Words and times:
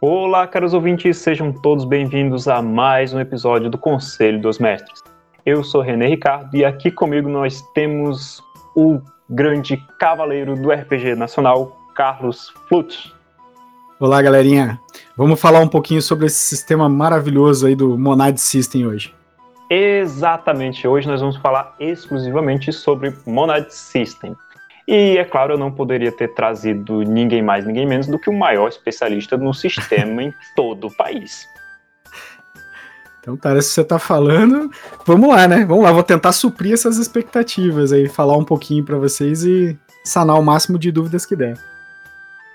Olá, 0.00 0.46
caros 0.46 0.74
ouvintes, 0.74 1.16
sejam 1.18 1.52
todos 1.52 1.84
bem-vindos 1.84 2.46
a 2.46 2.62
mais 2.62 3.12
um 3.12 3.18
episódio 3.18 3.68
do 3.68 3.76
Conselho 3.76 4.40
dos 4.40 4.60
Mestres. 4.60 5.02
Eu 5.44 5.64
sou 5.64 5.80
René 5.80 6.06
Ricardo 6.06 6.56
e 6.56 6.64
aqui 6.64 6.88
comigo 6.88 7.28
nós 7.28 7.60
temos 7.74 8.40
o 8.76 9.00
grande 9.28 9.76
cavaleiro 9.98 10.54
do 10.54 10.70
RPG 10.70 11.16
nacional, 11.16 11.76
Carlos 11.96 12.54
Flut. 12.68 13.12
Olá, 13.98 14.22
galerinha. 14.22 14.78
Vamos 15.16 15.40
falar 15.40 15.58
um 15.58 15.68
pouquinho 15.68 16.00
sobre 16.00 16.26
esse 16.26 16.38
sistema 16.38 16.88
maravilhoso 16.88 17.66
aí 17.66 17.74
do 17.74 17.98
Monad 17.98 18.36
System 18.38 18.86
hoje. 18.86 19.12
Exatamente, 19.68 20.86
hoje 20.86 21.08
nós 21.08 21.20
vamos 21.20 21.38
falar 21.38 21.74
exclusivamente 21.80 22.72
sobre 22.72 23.12
Monad 23.26 23.68
System. 23.68 24.36
E, 24.90 25.18
é 25.18 25.24
claro, 25.24 25.52
eu 25.52 25.58
não 25.58 25.70
poderia 25.70 26.10
ter 26.10 26.28
trazido 26.28 27.02
ninguém 27.02 27.42
mais, 27.42 27.66
ninguém 27.66 27.86
menos 27.86 28.06
do 28.06 28.18
que 28.18 28.30
o 28.30 28.32
maior 28.32 28.68
especialista 28.68 29.36
no 29.36 29.52
sistema 29.52 30.22
em 30.22 30.32
todo 30.56 30.86
o 30.86 30.96
país. 30.96 31.46
Então, 33.20 33.36
tá, 33.36 33.60
se 33.60 33.68
você 33.68 33.84
tá 33.84 33.98
falando, 33.98 34.70
vamos 35.04 35.28
lá, 35.28 35.46
né? 35.46 35.66
Vamos 35.66 35.84
lá, 35.84 35.92
vou 35.92 36.02
tentar 36.02 36.32
suprir 36.32 36.72
essas 36.72 36.96
expectativas 36.96 37.92
aí, 37.92 38.08
falar 38.08 38.38
um 38.38 38.44
pouquinho 38.44 38.82
para 38.82 38.96
vocês 38.96 39.44
e 39.44 39.78
sanar 40.02 40.40
o 40.40 40.42
máximo 40.42 40.78
de 40.78 40.90
dúvidas 40.90 41.26
que 41.26 41.36
der. 41.36 41.58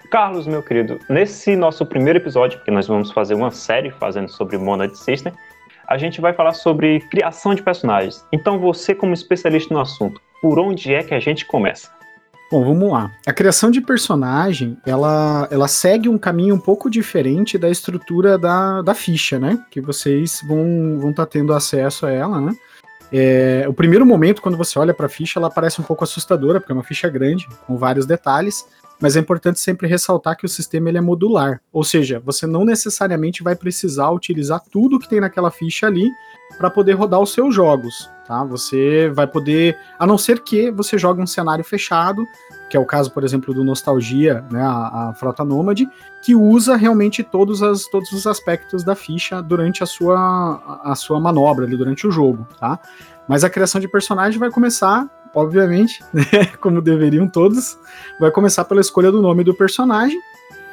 Carlos, 0.10 0.48
meu 0.48 0.64
querido, 0.64 1.00
nesse 1.08 1.56
nosso 1.56 1.86
primeiro 1.86 2.18
episódio, 2.18 2.60
que 2.62 2.72
nós 2.72 2.88
vamos 2.88 3.12
fazer 3.12 3.36
uma 3.36 3.52
série 3.52 3.92
fazendo 3.92 4.30
sobre 4.30 4.58
Monad 4.58 4.96
System, 4.96 5.32
a 5.88 6.00
gente 6.00 6.20
vai 6.20 6.34
falar 6.34 6.54
sobre 6.54 7.00
criação 7.12 7.54
de 7.54 7.62
personagens. 7.62 8.26
Então, 8.32 8.58
você, 8.58 8.96
como 8.96 9.14
especialista 9.14 9.72
no 9.72 9.80
assunto, 9.80 10.20
por 10.42 10.58
onde 10.58 10.96
é 10.96 11.04
que 11.04 11.14
a 11.14 11.20
gente 11.20 11.46
começa? 11.46 11.92
Bom, 12.54 12.64
vamos 12.64 12.92
lá. 12.92 13.12
A 13.26 13.34
criação 13.34 13.72
de 13.72 13.82
personagem, 13.82 14.78
ela, 14.86 15.48
ela 15.50 15.68
segue 15.68 16.08
um 16.08 16.20
caminho 16.20 16.54
um 16.54 16.60
pouco 16.60 16.88
diferente 16.88 17.58
da 17.58 17.68
estrutura 17.68 18.38
da, 18.38 18.84
da 18.84 18.94
ficha, 18.94 19.40
né? 19.40 19.58
Que 19.72 19.82
vocês 19.82 20.40
vão 20.48 21.00
vão 21.00 21.10
estar 21.10 21.26
tá 21.26 21.32
tendo 21.32 21.52
acesso 21.52 22.06
a 22.06 22.12
ela, 22.12 22.40
né? 22.40 22.56
É, 23.12 23.66
o 23.68 23.74
primeiro 23.74 24.06
momento, 24.06 24.40
quando 24.40 24.56
você 24.56 24.78
olha 24.78 24.94
para 24.94 25.08
a 25.08 25.10
ficha, 25.10 25.40
ela 25.40 25.50
parece 25.50 25.82
um 25.82 25.84
pouco 25.84 26.04
assustadora, 26.04 26.60
porque 26.60 26.72
é 26.72 26.76
uma 26.76 26.84
ficha 26.84 27.10
grande, 27.10 27.48
com 27.66 27.76
vários 27.76 28.06
detalhes, 28.06 28.68
mas 29.02 29.16
é 29.16 29.20
importante 29.20 29.60
sempre 29.60 29.88
ressaltar 29.88 30.38
que 30.38 30.46
o 30.46 30.50
sistema 30.50 30.90
ele 30.90 31.00
é 31.00 31.02
modular, 31.02 31.60
ou 31.72 31.84
seja, 31.84 32.22
você 32.24 32.46
não 32.46 32.64
necessariamente 32.64 33.42
vai 33.42 33.56
precisar 33.56 34.12
utilizar 34.12 34.62
tudo 34.72 35.00
que 35.00 35.10
tem 35.10 35.20
naquela 35.20 35.50
ficha 35.50 35.88
ali 35.88 36.08
para 36.58 36.70
poder 36.70 36.94
rodar 36.94 37.20
os 37.20 37.34
seus 37.34 37.54
jogos 37.54 38.14
tá? 38.26 38.44
Você 38.44 39.10
vai 39.10 39.28
poder, 39.28 39.78
a 39.98 40.06
não 40.06 40.18
ser 40.18 40.42
que 40.42 40.72
você 40.72 40.98
jogue 40.98 41.22
um 41.22 41.28
cenário 41.28 41.64
fechado, 41.64 42.26
que 42.70 42.78
é 42.78 42.80
o 42.80 42.86
caso, 42.86 43.12
por 43.12 43.24
exemplo, 43.24 43.54
do 43.54 43.64
Nostalgia, 43.64 44.44
né, 44.50 44.62
a, 44.62 45.10
a 45.10 45.14
Frota 45.14 45.44
Nômade, 45.44 45.88
que 46.22 46.36
usa 46.36 46.76
realmente 46.76 47.22
todos, 47.22 47.62
as, 47.62 47.86
todos 47.88 48.12
os 48.12 48.26
aspectos 48.26 48.84
da 48.84 48.96
ficha 48.96 49.42
durante 49.42 49.84
a 49.84 49.86
sua, 49.86 50.82
a 50.84 50.96
sua 50.96 51.20
manobra 51.20 51.66
ali, 51.66 51.78
durante 51.78 52.08
o 52.08 52.12
jogo, 52.12 52.48
tá? 52.60 52.80
Mas 53.28 53.44
a 53.44 53.50
criação 53.50 53.80
de 53.80 53.88
personagem 53.88 54.40
vai 54.40 54.50
começar, 54.50 55.08
obviamente, 55.34 56.04
né, 56.14 56.24
como 56.60 56.82
deveriam 56.82 57.28
todos, 57.28 57.78
vai 58.20 58.32
começar 58.32 58.66
pela 58.66 58.82
escolha 58.82 59.12
do 59.12 59.22
nome 59.22 59.44
do 59.44 59.54
personagem, 59.54 60.20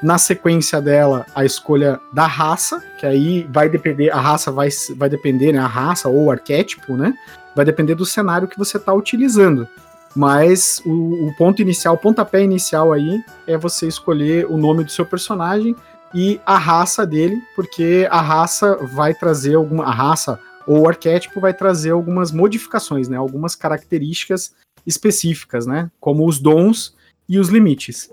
na 0.03 0.17
sequência 0.19 0.81
dela, 0.81 1.27
a 1.35 1.45
escolha 1.45 2.01
da 2.13 2.27
raça, 2.27 2.83
que 2.99 3.05
aí 3.05 3.47
vai 3.51 3.69
depender, 3.69 4.11
a 4.11 4.21
raça 4.21 4.51
vai, 4.51 4.69
vai 4.97 5.09
depender, 5.09 5.53
né? 5.53 5.59
A 5.59 5.67
raça 5.67 6.09
ou 6.09 6.25
o 6.25 6.31
arquétipo, 6.31 6.97
né? 6.97 7.15
Vai 7.55 7.65
depender 7.65 7.95
do 7.95 8.07
cenário 8.07 8.49
que 8.49 8.59
você 8.59 8.79
está 8.79 8.93
utilizando. 8.95 9.69
Mas 10.15 10.83
o, 10.85 11.29
o, 11.29 11.37
ponto 11.37 11.63
inicial, 11.63 11.95
o 11.95 11.99
pontapé 11.99 12.43
inicial 12.43 12.93
aí 12.93 13.23
é 13.47 13.57
você 13.57 13.87
escolher 13.87 14.47
o 14.47 14.57
nome 14.57 14.83
do 14.85 14.91
seu 14.91 15.07
personagem 15.07 15.77
e 16.13 16.41
a 16.45 16.59
raça 16.59 17.07
dele, 17.07 17.41
porque 17.55 18.09
a 18.11 18.21
raça 18.21 18.77
vai 18.77 19.15
trazer 19.15 19.55
alguma. 19.55 19.85
A 19.85 19.93
raça 19.93 20.41
ou 20.67 20.81
o 20.81 20.89
arquétipo 20.89 21.41
vai 21.41 21.55
trazer 21.55 21.91
algumas 21.91 22.33
modificações, 22.33 23.09
né? 23.09 23.17
Algumas 23.17 23.55
características 23.55 24.53
específicas, 24.87 25.67
né? 25.67 25.91
Como 26.01 26.27
os 26.27 26.39
dons 26.39 26.97
e 27.29 27.39
os 27.39 27.49
limites. 27.49 28.11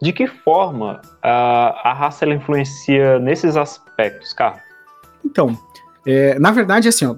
De 0.00 0.12
que 0.12 0.26
forma 0.26 1.00
a, 1.22 1.90
a 1.90 1.92
raça 1.92 2.24
ela 2.24 2.34
influencia 2.34 3.18
nesses 3.18 3.56
aspectos, 3.56 4.32
Carlos? 4.32 4.60
Então, 5.24 5.56
é, 6.06 6.38
na 6.38 6.50
verdade, 6.50 6.88
assim, 6.88 7.06
ó, 7.06 7.16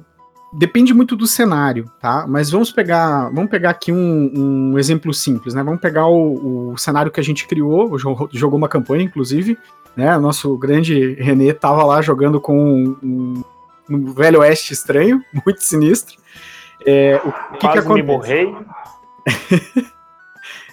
depende 0.53 0.95
muito 0.95 1.15
do 1.15 1.27
cenário, 1.27 1.91
tá? 2.01 2.25
Mas 2.27 2.51
vamos 2.51 2.71
pegar, 2.71 3.29
vamos 3.31 3.51
pegar 3.51 3.71
aqui 3.71 3.93
um, 3.93 4.73
um 4.73 4.79
exemplo 4.79 5.13
simples, 5.13 5.55
né? 5.55 5.63
Vamos 5.63 5.81
pegar 5.81 6.07
o, 6.07 6.73
o, 6.73 6.79
cenário 6.79 7.11
que 7.11 7.21
a 7.21 7.25
gente 7.25 7.47
criou, 7.47 7.99
jogou 7.99 8.57
uma 8.57 8.69
campanha, 8.69 9.05
inclusive, 9.05 9.59
né? 9.97 10.17
O 10.17 10.21
nosso 10.21 10.57
grande 10.57 11.15
René 11.15 11.53
tava 11.53 11.85
lá 11.85 12.01
jogando 12.01 12.41
com 12.41 12.97
um, 13.03 13.45
um 13.91 14.13
velho 14.15 14.41
oeste 14.41 14.73
estranho, 14.73 15.23
muito 15.45 15.63
sinistro. 15.63 16.17
É, 16.87 17.21
o 17.25 17.33
que 17.57 17.59
Quase 17.59 17.73
que 17.73 17.79
acontece? 17.79 17.95
me 17.95 18.03
morrei. 18.03 18.57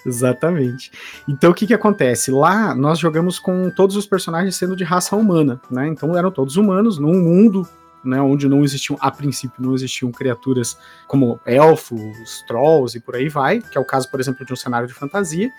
Exatamente. 0.06 0.90
Então 1.26 1.50
o 1.50 1.54
que 1.54 1.66
que 1.66 1.74
acontece? 1.74 2.30
Lá 2.30 2.74
nós 2.74 2.98
jogamos 2.98 3.38
com 3.38 3.70
todos 3.70 3.96
os 3.96 4.06
personagens 4.06 4.54
sendo 4.54 4.76
de 4.76 4.84
raça 4.84 5.16
humana, 5.16 5.60
né? 5.70 5.88
Então 5.88 6.16
eram 6.16 6.30
todos 6.30 6.56
humanos 6.56 6.98
num 6.98 7.20
mundo 7.20 7.68
né, 8.04 8.20
onde 8.20 8.48
não 8.48 8.62
existiam, 8.62 8.96
a 9.00 9.10
princípio, 9.10 9.60
não 9.60 9.74
existiam 9.74 10.12
criaturas 10.12 10.78
como 11.08 11.40
elfos, 11.44 12.44
trolls 12.46 12.96
e 12.96 13.00
por 13.00 13.16
aí 13.16 13.28
vai, 13.28 13.60
que 13.60 13.76
é 13.76 13.80
o 13.80 13.84
caso, 13.84 14.08
por 14.08 14.20
exemplo, 14.20 14.46
de 14.46 14.52
um 14.52 14.56
cenário 14.56 14.86
de 14.86 14.94
fantasia. 14.94 15.50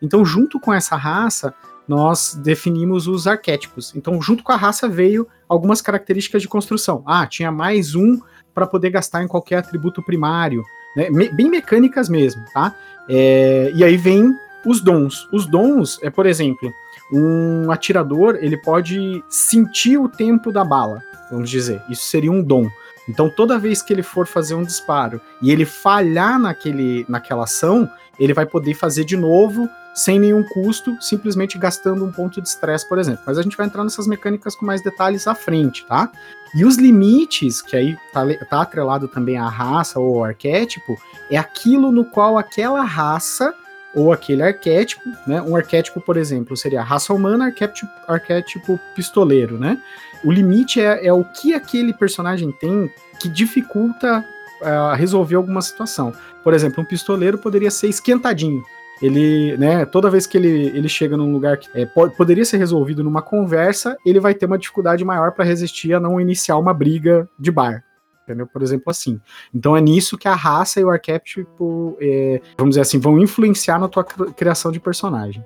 Então, 0.00 0.24
junto 0.24 0.60
com 0.60 0.72
essa 0.72 0.94
raça, 0.94 1.52
nós 1.88 2.34
definimos 2.34 3.06
os 3.06 3.26
arquétipos. 3.26 3.94
Então, 3.94 4.20
junto 4.22 4.44
com 4.44 4.52
a 4.52 4.56
raça 4.56 4.88
veio 4.88 5.26
algumas 5.48 5.80
características 5.80 6.42
de 6.42 6.48
construção. 6.48 7.02
Ah, 7.06 7.26
tinha 7.26 7.50
mais 7.50 7.94
um 7.94 8.20
para 8.54 8.66
poder 8.66 8.90
gastar 8.90 9.22
em 9.22 9.28
qualquer 9.28 9.58
atributo 9.58 10.02
primário, 10.02 10.62
né? 10.96 11.10
Me 11.10 11.28
bem 11.28 11.50
mecânicas 11.50 12.08
mesmo, 12.08 12.42
tá? 12.52 12.74
É, 13.08 13.70
e 13.74 13.84
aí 13.84 13.96
vem 13.96 14.34
os 14.64 14.80
dons. 14.80 15.28
Os 15.30 15.46
dons 15.46 16.00
é, 16.02 16.10
por 16.10 16.26
exemplo, 16.26 16.72
um 17.12 17.70
atirador 17.70 18.36
ele 18.40 18.56
pode 18.56 19.22
sentir 19.28 19.98
o 19.98 20.08
tempo 20.08 20.50
da 20.50 20.64
bala, 20.64 21.02
vamos 21.30 21.50
dizer. 21.50 21.82
Isso 21.88 22.04
seria 22.08 22.32
um 22.32 22.42
dom. 22.42 22.68
Então, 23.08 23.30
toda 23.30 23.58
vez 23.58 23.80
que 23.82 23.92
ele 23.92 24.02
for 24.02 24.26
fazer 24.26 24.54
um 24.54 24.64
disparo 24.64 25.20
e 25.40 25.52
ele 25.52 25.64
falhar 25.64 26.40
naquele, 26.40 27.06
naquela 27.08 27.44
ação, 27.44 27.88
ele 28.18 28.34
vai 28.34 28.46
poder 28.46 28.74
fazer 28.74 29.04
de 29.04 29.16
novo 29.16 29.68
sem 29.94 30.18
nenhum 30.18 30.42
custo, 30.42 30.94
simplesmente 31.00 31.56
gastando 31.56 32.04
um 32.04 32.12
ponto 32.12 32.40
de 32.40 32.46
estresse, 32.46 32.86
por 32.86 32.98
exemplo. 32.98 33.22
Mas 33.26 33.38
a 33.38 33.42
gente 33.42 33.56
vai 33.56 33.66
entrar 33.66 33.82
nessas 33.82 34.06
mecânicas 34.06 34.54
com 34.54 34.66
mais 34.66 34.82
detalhes 34.82 35.26
à 35.26 35.34
frente, 35.34 35.86
tá? 35.86 36.12
E 36.54 36.64
os 36.64 36.76
limites, 36.76 37.62
que 37.62 37.74
aí 37.74 37.96
tá, 38.12 38.22
tá 38.48 38.60
atrelado 38.60 39.08
também 39.08 39.38
à 39.38 39.48
raça 39.48 39.98
ou 39.98 40.18
ao 40.18 40.24
arquétipo, 40.24 40.98
é 41.30 41.38
aquilo 41.38 41.90
no 41.90 42.04
qual 42.04 42.36
aquela 42.36 42.82
raça 42.82 43.54
ou 43.94 44.12
aquele 44.12 44.42
arquétipo, 44.42 45.02
né? 45.26 45.40
Um 45.40 45.56
arquétipo, 45.56 45.98
por 45.98 46.18
exemplo, 46.18 46.54
seria 46.54 46.82
raça 46.82 47.14
humana, 47.14 47.46
arquétipo, 47.46 47.90
arquétipo 48.06 48.78
pistoleiro, 48.94 49.58
né? 49.58 49.80
O 50.22 50.30
limite 50.30 50.78
é, 50.78 51.06
é 51.06 51.12
o 51.12 51.24
que 51.24 51.54
aquele 51.54 51.94
personagem 51.94 52.52
tem 52.52 52.90
que 53.18 53.30
dificulta 53.30 54.22
uh, 54.62 54.94
resolver 54.94 55.36
alguma 55.36 55.62
situação. 55.62 56.12
Por 56.42 56.54
exemplo, 56.54 56.82
um 56.82 56.86
pistoleiro 56.86 57.38
poderia 57.38 57.70
ser 57.70 57.88
esquentadinho 57.88 58.62
ele, 59.00 59.56
né, 59.58 59.84
toda 59.84 60.10
vez 60.10 60.26
que 60.26 60.38
ele, 60.38 60.68
ele 60.68 60.88
chega 60.88 61.16
num 61.16 61.32
lugar 61.32 61.58
que 61.58 61.68
é, 61.74 61.84
pode, 61.84 62.16
poderia 62.16 62.44
ser 62.44 62.56
resolvido 62.56 63.04
numa 63.04 63.20
conversa, 63.20 63.96
ele 64.06 64.18
vai 64.18 64.34
ter 64.34 64.46
uma 64.46 64.58
dificuldade 64.58 65.04
maior 65.04 65.32
para 65.32 65.44
resistir 65.44 65.92
a 65.92 66.00
não 66.00 66.20
iniciar 66.20 66.56
uma 66.56 66.72
briga 66.72 67.28
de 67.38 67.50
bar. 67.50 67.84
Entendeu? 68.22 68.46
Por 68.46 68.60
exemplo, 68.60 68.90
assim. 68.90 69.20
Então 69.54 69.76
é 69.76 69.80
nisso 69.80 70.18
que 70.18 70.26
a 70.26 70.34
raça 70.34 70.80
e 70.80 70.84
o 70.84 70.90
arquétipo, 70.90 71.96
é, 72.00 72.40
vamos 72.58 72.72
dizer 72.72 72.80
assim, 72.80 72.98
vão 72.98 73.20
influenciar 73.20 73.78
na 73.78 73.86
tua 73.86 74.02
criação 74.02 74.72
de 74.72 74.80
personagem. 74.80 75.44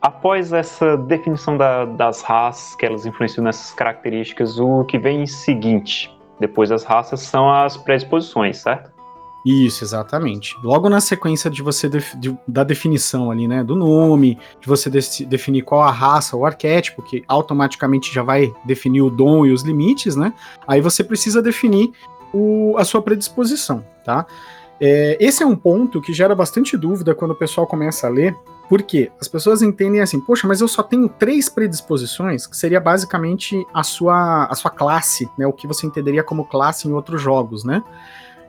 Após 0.00 0.52
essa 0.52 0.96
definição 0.96 1.56
da, 1.56 1.84
das 1.84 2.22
raças, 2.22 2.76
que 2.76 2.86
elas 2.86 3.04
influenciam 3.04 3.42
nessas 3.42 3.72
características, 3.72 4.60
o 4.60 4.84
que 4.84 4.96
vem 4.96 5.22
em 5.22 5.26
seguinte, 5.26 6.08
depois 6.40 6.68
das 6.70 6.84
raças, 6.84 7.20
são 7.20 7.50
as 7.50 7.76
predisposições, 7.76 8.58
certo? 8.58 8.98
Isso, 9.44 9.84
exatamente. 9.84 10.56
Logo 10.62 10.88
na 10.88 11.00
sequência 11.00 11.48
de 11.48 11.62
você 11.62 11.88
de, 11.88 12.36
da 12.46 12.64
definição 12.64 13.30
ali, 13.30 13.46
né, 13.46 13.62
do 13.62 13.76
nome, 13.76 14.38
de 14.60 14.66
você 14.66 14.90
de, 14.90 15.24
definir 15.24 15.62
qual 15.62 15.82
a 15.82 15.90
raça, 15.90 16.36
o 16.36 16.44
arquétipo, 16.44 17.02
que 17.02 17.24
automaticamente 17.26 18.12
já 18.12 18.22
vai 18.22 18.52
definir 18.64 19.00
o 19.00 19.10
dom 19.10 19.46
e 19.46 19.52
os 19.52 19.62
limites, 19.62 20.16
né? 20.16 20.34
Aí 20.66 20.80
você 20.80 21.04
precisa 21.04 21.40
definir 21.40 21.92
o, 22.32 22.74
a 22.76 22.84
sua 22.84 23.00
predisposição, 23.00 23.84
tá? 24.04 24.26
É, 24.80 25.16
esse 25.20 25.42
é 25.42 25.46
um 25.46 25.56
ponto 25.56 26.00
que 26.00 26.12
gera 26.12 26.34
bastante 26.34 26.76
dúvida 26.76 27.14
quando 27.14 27.30
o 27.30 27.36
pessoal 27.36 27.66
começa 27.66 28.06
a 28.06 28.10
ler, 28.10 28.36
porque 28.68 29.10
as 29.20 29.26
pessoas 29.26 29.62
entendem 29.62 30.00
assim, 30.00 30.20
poxa, 30.20 30.46
mas 30.46 30.60
eu 30.60 30.68
só 30.68 30.82
tenho 30.82 31.08
três 31.08 31.48
predisposições, 31.48 32.46
que 32.46 32.56
seria 32.56 32.80
basicamente 32.80 33.64
a 33.72 33.82
sua, 33.82 34.44
a 34.44 34.54
sua 34.54 34.70
classe, 34.70 35.28
né? 35.38 35.46
O 35.46 35.52
que 35.52 35.66
você 35.66 35.86
entenderia 35.86 36.22
como 36.22 36.44
classe 36.44 36.86
em 36.86 36.92
outros 36.92 37.20
jogos, 37.20 37.64
né? 37.64 37.82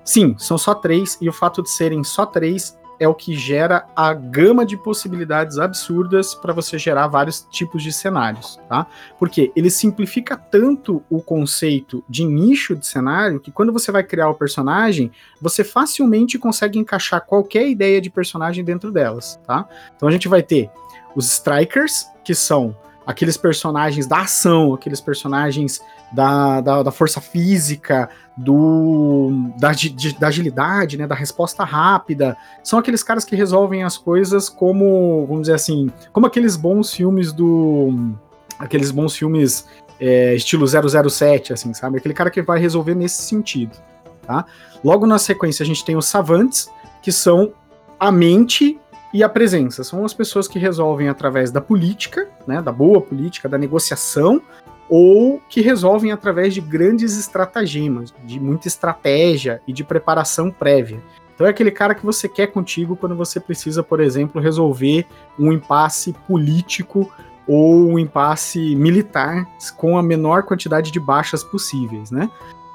Sim, 0.04 0.36
são 0.38 0.58
só 0.58 0.74
três, 0.74 1.18
e 1.22 1.30
o 1.30 1.34
fato 1.34 1.62
de 1.62 1.70
serem 1.70 2.04
só 2.04 2.26
três 2.26 2.79
é 3.00 3.08
o 3.08 3.16
que 3.16 3.34
gera 3.36 3.86
a 3.96 4.14
gama 4.14 4.66
de 4.66 4.76
possibilidades 4.76 5.58
absurdas 5.58 6.36
para 6.36 6.54
você 6.54 6.78
gerar 6.78 7.08
vários 7.08 7.42
tipos 7.50 7.82
de 7.82 7.94
cenários, 7.94 8.60
tá? 8.68 8.86
Porque 9.18 9.52
ele 9.56 9.70
simplifica 9.70 10.36
tanto 10.36 11.04
o 11.10 11.22
conceito 11.22 12.04
de 12.10 12.26
nicho 12.26 12.76
de 12.76 12.86
cenário 12.86 13.40
que 13.40 13.52
quando 13.52 13.72
você 13.72 13.92
vai 13.92 14.04
criar 14.04 14.30
o 14.30 14.36
personagem, 14.36 15.12
você 15.42 15.64
facilmente 15.64 16.38
consegue 16.38 16.78
encaixar 16.78 17.26
qualquer 17.26 17.68
ideia 17.68 18.02
de 18.02 18.10
personagem 18.10 18.64
dentro 18.64 18.92
delas, 18.92 19.40
tá? 19.48 19.68
Então 19.96 20.08
a 20.08 20.12
gente 20.12 20.28
vai 20.28 20.44
ter 20.44 20.70
os 21.16 21.26
strikers, 21.32 22.06
que 22.24 22.36
são 22.36 22.76
aqueles 23.10 23.36
personagens 23.38 24.06
da 24.06 24.22
ação, 24.22 24.72
aqueles 24.72 25.02
personagens 25.02 25.82
da, 26.12 26.62
da, 26.62 26.84
da 26.84 26.92
força 26.92 27.20
física, 27.20 28.08
do 28.38 29.50
da, 29.58 29.72
de, 29.72 30.14
da 30.14 30.28
agilidade, 30.28 30.96
né, 30.96 31.08
da 31.08 31.16
resposta 31.16 31.64
rápida. 31.64 32.38
São 32.64 32.78
aqueles 32.78 33.02
caras 33.02 33.26
que 33.26 33.36
resolvem 33.36 33.84
as 33.84 33.98
coisas 33.98 34.48
como, 34.48 35.26
vamos 35.26 35.42
dizer 35.42 35.56
assim, 35.56 35.92
como 36.14 36.28
aqueles 36.28 36.56
bons 36.56 36.94
filmes 36.94 37.34
do. 37.34 38.14
Aqueles 38.60 38.92
bons 38.92 39.16
filmes 39.16 39.66
é, 40.00 40.36
estilo 40.36 40.68
007, 40.68 41.52
assim, 41.52 41.74
sabe? 41.74 41.98
Aquele 41.98 42.14
cara 42.14 42.30
que 42.30 42.44
vai 42.44 42.60
resolver 42.60 42.94
nesse 42.94 43.24
sentido, 43.24 43.76
tá? 44.22 44.46
Logo 44.84 45.08
na 45.08 45.18
sequência 45.18 45.64
a 45.64 45.66
gente 45.66 45.84
tem 45.84 45.98
os 45.98 46.06
savantes, 46.06 46.70
que 47.02 47.12
são 47.12 47.54
a 48.00 48.12
mente 48.12 48.80
e 49.14 49.24
a 49.24 49.30
presença. 49.30 49.84
São 49.84 50.06
as 50.06 50.14
pessoas 50.14 50.48
que 50.48 50.60
resolvem 50.60 51.10
através 51.10 51.52
da 51.52 51.62
política, 51.62 52.28
né, 52.48 52.62
da 52.62 52.72
boa 52.72 53.02
política, 53.02 53.50
da 53.50 53.58
negociação, 53.58 54.42
ou 54.90 55.42
que 55.48 55.62
resolvem 55.62 56.12
através 56.12 56.54
de 56.54 56.62
grandes 56.62 57.18
estratagemas, 57.18 58.14
de 58.24 58.40
muita 58.40 58.68
estratégia 58.68 59.62
e 59.68 59.74
de 59.74 59.84
preparação 59.84 60.50
prévia. 60.50 61.00
Então 61.36 61.48
é 61.48 61.52
aquele 61.52 61.72
cara 61.72 61.96
que 61.96 62.06
você 62.06 62.28
quer 62.28 62.48
contigo 62.48 62.98
quando 62.98 63.16
você 63.16 63.40
precisa, 63.40 63.82
por 63.82 64.02
exemplo, 64.02 64.42
resolver 64.42 65.06
um 65.38 65.54
impasse 65.54 66.12
político 66.28 67.10
ou 67.48 67.88
um 67.88 67.98
impasse 67.98 68.76
militar 68.76 69.48
com 69.78 69.98
a 69.98 70.04
menor 70.04 70.44
quantidade 70.44 70.92
de 70.92 71.00
baixas 71.00 71.44
possíveis, 71.44 72.12
né? 72.12 72.30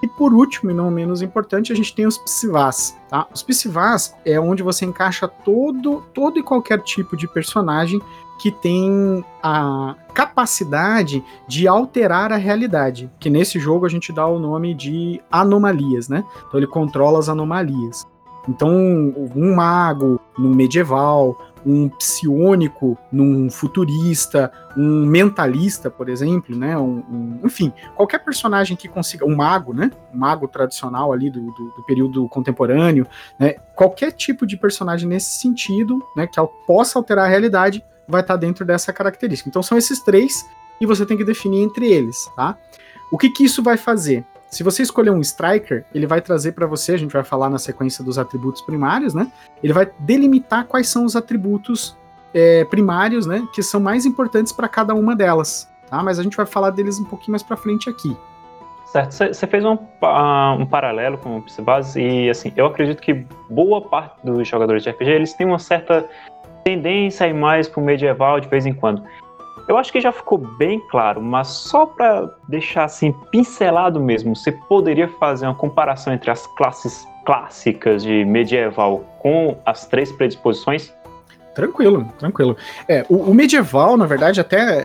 E 0.05 0.07
por 0.07 0.35
último, 0.35 0.71
e 0.71 0.75
não 0.75 0.91
menos 0.91 1.23
importante, 1.23 1.73
a 1.73 1.75
gente 1.75 1.95
tem 1.95 2.07
os 2.07 2.19
psivás, 2.19 2.95
tá? 3.09 3.27
Os 3.33 3.43
psivás 3.43 4.15
é 4.23 4.39
onde 4.39 4.63
você 4.63 4.85
encaixa 4.85 5.27
todo, 5.27 6.03
todo 6.13 6.39
e 6.39 6.43
qualquer 6.43 6.83
tipo 6.83 7.17
de 7.17 7.27
personagem 7.27 7.99
que 8.39 8.51
tem 8.51 9.25
a 9.43 9.95
capacidade 10.13 11.25
de 11.49 11.67
alterar 11.67 12.33
a 12.33 12.37
realidade, 12.37 13.11
que 13.19 13.31
nesse 13.31 13.59
jogo 13.59 13.87
a 13.87 13.89
gente 13.89 14.13
dá 14.13 14.27
o 14.27 14.39
nome 14.39 14.75
de 14.75 15.23
anomalias, 15.33 16.07
né? 16.07 16.23
Então 16.49 16.61
ele 16.61 16.67
controla 16.67 17.19
as 17.19 17.31
anomalias. 17.31 18.07
Então, 18.47 18.71
um 19.35 19.55
mago 19.55 20.21
no 20.37 20.51
medieval, 20.51 21.39
um 21.65 21.89
psionico 21.89 22.99
num 23.11 23.51
futurista, 23.51 24.53
um 24.77 25.07
mentalista, 25.07 25.91
por 25.91 26.09
exemplo, 26.09 26.57
né? 26.57 26.77
Um, 26.77 26.99
um, 26.99 27.41
enfim, 27.45 27.73
qualquer 27.95 28.19
personagem 28.19 28.77
que 28.77 28.89
consiga, 28.89 29.25
um 29.25 29.35
mago, 29.35 29.73
né? 29.73 29.91
Um 30.13 30.19
mago 30.19 30.47
tradicional 30.49 31.13
ali 31.13 31.31
do, 31.31 31.41
do, 31.41 31.75
do, 31.77 31.85
período 31.87 32.29
contemporâneo, 32.29 33.07
né? 33.39 33.55
Qualquer 33.75 34.13
tipo 34.13 34.47
de 34.47 34.57
personagem 34.57 35.09
nesse 35.09 35.41
sentido, 35.41 36.03
né? 36.17 36.27
Que 36.27 36.41
possa 36.67 36.99
alterar 36.99 37.27
a 37.27 37.29
realidade, 37.29 37.85
vai 38.07 38.21
estar 38.21 38.37
dentro 38.37 38.65
dessa 38.65 38.93
característica. 38.93 39.49
Então 39.49 39.63
são 39.63 39.79
esses 39.79 40.01
três 40.01 40.45
e 40.81 40.87
você 40.87 41.07
tem 41.07 41.17
que 41.17 41.25
definir 41.25 41.63
entre 41.63 41.91
eles, 41.91 42.29
tá? 42.37 42.57
O 43.11 43.19
que 43.19 43.31
que 43.31 43.45
isso 43.45 43.63
vai 43.63 43.77
fazer? 43.77 44.25
Se 44.55 44.63
você 44.63 44.85
escolher 44.85 45.11
um 45.11 45.21
striker, 45.21 45.85
ele 45.93 46.07
vai 46.07 46.21
trazer 46.21 46.53
para 46.53 46.65
você, 46.65 46.93
a 46.93 46.97
gente 46.97 47.13
vai 47.13 47.25
falar 47.25 47.51
na 47.51 47.59
sequência 47.59 48.05
dos 48.05 48.19
atributos 48.19 48.63
primários, 48.63 49.13
né? 49.13 49.27
Ele 49.61 49.73
vai 49.73 49.91
delimitar 49.99 50.65
quais 50.67 50.87
são 50.87 51.05
os 51.05 51.17
atributos 51.17 51.99
é, 52.33 52.65
primários, 52.67 53.27
né? 53.27 53.49
Que 53.53 53.65
são 53.65 53.81
mais 53.81 54.07
importantes 54.07 54.53
para 54.53 54.69
cada 54.69 54.95
uma 54.95 55.17
delas, 55.17 55.69
tá? 55.91 56.01
Mas 56.05 56.21
a 56.21 56.23
gente 56.23 56.37
vai 56.37 56.47
falar 56.47 56.71
deles 56.71 57.01
um 57.01 57.05
pouquinho 57.05 57.33
mais 57.33 57.43
para 57.43 57.57
frente 57.57 57.91
aqui. 57.91 58.17
Certo, 58.87 59.11
você 59.11 59.47
fez 59.49 59.65
um, 59.65 59.73
um, 59.73 60.67
paralelo 60.67 61.19
com 61.19 61.39
o 61.39 61.43
Psibase 61.43 62.01
e 62.01 62.31
assim, 62.31 62.53
eu 62.55 62.67
acredito 62.67 63.03
que 63.03 63.27
boa 63.51 63.81
parte 63.81 64.15
dos 64.23 64.47
jogadores 64.47 64.85
de 64.85 64.91
RPG 64.91 65.11
eles 65.11 65.33
têm 65.33 65.49
uma 65.49 65.59
certa 65.59 66.09
tendência 66.63 67.27
a 67.27 67.29
ir 67.29 67.35
mais 67.35 67.69
pro 67.69 67.83
medieval 67.83 68.39
de 68.39 68.47
vez 68.47 68.67
em 68.67 68.73
quando. 68.73 69.03
Eu 69.67 69.79
acho 69.79 69.91
que 69.91 70.01
já 70.01 70.13
ficou 70.13 70.37
bem 70.37 70.79
claro, 70.91 71.23
mas 71.23 71.49
só 71.49 71.87
para 71.87 72.31
deixar 72.49 72.85
assim 72.85 73.13
pincelado 73.31 73.99
mesmo, 73.99 74.37
você 74.37 74.53
poderia 74.53 75.09
fazer 75.09 75.47
uma 75.47 75.55
comparação 75.55 76.13
entre 76.13 76.31
as 76.31 76.47
classes 76.49 77.07
clássicas 77.25 78.03
de 78.03 78.25
medieval 78.25 79.05
com 79.21 79.57
as 79.65 79.87
três 79.87 80.13
predisposições? 80.13 80.93
Tranquilo, 81.55 82.13
tranquilo. 82.19 82.57
É, 82.87 83.07
o, 83.09 83.31
o 83.31 83.35
medieval, 83.35 83.97
na 83.97 84.07
verdade, 84.07 84.41
até 84.41 84.85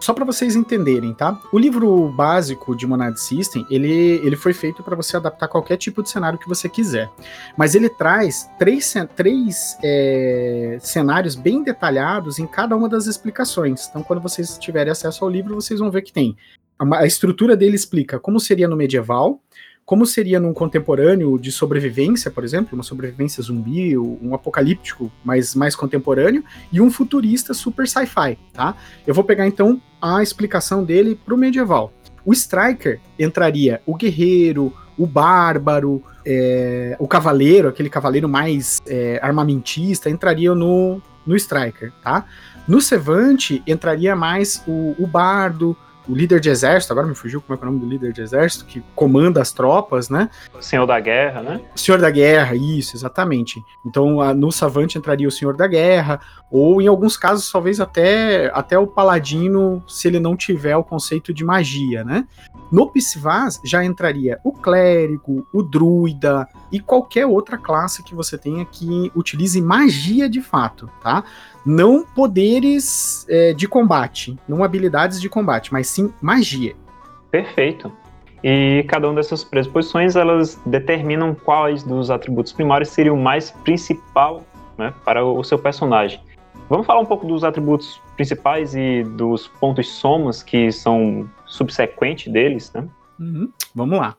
só 0.00 0.14
para 0.14 0.24
vocês 0.24 0.56
entenderem, 0.56 1.12
tá? 1.12 1.38
O 1.52 1.58
livro 1.58 2.08
básico 2.08 2.74
de 2.74 2.86
Monad 2.86 3.16
System, 3.16 3.66
ele, 3.70 4.20
ele 4.24 4.34
foi 4.34 4.52
feito 4.52 4.82
para 4.82 4.96
você 4.96 5.16
adaptar 5.16 5.46
qualquer 5.46 5.76
tipo 5.76 6.02
de 6.02 6.10
cenário 6.10 6.38
que 6.38 6.48
você 6.48 6.68
quiser. 6.68 7.10
Mas 7.56 7.74
ele 7.74 7.88
traz 7.88 8.48
três, 8.58 8.94
três 9.14 9.76
é, 9.84 10.78
cenários 10.80 11.34
bem 11.34 11.62
detalhados 11.62 12.38
em 12.38 12.46
cada 12.46 12.74
uma 12.74 12.88
das 12.88 13.06
explicações. 13.06 13.88
Então, 13.88 14.02
quando 14.02 14.22
vocês 14.22 14.58
tiverem 14.58 14.90
acesso 14.90 15.24
ao 15.24 15.30
livro, 15.30 15.54
vocês 15.54 15.78
vão 15.78 15.90
ver 15.90 16.02
que 16.02 16.12
tem. 16.12 16.36
A, 16.78 17.00
a 17.00 17.06
estrutura 17.06 17.56
dele 17.56 17.76
explica 17.76 18.18
como 18.18 18.40
seria 18.40 18.66
no 18.66 18.76
medieval, 18.76 19.40
como 19.84 20.06
seria 20.06 20.38
num 20.38 20.54
contemporâneo 20.54 21.38
de 21.38 21.50
sobrevivência, 21.50 22.30
por 22.30 22.44
exemplo, 22.44 22.74
uma 22.74 22.82
sobrevivência 22.82 23.42
zumbi, 23.42 23.98
um 23.98 24.34
apocalíptico 24.34 25.10
mais, 25.24 25.54
mais 25.54 25.74
contemporâneo, 25.74 26.44
e 26.72 26.80
um 26.80 26.90
futurista 26.90 27.52
super 27.52 27.88
sci-fi, 27.88 28.38
tá? 28.52 28.76
Eu 29.06 29.12
vou 29.12 29.24
pegar 29.24 29.46
então 29.46 29.82
a 30.00 30.22
explicação 30.22 30.84
dele 30.84 31.14
para 31.16 31.34
o 31.34 31.38
medieval. 31.38 31.92
O 32.24 32.32
Striker 32.32 33.00
entraria 33.18 33.82
o 33.84 33.96
guerreiro, 33.96 34.72
o 34.96 35.06
bárbaro, 35.06 36.02
é, 36.26 36.94
o 36.98 37.08
cavaleiro, 37.08 37.68
aquele 37.68 37.88
cavaleiro 37.88 38.28
mais 38.28 38.80
é, 38.86 39.18
armamentista, 39.22 40.10
entraria 40.10 40.54
no, 40.54 41.00
no 41.26 41.34
Striker, 41.34 41.92
tá? 42.02 42.26
No 42.68 42.80
Sevante 42.80 43.62
entraria 43.66 44.14
mais 44.14 44.62
o, 44.68 44.94
o 44.98 45.06
bardo, 45.06 45.76
o 46.10 46.14
líder 46.14 46.40
de 46.40 46.50
exército, 46.50 46.92
agora 46.92 47.06
me 47.06 47.14
fugiu 47.14 47.40
como 47.40 47.56
é, 47.56 47.60
é 47.60 47.62
o 47.62 47.70
nome 47.70 47.80
do 47.80 47.86
líder 47.86 48.12
de 48.12 48.20
exército, 48.20 48.64
que 48.64 48.82
comanda 48.94 49.40
as 49.40 49.52
tropas, 49.52 50.10
né? 50.10 50.28
Senhor 50.60 50.86
da 50.86 50.98
Guerra, 50.98 51.42
né? 51.42 51.60
Senhor 51.76 52.00
da 52.00 52.10
Guerra, 52.10 52.54
isso, 52.54 52.96
exatamente. 52.96 53.62
Então 53.86 54.16
no 54.34 54.50
Savante 54.50 54.98
entraria 54.98 55.28
o 55.28 55.30
Senhor 55.30 55.56
da 55.56 55.66
Guerra, 55.66 56.20
ou 56.50 56.82
em 56.82 56.88
alguns 56.88 57.16
casos 57.16 57.50
talvez 57.50 57.80
até, 57.80 58.50
até 58.52 58.78
o 58.78 58.86
Paladino, 58.86 59.82
se 59.86 60.08
ele 60.08 60.18
não 60.18 60.36
tiver 60.36 60.76
o 60.76 60.82
conceito 60.82 61.32
de 61.32 61.44
magia, 61.44 62.02
né? 62.02 62.26
No 62.70 62.90
Psivas 62.90 63.60
já 63.64 63.84
entraria 63.84 64.38
o 64.44 64.52
Clérigo, 64.52 65.46
o 65.52 65.62
Druida 65.62 66.48
e 66.70 66.78
qualquer 66.78 67.26
outra 67.26 67.58
classe 67.58 68.02
que 68.02 68.14
você 68.14 68.38
tenha 68.38 68.64
que 68.64 69.10
utilize 69.14 69.60
magia 69.60 70.28
de 70.28 70.40
fato, 70.40 70.88
tá? 71.02 71.24
Não 71.64 72.04
poderes 72.04 73.26
é, 73.28 73.52
de 73.52 73.68
combate, 73.68 74.36
não 74.48 74.64
habilidades 74.64 75.20
de 75.20 75.28
combate, 75.28 75.72
mas 75.72 75.88
sim 75.88 76.12
magia. 76.20 76.74
Perfeito. 77.30 77.92
E 78.42 78.84
cada 78.88 79.06
uma 79.06 79.16
dessas 79.16 79.44
predisposições 79.44 80.16
elas 80.16 80.58
determinam 80.64 81.34
quais 81.34 81.82
dos 81.82 82.10
atributos 82.10 82.52
primários 82.52 82.88
seriam 82.88 83.16
mais 83.16 83.50
principal 83.50 84.42
né, 84.78 84.94
para 85.04 85.24
o 85.24 85.44
seu 85.44 85.58
personagem. 85.58 86.20
Vamos 86.68 86.86
falar 86.86 87.00
um 87.00 87.06
pouco 87.06 87.26
dos 87.26 87.44
atributos 87.44 88.00
principais 88.16 88.74
e 88.74 89.02
dos 89.02 89.48
pontos 89.48 89.88
somas 89.88 90.42
que 90.42 90.70
são 90.70 91.28
subsequentes 91.44 92.32
deles, 92.32 92.72
né? 92.72 92.86
Uhum. 93.18 93.50
Vamos 93.74 93.98
lá. 93.98 94.16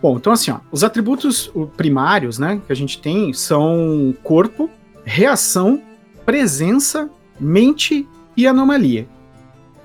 Bom, 0.00 0.16
então 0.16 0.32
assim, 0.32 0.50
ó, 0.50 0.58
os 0.70 0.84
atributos 0.84 1.52
primários, 1.76 2.38
né, 2.38 2.60
que 2.66 2.72
a 2.72 2.76
gente 2.76 3.00
tem 3.00 3.32
são 3.32 4.14
corpo, 4.22 4.70
reação, 5.04 5.82
presença, 6.24 7.10
mente 7.40 8.06
e 8.36 8.46
anomalia. 8.46 9.08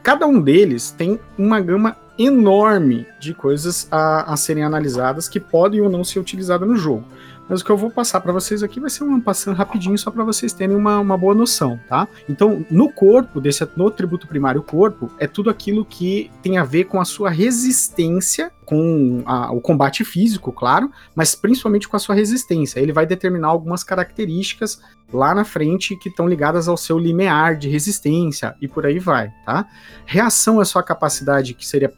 Cada 0.03 0.27
um 0.27 0.39
deles 0.39 0.91
tem 0.91 1.20
uma 1.38 1.60
gama 1.60 1.96
enorme 2.20 3.08
de 3.20 3.34
coisas 3.34 3.88
a, 3.89 4.34
a 4.34 4.38
serem 4.38 4.63
analisadas 4.63 5.27
que 5.27 5.39
podem 5.39 5.82
ou 5.82 5.89
não 5.89 6.03
ser 6.03 6.20
utilizadas 6.20 6.67
no 6.67 6.75
jogo. 6.75 7.03
Mas 7.50 7.62
o 7.62 7.66
que 7.66 7.72
eu 7.72 7.78
vou 7.78 7.92
passar 7.92 8.22
para 8.22 8.32
vocês 8.32 8.64
aqui 8.64 8.80
vai 8.80 8.90
ser 8.90 9.04
uma 9.04 9.20
passando 9.20 9.56
rapidinho 9.56 9.98
só 9.98 10.10
para 10.10 10.24
vocês 10.24 10.54
terem 10.54 10.76
uma, 10.76 11.00
uma 11.00 11.18
boa 11.18 11.36
noção, 11.36 11.80
tá? 11.88 12.08
Então, 12.28 12.66
no 12.70 12.92
corpo, 12.92 13.42
desse, 13.42 13.68
no 13.76 13.88
atributo 13.88 14.28
primário 14.28 14.62
corpo, 14.62 15.12
é 15.20 15.28
tudo 15.28 15.50
aquilo 15.50 15.86
que 15.86 16.32
tem 16.42 16.58
a 16.58 16.64
ver 16.64 16.86
com 16.86 17.00
a 17.00 17.06
sua 17.06 17.30
resistência 17.30 18.52
com 18.66 19.22
a, 19.26 19.52
o 19.52 19.62
combate 19.62 20.04
físico, 20.04 20.52
claro, 20.52 20.90
mas 21.14 21.36
principalmente 21.36 21.88
com 21.88 21.96
a 21.96 22.00
sua 22.00 22.16
resistência. 22.16 22.80
Ele 22.80 22.94
vai 22.94 23.06
determinar 23.06 23.50
algumas 23.50 23.84
características 23.84 24.82
lá 25.12 25.36
na 25.36 25.44
frente 25.44 25.96
que 25.98 26.10
estão 26.10 26.28
ligadas 26.28 26.68
ao 26.68 26.78
seu 26.78 26.98
limiar 26.98 27.56
de 27.58 27.70
resistência 27.70 28.56
e 28.62 28.68
por 28.68 28.86
aí 28.86 29.00
vai, 29.00 29.32
tá? 29.46 29.68
Reação 30.06 30.62
é 30.62 30.66
sua 30.66 30.82
capacidade 30.82 31.54
que 31.54 31.68
seria 31.68 31.94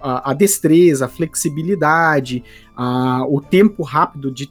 a, 0.00 0.30
a 0.30 0.34
destreza, 0.34 1.06
a 1.06 1.08
flexibilidade, 1.08 2.42
a, 2.76 3.24
o 3.28 3.40
tempo 3.40 3.82
rápido 3.82 4.30
de 4.30 4.46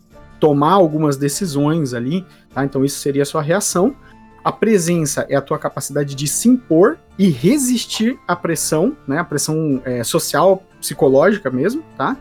tomar 0.45 0.73
algumas 0.73 1.17
decisões 1.17 1.91
ali, 1.91 2.23
tá? 2.53 2.63
Então 2.63 2.85
isso 2.85 2.99
seria 2.99 3.23
a 3.23 3.25
sua 3.25 3.41
reação. 3.41 3.95
A 4.43 4.51
presença 4.51 5.25
é 5.27 5.35
a 5.35 5.41
tua 5.41 5.57
capacidade 5.57 6.13
de 6.13 6.27
se 6.27 6.47
impor 6.47 6.99
e 7.17 7.29
resistir 7.29 8.19
à 8.27 8.35
pressão, 8.35 8.95
né? 9.07 9.17
A 9.17 9.23
pressão 9.23 9.81
é, 9.83 10.03
social, 10.03 10.63
psicológica 10.79 11.49
mesmo, 11.49 11.83
tá? 11.97 12.15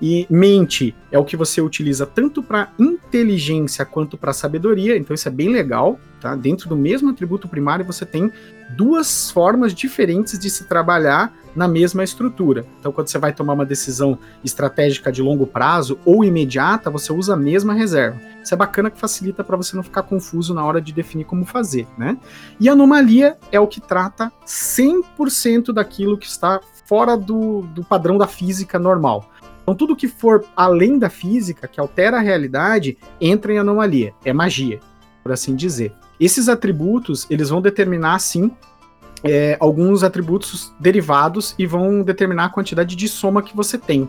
E 0.00 0.26
mente 0.30 0.94
é 1.12 1.18
o 1.18 1.24
que 1.24 1.36
você 1.36 1.60
utiliza 1.60 2.06
tanto 2.06 2.42
para 2.42 2.72
inteligência 2.78 3.84
quanto 3.84 4.16
para 4.16 4.32
sabedoria, 4.32 4.96
então 4.96 5.12
isso 5.12 5.28
é 5.28 5.30
bem 5.30 5.50
legal, 5.50 6.00
tá? 6.18 6.34
Dentro 6.34 6.70
do 6.70 6.76
mesmo 6.76 7.10
atributo 7.10 7.46
primário 7.46 7.84
você 7.84 8.06
tem 8.06 8.32
duas 8.74 9.30
formas 9.30 9.74
diferentes 9.74 10.38
de 10.38 10.48
se 10.48 10.64
trabalhar 10.64 11.30
na 11.56 11.66
mesma 11.66 12.04
estrutura. 12.04 12.66
Então 12.78 12.92
quando 12.92 13.08
você 13.08 13.18
vai 13.18 13.32
tomar 13.32 13.54
uma 13.54 13.66
decisão 13.66 14.18
estratégica 14.44 15.10
de 15.10 15.22
longo 15.22 15.46
prazo 15.46 15.98
ou 16.04 16.24
imediata, 16.24 16.90
você 16.90 17.12
usa 17.12 17.34
a 17.34 17.36
mesma 17.36 17.74
reserva. 17.74 18.20
Isso 18.42 18.54
é 18.54 18.56
bacana 18.56 18.90
que 18.90 19.00
facilita 19.00 19.42
para 19.42 19.56
você 19.56 19.74
não 19.74 19.82
ficar 19.82 20.02
confuso 20.02 20.54
na 20.54 20.64
hora 20.64 20.80
de 20.80 20.92
definir 20.92 21.24
como 21.24 21.44
fazer, 21.44 21.88
né? 21.98 22.16
E 22.60 22.68
anomalia 22.68 23.36
é 23.50 23.58
o 23.58 23.66
que 23.66 23.80
trata 23.80 24.30
100% 24.46 25.72
daquilo 25.72 26.18
que 26.18 26.26
está 26.26 26.60
fora 26.86 27.16
do, 27.16 27.62
do 27.62 27.82
padrão 27.82 28.16
da 28.16 28.26
física 28.26 28.78
normal. 28.78 29.28
Então, 29.66 29.74
tudo 29.74 29.96
que 29.96 30.06
for 30.06 30.44
além 30.56 30.96
da 30.96 31.10
física, 31.10 31.66
que 31.66 31.80
altera 31.80 32.18
a 32.18 32.20
realidade, 32.20 32.96
entra 33.20 33.52
em 33.52 33.58
anomalia. 33.58 34.14
É 34.24 34.32
magia, 34.32 34.78
por 35.24 35.32
assim 35.32 35.56
dizer. 35.56 35.92
Esses 36.20 36.48
atributos, 36.48 37.26
eles 37.28 37.48
vão 37.48 37.60
determinar, 37.60 38.20
sim, 38.20 38.52
é, 39.24 39.56
alguns 39.60 40.02
atributos 40.02 40.72
derivados 40.78 41.54
e 41.58 41.66
vão 41.66 42.02
determinar 42.02 42.46
a 42.46 42.48
quantidade 42.48 42.94
de 42.96 43.08
soma 43.08 43.42
que 43.42 43.56
você 43.56 43.78
tem. 43.78 44.08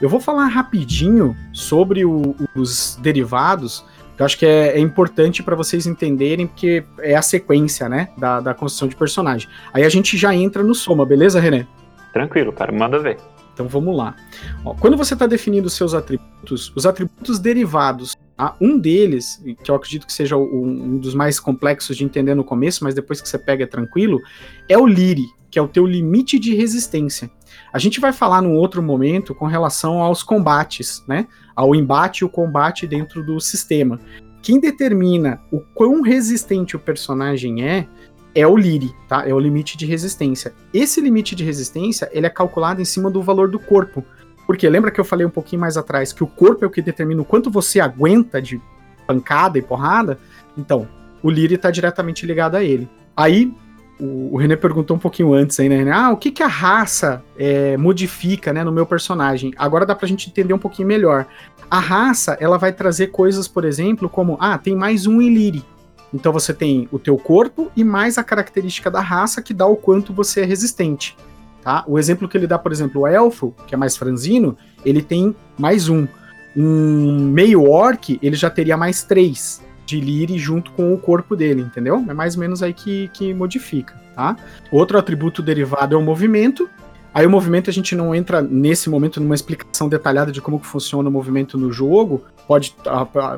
Eu 0.00 0.08
vou 0.08 0.20
falar 0.20 0.46
rapidinho 0.46 1.36
sobre 1.52 2.04
o, 2.04 2.34
os 2.56 2.98
derivados, 3.00 3.84
que 4.16 4.22
eu 4.22 4.26
acho 4.26 4.38
que 4.38 4.46
é, 4.46 4.76
é 4.76 4.80
importante 4.80 5.42
para 5.42 5.54
vocês 5.54 5.86
entenderem, 5.86 6.46
porque 6.46 6.84
é 6.98 7.14
a 7.14 7.22
sequência, 7.22 7.88
né, 7.88 8.08
da, 8.18 8.40
da 8.40 8.54
construção 8.54 8.88
de 8.88 8.96
personagem. 8.96 9.48
Aí 9.72 9.84
a 9.84 9.88
gente 9.88 10.16
já 10.16 10.34
entra 10.34 10.62
no 10.62 10.74
soma, 10.74 11.06
beleza, 11.06 11.40
René? 11.40 11.66
Tranquilo, 12.12 12.52
cara, 12.52 12.72
manda 12.72 12.98
ver. 12.98 13.16
Então 13.54 13.68
vamos 13.68 13.96
lá. 13.96 14.16
Ó, 14.64 14.74
quando 14.74 14.96
você 14.96 15.14
está 15.14 15.26
definindo 15.26 15.66
os 15.66 15.74
seus 15.74 15.94
atributos, 15.94 16.72
os 16.74 16.86
atributos 16.86 17.38
derivados? 17.38 18.16
Um 18.60 18.78
deles, 18.78 19.42
que 19.62 19.70
eu 19.70 19.74
acredito 19.74 20.06
que 20.06 20.12
seja 20.12 20.36
um, 20.36 20.94
um 20.94 20.98
dos 20.98 21.14
mais 21.14 21.38
complexos 21.38 21.96
de 21.96 22.04
entender 22.04 22.34
no 22.34 22.44
começo, 22.44 22.82
mas 22.84 22.94
depois 22.94 23.20
que 23.20 23.28
você 23.28 23.38
pega 23.38 23.64
é 23.64 23.66
tranquilo, 23.66 24.20
é 24.68 24.76
o 24.78 24.86
Liri, 24.86 25.26
que 25.50 25.58
é 25.58 25.62
o 25.62 25.68
teu 25.68 25.86
limite 25.86 26.38
de 26.38 26.54
resistência. 26.54 27.30
A 27.72 27.78
gente 27.78 28.00
vai 28.00 28.12
falar 28.12 28.40
num 28.42 28.54
outro 28.54 28.82
momento 28.82 29.34
com 29.34 29.46
relação 29.46 30.00
aos 30.00 30.22
combates, 30.22 31.04
né? 31.06 31.26
Ao 31.54 31.74
embate 31.74 32.22
e 32.22 32.24
o 32.24 32.28
combate 32.28 32.86
dentro 32.86 33.24
do 33.24 33.38
sistema. 33.38 34.00
Quem 34.42 34.58
determina 34.58 35.40
o 35.50 35.60
quão 35.60 36.00
resistente 36.00 36.74
o 36.74 36.80
personagem 36.80 37.64
é 37.64 37.86
é 38.34 38.46
o 38.46 38.56
Liri, 38.56 38.90
tá? 39.08 39.28
É 39.28 39.34
o 39.34 39.38
limite 39.38 39.76
de 39.76 39.84
resistência. 39.84 40.54
Esse 40.72 41.00
limite 41.00 41.34
de 41.34 41.44
resistência, 41.44 42.08
ele 42.12 42.26
é 42.26 42.30
calculado 42.30 42.80
em 42.80 42.84
cima 42.84 43.10
do 43.10 43.22
valor 43.22 43.50
do 43.50 43.58
corpo. 43.58 44.02
Porque 44.46 44.68
lembra 44.68 44.90
que 44.90 45.00
eu 45.00 45.04
falei 45.04 45.26
um 45.26 45.30
pouquinho 45.30 45.60
mais 45.60 45.76
atrás 45.76 46.12
que 46.12 46.24
o 46.24 46.26
corpo 46.26 46.64
é 46.64 46.66
o 46.66 46.70
que 46.70 46.82
determina 46.82 47.22
o 47.22 47.24
quanto 47.24 47.50
você 47.50 47.80
aguenta 47.80 48.40
de 48.40 48.60
pancada 49.06 49.58
e 49.58 49.62
porrada? 49.62 50.18
Então, 50.56 50.88
o 51.22 51.30
Liri 51.30 51.54
está 51.54 51.70
diretamente 51.70 52.26
ligado 52.26 52.56
a 52.56 52.62
ele. 52.62 52.88
Aí, 53.16 53.52
o, 54.00 54.34
o 54.34 54.36
René 54.36 54.56
perguntou 54.56 54.96
um 54.96 55.00
pouquinho 55.00 55.32
antes 55.32 55.58
aí, 55.60 55.68
né? 55.68 55.90
Ah, 55.92 56.10
o 56.10 56.16
que, 56.16 56.30
que 56.30 56.42
a 56.42 56.48
raça 56.48 57.22
é, 57.38 57.76
modifica 57.76 58.52
né, 58.52 58.64
no 58.64 58.72
meu 58.72 58.84
personagem? 58.84 59.52
Agora 59.56 59.86
dá 59.86 59.94
pra 59.94 60.08
gente 60.08 60.28
entender 60.28 60.52
um 60.52 60.58
pouquinho 60.58 60.88
melhor. 60.88 61.26
A 61.70 61.78
raça, 61.78 62.36
ela 62.40 62.58
vai 62.58 62.72
trazer 62.72 63.08
coisas, 63.08 63.46
por 63.46 63.64
exemplo, 63.64 64.08
como, 64.08 64.36
ah, 64.40 64.58
tem 64.58 64.74
mais 64.74 65.06
um 65.06 65.22
Iliri. 65.22 65.64
Então 66.12 66.32
você 66.32 66.52
tem 66.52 66.88
o 66.92 66.98
teu 66.98 67.16
corpo 67.16 67.70
e 67.74 67.82
mais 67.82 68.18
a 68.18 68.24
característica 68.24 68.90
da 68.90 69.00
raça 69.00 69.40
que 69.40 69.54
dá 69.54 69.66
o 69.66 69.76
quanto 69.76 70.12
você 70.12 70.42
é 70.42 70.44
resistente. 70.44 71.16
Tá? 71.62 71.84
O 71.86 71.98
exemplo 71.98 72.28
que 72.28 72.36
ele 72.36 72.46
dá, 72.46 72.58
por 72.58 72.72
exemplo, 72.72 73.02
o 73.02 73.06
elfo, 73.06 73.54
que 73.66 73.74
é 73.74 73.78
mais 73.78 73.96
franzino, 73.96 74.56
ele 74.84 75.00
tem 75.00 75.34
mais 75.58 75.88
um. 75.88 76.06
Um 76.54 77.30
meio 77.30 77.62
orc, 77.62 78.18
ele 78.20 78.36
já 78.36 78.50
teria 78.50 78.76
mais 78.76 79.02
três 79.02 79.62
de 79.86 80.00
lire 80.00 80.38
junto 80.38 80.70
com 80.72 80.92
o 80.92 80.98
corpo 80.98 81.34
dele, 81.34 81.62
entendeu? 81.62 82.04
É 82.08 82.12
mais 82.12 82.34
ou 82.34 82.40
menos 82.40 82.62
aí 82.62 82.74
que, 82.74 83.08
que 83.14 83.32
modifica, 83.32 83.94
tá? 84.14 84.36
Outro 84.70 84.98
atributo 84.98 85.40
derivado 85.40 85.94
é 85.94 85.98
o 85.98 86.02
movimento, 86.02 86.68
Aí 87.14 87.26
o 87.26 87.30
movimento 87.30 87.68
a 87.68 87.72
gente 87.72 87.94
não 87.94 88.14
entra 88.14 88.40
nesse 88.40 88.88
momento 88.88 89.20
numa 89.20 89.34
explicação 89.34 89.86
detalhada 89.88 90.32
de 90.32 90.40
como 90.40 90.58
funciona 90.58 91.08
o 91.08 91.12
movimento 91.12 91.58
no 91.58 91.70
jogo. 91.70 92.24
Pode, 92.48 92.74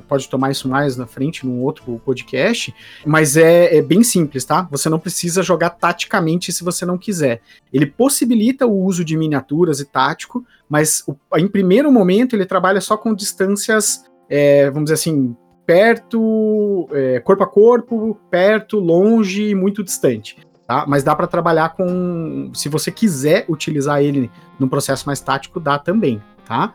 pode 0.09 0.29
tomar 0.29 0.51
isso 0.51 0.69
mais 0.69 0.97
na 0.97 1.07
frente 1.07 1.45
num 1.45 1.61
outro 1.61 2.01
podcast, 2.05 2.75
mas 3.05 3.37
é, 3.37 3.77
é 3.77 3.83
bem 3.83 4.03
simples, 4.03 4.45
tá? 4.45 4.67
Você 4.71 4.89
não 4.89 4.99
precisa 4.99 5.43
jogar 5.43 5.71
taticamente 5.71 6.53
se 6.53 6.63
você 6.63 6.87
não 6.87 6.97
quiser. 6.97 7.41
Ele 7.73 7.87
possibilita 7.87 8.67
o 8.67 8.85
uso 8.85 9.05
de 9.05 9.17
miniaturas 9.17 9.81
e 9.81 9.85
tático, 9.85 10.45
mas 10.69 11.03
o, 11.07 11.17
em 11.37 11.49
primeiro 11.49 11.91
momento 11.91 12.35
ele 12.35 12.47
trabalha 12.47 12.81
só 12.81 12.97
com 12.97 13.13
distâncias, 13.13 14.05
é, 14.29 14.71
vamos 14.71 14.85
dizer 14.85 14.95
assim, 14.95 15.37
perto, 15.67 16.89
é, 16.93 17.21
corpo 17.21 17.43
a 17.43 17.47
corpo, 17.47 18.19
perto, 18.31 18.79
longe 18.79 19.51
e 19.51 19.55
muito 19.55 19.83
distante 19.83 20.37
tá? 20.67 20.85
Mas 20.87 21.03
dá 21.03 21.15
para 21.15 21.27
trabalhar 21.27 21.71
com, 21.71 22.51
se 22.55 22.69
você 22.69 22.91
quiser 22.91 23.45
utilizar 23.49 24.03
ele 24.03 24.31
num 24.59 24.69
processo 24.69 25.07
mais 25.07 25.21
tático, 25.21 25.61
dá 25.61 25.79
também, 25.79 26.23
tá? 26.45 26.75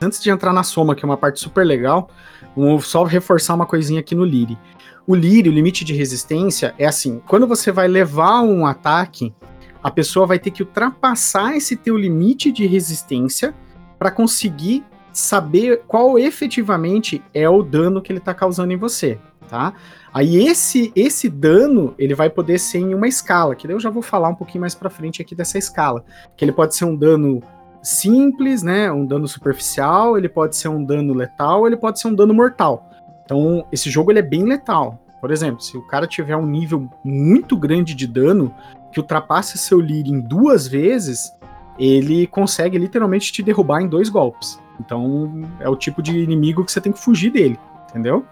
Antes 0.00 0.22
de 0.22 0.30
entrar 0.30 0.52
na 0.52 0.62
soma, 0.62 0.94
que 0.94 1.04
é 1.04 1.06
uma 1.06 1.16
parte 1.16 1.40
super 1.40 1.64
legal, 1.64 2.08
vou 2.54 2.80
só 2.80 3.02
reforçar 3.02 3.54
uma 3.54 3.66
coisinha 3.66 4.00
aqui 4.00 4.14
no 4.14 4.24
Liri. 4.24 4.58
O 5.06 5.14
Liri, 5.14 5.48
o 5.48 5.52
limite 5.52 5.84
de 5.84 5.94
resistência, 5.94 6.74
é 6.78 6.86
assim: 6.86 7.20
quando 7.26 7.46
você 7.46 7.72
vai 7.72 7.88
levar 7.88 8.42
um 8.42 8.66
ataque, 8.66 9.34
a 9.82 9.90
pessoa 9.90 10.26
vai 10.26 10.38
ter 10.38 10.50
que 10.50 10.62
ultrapassar 10.62 11.56
esse 11.56 11.76
teu 11.76 11.96
limite 11.96 12.52
de 12.52 12.66
resistência 12.66 13.54
para 13.98 14.10
conseguir 14.10 14.84
saber 15.12 15.82
qual 15.88 16.18
efetivamente 16.18 17.22
é 17.34 17.48
o 17.48 17.62
dano 17.62 18.00
que 18.00 18.12
ele 18.12 18.18
está 18.18 18.32
causando 18.32 18.72
em 18.72 18.76
você, 18.76 19.18
tá? 19.48 19.72
Aí 20.12 20.36
esse 20.46 20.92
esse 20.96 21.28
dano, 21.28 21.94
ele 21.98 22.14
vai 22.14 22.30
poder 22.30 22.58
ser 22.58 22.78
em 22.78 22.94
uma 22.94 23.08
escala, 23.08 23.54
que 23.54 23.66
daí 23.66 23.76
eu 23.76 23.80
já 23.80 23.90
vou 23.90 24.02
falar 24.02 24.28
um 24.28 24.34
pouquinho 24.34 24.62
mais 24.62 24.74
para 24.74 24.90
frente 24.90 25.20
aqui 25.20 25.34
dessa 25.34 25.58
escala, 25.58 26.04
que 26.36 26.44
ele 26.44 26.52
pode 26.52 26.74
ser 26.74 26.84
um 26.84 26.96
dano 26.96 27.42
simples, 27.82 28.62
né, 28.62 28.90
um 28.90 29.06
dano 29.06 29.28
superficial, 29.28 30.18
ele 30.18 30.28
pode 30.28 30.56
ser 30.56 30.68
um 30.68 30.84
dano 30.84 31.14
letal, 31.14 31.66
ele 31.66 31.76
pode 31.76 32.00
ser 32.00 32.08
um 32.08 32.14
dano 32.14 32.34
mortal. 32.34 32.90
Então, 33.24 33.66
esse 33.70 33.90
jogo 33.90 34.10
ele 34.10 34.18
é 34.18 34.22
bem 34.22 34.44
letal. 34.44 34.98
Por 35.20 35.30
exemplo, 35.30 35.60
se 35.60 35.76
o 35.76 35.86
cara 35.86 36.06
tiver 36.06 36.36
um 36.36 36.46
nível 36.46 36.88
muito 37.04 37.56
grande 37.56 37.94
de 37.94 38.06
dano, 38.06 38.54
que 38.92 39.00
ultrapasse 39.00 39.58
seu 39.58 39.80
em 39.80 40.20
duas 40.20 40.66
vezes, 40.66 41.32
ele 41.78 42.26
consegue 42.26 42.78
literalmente 42.78 43.32
te 43.32 43.42
derrubar 43.42 43.82
em 43.82 43.88
dois 43.88 44.08
golpes. 44.08 44.58
Então, 44.80 45.42
é 45.60 45.68
o 45.68 45.76
tipo 45.76 46.02
de 46.02 46.18
inimigo 46.18 46.64
que 46.64 46.72
você 46.72 46.80
tem 46.80 46.92
que 46.92 46.98
fugir 46.98 47.30
dele, 47.30 47.58
entendeu? 47.90 48.24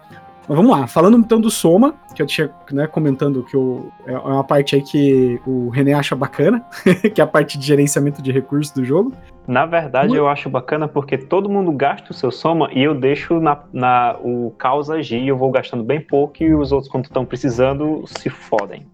Mas 0.47 0.55
vamos 0.55 0.71
lá, 0.71 0.87
falando 0.87 1.17
então 1.17 1.41
do 1.41 1.51
Soma, 1.51 1.95
que 2.15 2.21
eu 2.21 2.25
tinha 2.25 2.49
né, 2.71 2.87
comentando 2.87 3.43
que 3.43 3.55
eu, 3.55 3.91
é 4.05 4.17
uma 4.17 4.43
parte 4.43 4.75
aí 4.75 4.81
que 4.81 5.41
o 5.45 5.67
René 5.69 5.93
acha 5.93 6.15
bacana, 6.15 6.65
que 7.13 7.19
é 7.19 7.23
a 7.23 7.27
parte 7.27 7.57
de 7.57 7.65
gerenciamento 7.65 8.21
de 8.21 8.31
recursos 8.31 8.73
do 8.73 8.85
jogo. 8.85 9.11
Na 9.45 9.65
verdade, 9.65 10.15
eu 10.15 10.27
acho 10.27 10.49
bacana 10.49 10.87
porque 10.87 11.17
todo 11.17 11.49
mundo 11.49 11.71
gasta 11.71 12.11
o 12.11 12.13
seu 12.13 12.31
Soma 12.31 12.69
e 12.71 12.81
eu 12.81 12.95
deixo 12.95 13.39
na, 13.41 13.61
na 13.73 14.17
o 14.23 14.51
caos 14.57 14.89
agir, 14.89 15.27
eu 15.27 15.37
vou 15.37 15.51
gastando 15.51 15.83
bem 15.83 15.99
pouco 15.99 16.41
e 16.41 16.53
os 16.53 16.71
outros, 16.71 16.89
quando 16.89 17.05
estão 17.05 17.25
precisando, 17.25 18.03
se 18.05 18.29
fodem. 18.29 18.87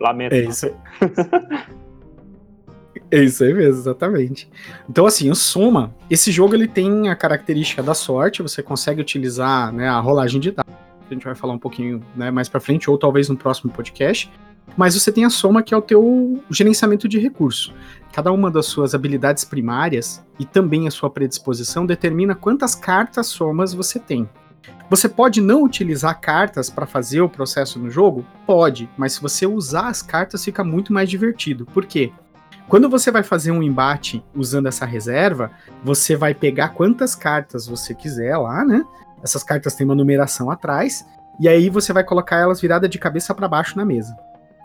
Lamento. 0.00 0.34
É 0.34 0.40
isso. 0.40 0.70
É 3.10 3.22
isso 3.22 3.44
aí 3.44 3.54
mesmo, 3.54 3.80
exatamente. 3.80 4.48
Então, 4.88 5.06
assim, 5.06 5.30
o 5.30 5.36
Soma, 5.36 5.94
esse 6.10 6.32
jogo 6.32 6.54
ele 6.54 6.66
tem 6.66 7.08
a 7.08 7.14
característica 7.14 7.80
da 7.80 7.94
sorte, 7.94 8.42
você 8.42 8.60
consegue 8.60 9.00
utilizar 9.00 9.72
né, 9.72 9.88
a 9.88 10.00
rolagem 10.00 10.40
de 10.40 10.50
dados 10.50 10.83
que 11.06 11.14
a 11.14 11.16
gente 11.16 11.24
vai 11.24 11.34
falar 11.34 11.54
um 11.54 11.58
pouquinho 11.58 12.02
né, 12.16 12.30
mais 12.30 12.48
para 12.48 12.60
frente, 12.60 12.90
ou 12.90 12.98
talvez 12.98 13.28
no 13.28 13.36
próximo 13.36 13.72
podcast. 13.72 14.30
Mas 14.76 14.94
você 14.94 15.12
tem 15.12 15.24
a 15.24 15.30
soma, 15.30 15.62
que 15.62 15.74
é 15.74 15.76
o 15.76 15.82
teu 15.82 16.42
gerenciamento 16.50 17.06
de 17.06 17.18
recurso. 17.18 17.72
Cada 18.12 18.32
uma 18.32 18.50
das 18.50 18.66
suas 18.66 18.94
habilidades 18.94 19.44
primárias 19.44 20.24
e 20.38 20.44
também 20.44 20.88
a 20.88 20.90
sua 20.90 21.10
predisposição 21.10 21.86
determina 21.86 22.34
quantas 22.34 22.74
cartas 22.74 23.26
somas 23.26 23.74
você 23.74 23.98
tem. 23.98 24.28
Você 24.90 25.08
pode 25.08 25.40
não 25.40 25.62
utilizar 25.62 26.20
cartas 26.20 26.68
para 26.68 26.86
fazer 26.86 27.20
o 27.20 27.28
processo 27.28 27.78
no 27.78 27.90
jogo? 27.90 28.24
Pode, 28.46 28.88
mas 28.96 29.14
se 29.14 29.22
você 29.22 29.46
usar 29.46 29.88
as 29.88 30.02
cartas 30.02 30.44
fica 30.44 30.62
muito 30.62 30.92
mais 30.92 31.08
divertido. 31.08 31.66
Por 31.66 31.86
quê? 31.86 32.12
Quando 32.68 32.88
você 32.88 33.10
vai 33.10 33.22
fazer 33.22 33.50
um 33.50 33.62
embate 33.62 34.24
usando 34.34 34.66
essa 34.66 34.86
reserva, 34.86 35.50
você 35.82 36.16
vai 36.16 36.34
pegar 36.34 36.70
quantas 36.70 37.14
cartas 37.14 37.66
você 37.66 37.94
quiser 37.94 38.36
lá, 38.36 38.64
né? 38.64 38.84
Essas 39.24 39.42
cartas 39.42 39.74
têm 39.74 39.86
uma 39.86 39.94
numeração 39.94 40.50
atrás, 40.50 41.06
e 41.40 41.48
aí 41.48 41.70
você 41.70 41.92
vai 41.92 42.04
colocar 42.04 42.36
elas 42.36 42.60
viradas 42.60 42.90
de 42.90 42.98
cabeça 42.98 43.34
para 43.34 43.48
baixo 43.48 43.76
na 43.76 43.84
mesa. 43.84 44.14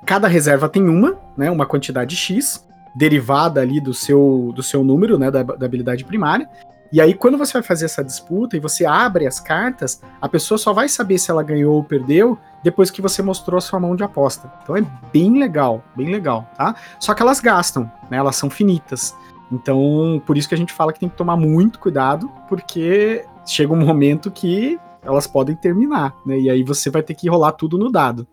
Cada 0.05 0.27
reserva 0.27 0.67
tem 0.67 0.87
uma, 0.87 1.17
né, 1.37 1.49
uma 1.49 1.65
quantidade 1.65 2.15
X, 2.15 2.67
derivada 2.93 3.61
ali 3.61 3.79
do 3.79 3.93
seu, 3.93 4.51
do 4.53 4.61
seu 4.61 4.83
número, 4.83 5.17
né, 5.17 5.31
da, 5.31 5.43
da 5.43 5.65
habilidade 5.65 6.03
primária. 6.03 6.49
E 6.91 6.99
aí, 6.99 7.13
quando 7.13 7.37
você 7.37 7.53
vai 7.53 7.61
fazer 7.61 7.85
essa 7.85 8.03
disputa 8.03 8.57
e 8.57 8.59
você 8.59 8.85
abre 8.85 9.27
as 9.27 9.39
cartas, 9.39 10.01
a 10.19 10.27
pessoa 10.27 10.57
só 10.57 10.73
vai 10.73 10.89
saber 10.89 11.19
se 11.19 11.29
ela 11.29 11.43
ganhou 11.43 11.75
ou 11.75 11.83
perdeu 11.83 12.37
depois 12.63 12.89
que 12.89 13.01
você 13.01 13.21
mostrou 13.21 13.57
a 13.59 13.61
sua 13.61 13.79
mão 13.79 13.95
de 13.95 14.03
aposta. 14.03 14.51
Então 14.63 14.75
é 14.75 14.83
bem 15.13 15.39
legal, 15.39 15.83
bem 15.95 16.09
legal, 16.11 16.49
tá? 16.57 16.75
Só 16.99 17.13
que 17.13 17.21
elas 17.21 17.39
gastam, 17.39 17.89
né? 18.09 18.17
Elas 18.17 18.35
são 18.35 18.49
finitas. 18.49 19.15
Então, 19.51 20.21
por 20.25 20.37
isso 20.37 20.49
que 20.49 20.55
a 20.55 20.57
gente 20.57 20.73
fala 20.73 20.91
que 20.91 20.99
tem 20.99 21.09
que 21.09 21.15
tomar 21.15 21.37
muito 21.37 21.79
cuidado, 21.79 22.29
porque 22.47 23.23
chega 23.49 23.73
um 23.73 23.85
momento 23.85 24.31
que 24.31 24.79
elas 25.01 25.27
podem 25.27 25.55
terminar, 25.55 26.15
né? 26.25 26.39
E 26.39 26.49
aí 26.49 26.63
você 26.63 26.89
vai 26.89 27.01
ter 27.01 27.15
que 27.15 27.29
rolar 27.29 27.53
tudo 27.53 27.77
no 27.77 27.91
dado. 27.91 28.27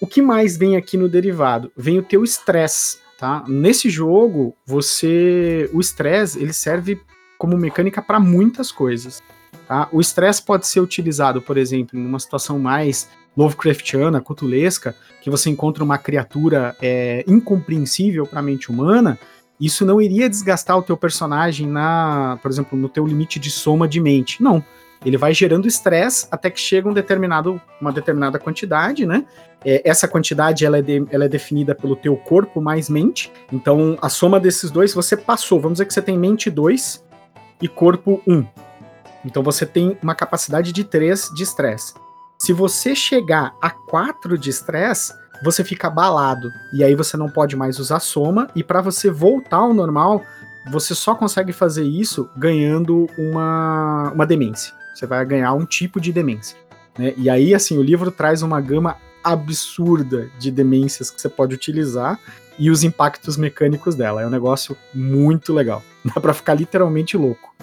O 0.00 0.06
que 0.06 0.22
mais 0.22 0.56
vem 0.56 0.76
aqui 0.76 0.96
no 0.96 1.08
derivado? 1.08 1.72
Vem 1.76 1.98
o 1.98 2.02
teu 2.02 2.22
estresse, 2.22 2.98
tá? 3.18 3.44
Nesse 3.48 3.90
jogo, 3.90 4.54
você, 4.64 5.68
o 5.72 5.80
estresse, 5.80 6.40
ele 6.40 6.52
serve 6.52 7.00
como 7.36 7.56
mecânica 7.56 8.00
para 8.00 8.20
muitas 8.20 8.70
coisas. 8.70 9.20
Tá? 9.66 9.88
O 9.92 10.00
estresse 10.00 10.42
pode 10.42 10.66
ser 10.66 10.80
utilizado, 10.80 11.42
por 11.42 11.58
exemplo, 11.58 11.98
em 11.98 12.06
uma 12.06 12.18
situação 12.18 12.58
mais 12.58 13.08
Lovecraftiana, 13.38 14.20
cutulesca, 14.20 14.96
que 15.22 15.30
você 15.30 15.48
encontra 15.48 15.84
uma 15.84 15.96
criatura 15.96 16.74
é, 16.82 17.24
incompreensível 17.24 18.26
para 18.26 18.40
a 18.40 18.42
mente 18.42 18.68
humana, 18.68 19.16
isso 19.60 19.86
não 19.86 20.02
iria 20.02 20.28
desgastar 20.28 20.76
o 20.76 20.82
teu 20.82 20.96
personagem 20.96 21.64
na, 21.64 22.36
por 22.42 22.50
exemplo, 22.50 22.76
no 22.76 22.88
teu 22.88 23.06
limite 23.06 23.38
de 23.38 23.48
soma 23.48 23.86
de 23.86 24.00
mente. 24.00 24.42
Não. 24.42 24.64
Ele 25.04 25.16
vai 25.16 25.32
gerando 25.32 25.68
estresse 25.68 26.26
até 26.32 26.50
que 26.50 26.58
chega 26.58 26.88
um 26.88 26.92
determinado, 26.92 27.60
uma 27.80 27.92
determinada 27.92 28.40
quantidade, 28.40 29.06
né? 29.06 29.24
É, 29.64 29.88
essa 29.88 30.08
quantidade 30.08 30.66
ela 30.66 30.78
é, 30.78 30.82
de, 30.82 31.06
ela 31.08 31.24
é 31.24 31.28
definida 31.28 31.76
pelo 31.76 31.94
teu 31.94 32.16
corpo 32.16 32.60
mais 32.60 32.90
mente. 32.90 33.30
Então, 33.52 33.96
a 34.02 34.08
soma 34.08 34.40
desses 34.40 34.68
dois, 34.68 34.92
você 34.92 35.16
passou. 35.16 35.60
Vamos 35.60 35.74
dizer 35.74 35.86
que 35.86 35.94
você 35.94 36.02
tem 36.02 36.18
mente 36.18 36.50
2 36.50 37.04
e 37.62 37.68
corpo 37.68 38.20
1. 38.26 38.34
Um. 38.34 38.46
Então, 39.24 39.44
você 39.44 39.64
tem 39.64 39.96
uma 40.02 40.16
capacidade 40.16 40.72
de 40.72 40.82
3 40.82 41.30
de 41.34 41.44
estresse. 41.44 41.94
Se 42.40 42.52
você 42.52 42.94
chegar 42.94 43.52
a 43.60 43.68
4 43.68 44.38
de 44.38 44.48
estresse, 44.48 45.12
você 45.42 45.64
fica 45.64 45.88
abalado. 45.88 46.52
E 46.72 46.84
aí 46.84 46.94
você 46.94 47.16
não 47.16 47.28
pode 47.28 47.56
mais 47.56 47.80
usar 47.80 47.98
soma. 47.98 48.48
E 48.54 48.62
para 48.62 48.80
você 48.80 49.10
voltar 49.10 49.56
ao 49.56 49.74
normal, 49.74 50.22
você 50.70 50.94
só 50.94 51.16
consegue 51.16 51.52
fazer 51.52 51.82
isso 51.82 52.30
ganhando 52.36 53.08
uma, 53.18 54.12
uma 54.14 54.24
demência. 54.24 54.72
Você 54.94 55.04
vai 55.04 55.24
ganhar 55.26 55.52
um 55.52 55.66
tipo 55.66 56.00
de 56.00 56.12
demência. 56.12 56.56
Né? 56.96 57.12
E 57.16 57.28
aí, 57.28 57.54
assim, 57.54 57.76
o 57.76 57.82
livro 57.82 58.10
traz 58.10 58.40
uma 58.40 58.60
gama 58.60 58.96
absurda 59.22 60.30
de 60.38 60.50
demências 60.52 61.10
que 61.10 61.20
você 61.20 61.28
pode 61.28 61.54
utilizar 61.54 62.18
e 62.56 62.70
os 62.70 62.84
impactos 62.84 63.36
mecânicos 63.36 63.96
dela. 63.96 64.22
É 64.22 64.26
um 64.26 64.30
negócio 64.30 64.76
muito 64.94 65.52
legal. 65.52 65.82
Dá 66.04 66.20
para 66.20 66.32
ficar 66.32 66.54
literalmente 66.54 67.16
louco. 67.16 67.57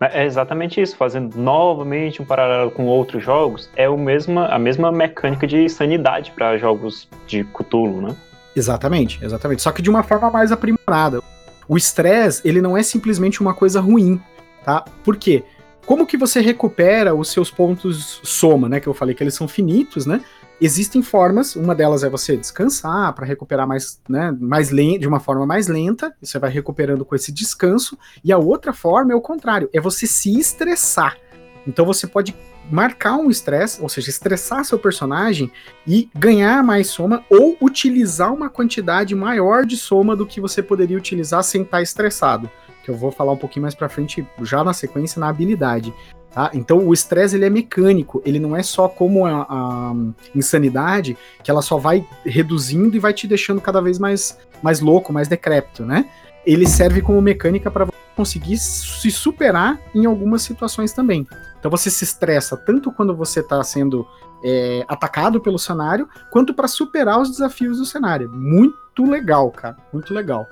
É 0.00 0.24
exatamente 0.24 0.80
isso, 0.80 0.96
fazendo 0.96 1.36
novamente 1.38 2.20
um 2.20 2.24
paralelo 2.24 2.70
com 2.70 2.84
outros 2.86 3.22
jogos, 3.22 3.70
é 3.74 3.88
o 3.88 3.96
mesma, 3.96 4.46
a 4.48 4.58
mesma 4.58 4.92
mecânica 4.92 5.46
de 5.46 5.68
sanidade 5.68 6.32
para 6.32 6.58
jogos 6.58 7.08
de 7.26 7.44
Cthulhu, 7.44 8.02
né? 8.02 8.14
Exatamente, 8.54 9.18
exatamente. 9.24 9.62
Só 9.62 9.72
que 9.72 9.82
de 9.82 9.88
uma 9.88 10.02
forma 10.02 10.30
mais 10.30 10.52
aprimorada. 10.52 11.22
O 11.68 11.76
estresse, 11.76 12.46
ele 12.46 12.60
não 12.60 12.76
é 12.76 12.82
simplesmente 12.82 13.40
uma 13.40 13.52
coisa 13.52 13.80
ruim, 13.80 14.20
tá? 14.64 14.84
Por 15.02 15.16
quê? 15.16 15.42
Como 15.84 16.06
que 16.06 16.16
você 16.16 16.40
recupera 16.40 17.14
os 17.14 17.30
seus 17.30 17.50
pontos 17.50 18.20
soma, 18.22 18.68
né? 18.68 18.80
Que 18.80 18.86
eu 18.86 18.94
falei 18.94 19.14
que 19.14 19.22
eles 19.22 19.34
são 19.34 19.48
finitos, 19.48 20.04
né? 20.04 20.20
Existem 20.58 21.02
formas, 21.02 21.54
uma 21.54 21.74
delas 21.74 22.02
é 22.02 22.08
você 22.08 22.34
descansar 22.34 23.12
para 23.12 23.26
recuperar 23.26 23.68
mais, 23.68 24.00
né, 24.08 24.34
mais 24.40 24.68
de 24.70 25.06
uma 25.06 25.20
forma 25.20 25.44
mais 25.44 25.68
lenta, 25.68 26.14
você 26.20 26.38
vai 26.38 26.50
recuperando 26.50 27.04
com 27.04 27.14
esse 27.14 27.30
descanso, 27.30 27.98
e 28.24 28.32
a 28.32 28.38
outra 28.38 28.72
forma 28.72 29.12
é 29.12 29.14
o 29.14 29.20
contrário, 29.20 29.68
é 29.70 29.80
você 29.80 30.06
se 30.06 30.38
estressar. 30.38 31.18
Então 31.66 31.84
você 31.84 32.06
pode 32.06 32.34
marcar 32.70 33.16
um 33.16 33.28
estresse, 33.28 33.82
ou 33.82 33.88
seja, 33.88 34.08
estressar 34.08 34.64
seu 34.64 34.78
personagem 34.78 35.50
e 35.86 36.08
ganhar 36.14 36.62
mais 36.64 36.88
soma 36.88 37.22
ou 37.30 37.56
utilizar 37.60 38.32
uma 38.32 38.48
quantidade 38.48 39.14
maior 39.14 39.66
de 39.66 39.76
soma 39.76 40.16
do 40.16 40.26
que 40.26 40.40
você 40.40 40.62
poderia 40.62 40.96
utilizar 40.96 41.44
sem 41.44 41.62
estar 41.62 41.82
estressado. 41.82 42.50
Que 42.82 42.90
eu 42.90 42.96
vou 42.96 43.12
falar 43.12 43.32
um 43.32 43.36
pouquinho 43.36 43.62
mais 43.62 43.74
para 43.74 43.88
frente 43.88 44.26
já 44.42 44.64
na 44.64 44.72
sequência 44.72 45.20
na 45.20 45.28
habilidade. 45.28 45.92
Tá? 46.36 46.50
Então 46.52 46.86
o 46.86 46.92
estresse 46.92 47.34
ele 47.34 47.46
é 47.46 47.48
mecânico, 47.48 48.20
ele 48.22 48.38
não 48.38 48.54
é 48.54 48.62
só 48.62 48.90
como 48.90 49.24
a, 49.24 49.46
a, 49.48 49.94
insanidade, 50.34 51.16
que 51.42 51.50
ela 51.50 51.62
só 51.62 51.78
vai 51.78 52.06
reduzindo 52.26 52.94
e 52.94 52.98
vai 52.98 53.14
te 53.14 53.26
deixando 53.26 53.58
cada 53.58 53.80
vez 53.80 53.98
mais, 53.98 54.36
mais 54.62 54.80
louco, 54.80 55.14
mais 55.14 55.28
decrépito, 55.28 55.86
né? 55.86 56.04
Ele 56.44 56.66
serve 56.66 57.00
como 57.00 57.22
mecânica 57.22 57.70
para 57.70 57.88
conseguir 58.14 58.58
se 58.58 59.10
superar 59.10 59.80
em 59.94 60.04
algumas 60.04 60.42
situações 60.42 60.92
também. 60.92 61.26
Então 61.58 61.70
você 61.70 61.88
se 61.88 62.04
estressa 62.04 62.54
tanto 62.54 62.92
quando 62.92 63.16
você 63.16 63.40
está 63.40 63.64
sendo 63.64 64.06
é, 64.44 64.84
atacado 64.86 65.40
pelo 65.40 65.58
cenário, 65.58 66.06
quanto 66.30 66.52
para 66.52 66.68
superar 66.68 67.18
os 67.18 67.30
desafios 67.30 67.78
do 67.78 67.86
cenário. 67.86 68.30
Muito 68.30 69.10
legal, 69.10 69.50
cara, 69.52 69.78
muito 69.90 70.12
legal. 70.12 70.46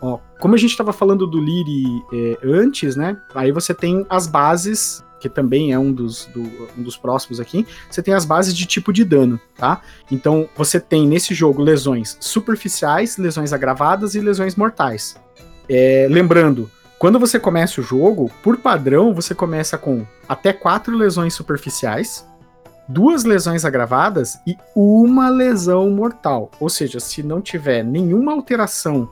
Ó, 0.00 0.20
como 0.40 0.54
a 0.54 0.58
gente 0.58 0.70
estava 0.70 0.92
falando 0.92 1.26
do 1.26 1.38
Liri 1.38 1.84
é, 2.14 2.38
antes, 2.42 2.96
né? 2.96 3.20
Aí 3.34 3.52
você 3.52 3.74
tem 3.74 4.06
as 4.08 4.26
bases 4.26 5.06
que 5.20 5.28
também 5.28 5.72
é 5.72 5.78
um 5.78 5.92
dos, 5.92 6.26
do, 6.26 6.42
um 6.76 6.82
dos 6.82 6.96
próximos 6.96 7.40
aqui, 7.40 7.66
você 7.90 8.02
tem 8.02 8.14
as 8.14 8.24
bases 8.24 8.54
de 8.54 8.66
tipo 8.66 8.92
de 8.92 9.04
dano, 9.04 9.40
tá? 9.56 9.80
Então 10.10 10.48
você 10.56 10.78
tem 10.80 11.06
nesse 11.06 11.34
jogo 11.34 11.62
lesões 11.62 12.16
superficiais, 12.20 13.16
lesões 13.16 13.52
agravadas 13.52 14.14
e 14.14 14.20
lesões 14.20 14.56
mortais. 14.56 15.16
É, 15.68 16.06
lembrando, 16.10 16.70
quando 16.98 17.18
você 17.18 17.38
começa 17.38 17.80
o 17.80 17.84
jogo, 17.84 18.30
por 18.42 18.56
padrão, 18.56 19.14
você 19.14 19.34
começa 19.34 19.76
com 19.76 20.06
até 20.28 20.52
quatro 20.52 20.96
lesões 20.96 21.34
superficiais, 21.34 22.26
duas 22.88 23.24
lesões 23.24 23.64
agravadas 23.64 24.38
e 24.46 24.56
uma 24.74 25.28
lesão 25.28 25.90
mortal. 25.90 26.50
Ou 26.58 26.68
seja, 26.68 26.98
se 26.98 27.22
não 27.22 27.40
tiver 27.40 27.84
nenhuma 27.84 28.32
alteração 28.32 29.10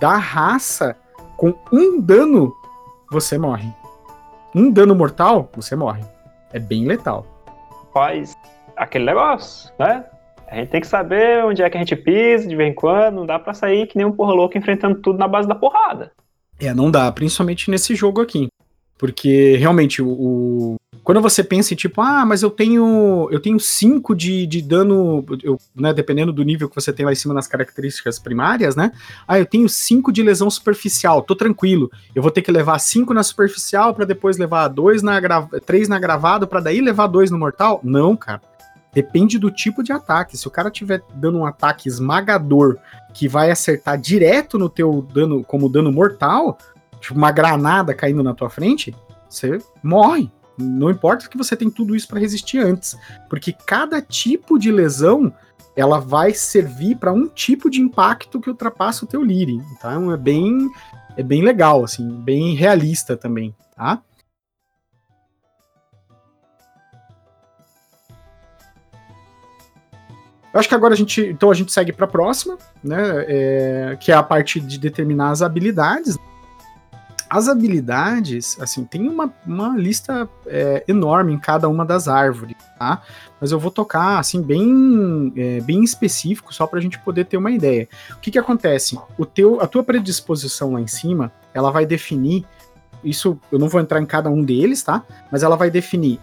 da 0.00 0.16
raça, 0.16 0.96
com 1.36 1.54
um 1.72 2.00
dano, 2.00 2.52
você 3.10 3.36
morre 3.36 3.72
um 4.54 4.70
dano 4.70 4.94
mortal, 4.94 5.50
você 5.54 5.76
morre. 5.76 6.02
É 6.52 6.58
bem 6.58 6.86
letal. 6.86 7.26
Faz 7.92 8.34
aquele 8.76 9.04
negócio, 9.04 9.70
né? 9.78 10.04
A 10.46 10.56
gente 10.56 10.70
tem 10.70 10.80
que 10.80 10.86
saber 10.86 11.44
onde 11.44 11.62
é 11.62 11.68
que 11.68 11.76
a 11.76 11.80
gente 11.80 11.94
pisa 11.94 12.48
de 12.48 12.56
vez 12.56 12.70
em 12.70 12.74
quando. 12.74 13.16
Não 13.16 13.26
dá 13.26 13.38
pra 13.38 13.52
sair 13.52 13.86
que 13.86 13.96
nem 13.96 14.06
um 14.06 14.12
porra 14.12 14.32
louco 14.32 14.56
enfrentando 14.56 14.98
tudo 15.00 15.18
na 15.18 15.28
base 15.28 15.46
da 15.46 15.54
porrada. 15.54 16.12
É, 16.58 16.72
não 16.72 16.90
dá, 16.90 17.10
principalmente 17.12 17.70
nesse 17.70 17.94
jogo 17.94 18.22
aqui. 18.22 18.48
Porque 18.96 19.56
realmente 19.56 20.02
o, 20.02 20.76
quando 21.08 21.22
você 21.22 21.42
pensa 21.42 21.72
em 21.72 21.76
tipo, 21.76 22.02
ah, 22.02 22.26
mas 22.26 22.42
eu 22.42 22.50
tenho 22.50 23.30
eu 23.30 23.40
tenho 23.40 23.58
5 23.58 24.14
de, 24.14 24.46
de 24.46 24.60
dano, 24.60 25.24
eu, 25.42 25.58
né, 25.74 25.90
dependendo 25.90 26.34
do 26.34 26.42
nível 26.42 26.68
que 26.68 26.74
você 26.74 26.92
tem 26.92 27.06
lá 27.06 27.10
em 27.10 27.14
cima 27.14 27.32
nas 27.32 27.46
características 27.46 28.18
primárias, 28.18 28.76
né? 28.76 28.92
Ah, 29.26 29.38
eu 29.38 29.46
tenho 29.46 29.66
5 29.70 30.12
de 30.12 30.22
lesão 30.22 30.50
superficial, 30.50 31.22
tô 31.22 31.34
tranquilo. 31.34 31.90
Eu 32.14 32.20
vou 32.20 32.30
ter 32.30 32.42
que 32.42 32.52
levar 32.52 32.78
5 32.78 33.14
na 33.14 33.22
superficial 33.22 33.94
para 33.94 34.04
depois 34.04 34.36
levar 34.36 34.68
2 34.68 35.02
na 35.02 35.18
3 35.64 35.88
na 35.88 35.98
gravado 35.98 36.46
para 36.46 36.60
daí 36.60 36.82
levar 36.82 37.06
2 37.06 37.30
no 37.30 37.38
mortal? 37.38 37.80
Não, 37.82 38.14
cara. 38.14 38.42
Depende 38.92 39.38
do 39.38 39.50
tipo 39.50 39.82
de 39.82 39.92
ataque. 39.92 40.36
Se 40.36 40.46
o 40.46 40.50
cara 40.50 40.70
tiver 40.70 41.02
dando 41.14 41.38
um 41.38 41.46
ataque 41.46 41.88
esmagador 41.88 42.76
que 43.14 43.26
vai 43.26 43.50
acertar 43.50 43.98
direto 43.98 44.58
no 44.58 44.68
teu 44.68 45.00
dano 45.14 45.42
como 45.42 45.70
dano 45.70 45.90
mortal, 45.90 46.58
tipo 47.00 47.14
uma 47.14 47.32
granada 47.32 47.94
caindo 47.94 48.22
na 48.22 48.34
tua 48.34 48.50
frente, 48.50 48.94
você 49.26 49.58
morre 49.82 50.30
não 50.58 50.90
importa 50.90 51.28
que 51.28 51.38
você 51.38 51.56
tem 51.56 51.70
tudo 51.70 51.94
isso 51.94 52.08
para 52.08 52.18
resistir 52.18 52.58
antes, 52.58 52.96
porque 53.28 53.52
cada 53.52 54.02
tipo 54.02 54.58
de 54.58 54.72
lesão 54.72 55.32
ela 55.76 56.00
vai 56.00 56.34
servir 56.34 56.96
para 56.96 57.12
um 57.12 57.28
tipo 57.28 57.70
de 57.70 57.80
impacto 57.80 58.40
que 58.40 58.50
ultrapassa 58.50 59.04
o 59.04 59.08
teu 59.08 59.22
Lyri. 59.22 59.62
Então 59.72 60.12
é 60.12 60.16
bem 60.16 60.68
é 61.16 61.22
bem 61.22 61.42
legal 61.42 61.84
assim, 61.84 62.08
bem 62.08 62.54
realista 62.54 63.16
também, 63.16 63.54
tá? 63.76 64.02
Eu 70.52 70.60
acho 70.60 70.68
que 70.68 70.74
agora 70.74 70.94
a 70.94 70.96
gente, 70.96 71.20
então 71.20 71.50
a 71.50 71.54
gente 71.54 71.72
segue 71.72 71.92
para 71.92 72.06
a 72.06 72.08
próxima, 72.08 72.58
né? 72.82 73.24
É, 73.28 73.96
que 74.00 74.10
é 74.10 74.14
a 74.14 74.22
parte 74.22 74.58
de 74.58 74.78
determinar 74.78 75.30
as 75.30 75.42
habilidades. 75.42 76.16
As 77.30 77.48
habilidades, 77.48 78.56
assim, 78.60 78.84
tem 78.84 79.08
uma, 79.08 79.32
uma 79.46 79.76
lista 79.76 80.28
é, 80.46 80.82
enorme 80.88 81.32
em 81.32 81.38
cada 81.38 81.68
uma 81.68 81.84
das 81.84 82.08
árvores, 82.08 82.56
tá? 82.78 83.02
Mas 83.40 83.52
eu 83.52 83.58
vou 83.58 83.70
tocar, 83.70 84.18
assim, 84.18 84.40
bem, 84.40 85.32
é, 85.36 85.60
bem 85.60 85.84
específico, 85.84 86.54
só 86.54 86.66
para 86.66 86.78
a 86.78 86.82
gente 86.82 86.98
poder 86.98 87.24
ter 87.26 87.36
uma 87.36 87.50
ideia. 87.50 87.86
O 88.12 88.16
que 88.20 88.30
que 88.30 88.38
acontece? 88.38 88.98
O 89.18 89.26
teu, 89.26 89.60
a 89.60 89.66
tua 89.66 89.84
predisposição 89.84 90.72
lá 90.72 90.80
em 90.80 90.86
cima, 90.86 91.30
ela 91.52 91.70
vai 91.70 91.84
definir, 91.84 92.46
isso 93.04 93.38
eu 93.52 93.58
não 93.58 93.68
vou 93.68 93.80
entrar 93.80 94.00
em 94.00 94.06
cada 94.06 94.30
um 94.30 94.42
deles, 94.42 94.82
tá? 94.82 95.04
Mas 95.30 95.42
ela 95.42 95.56
vai 95.56 95.70
definir 95.70 96.18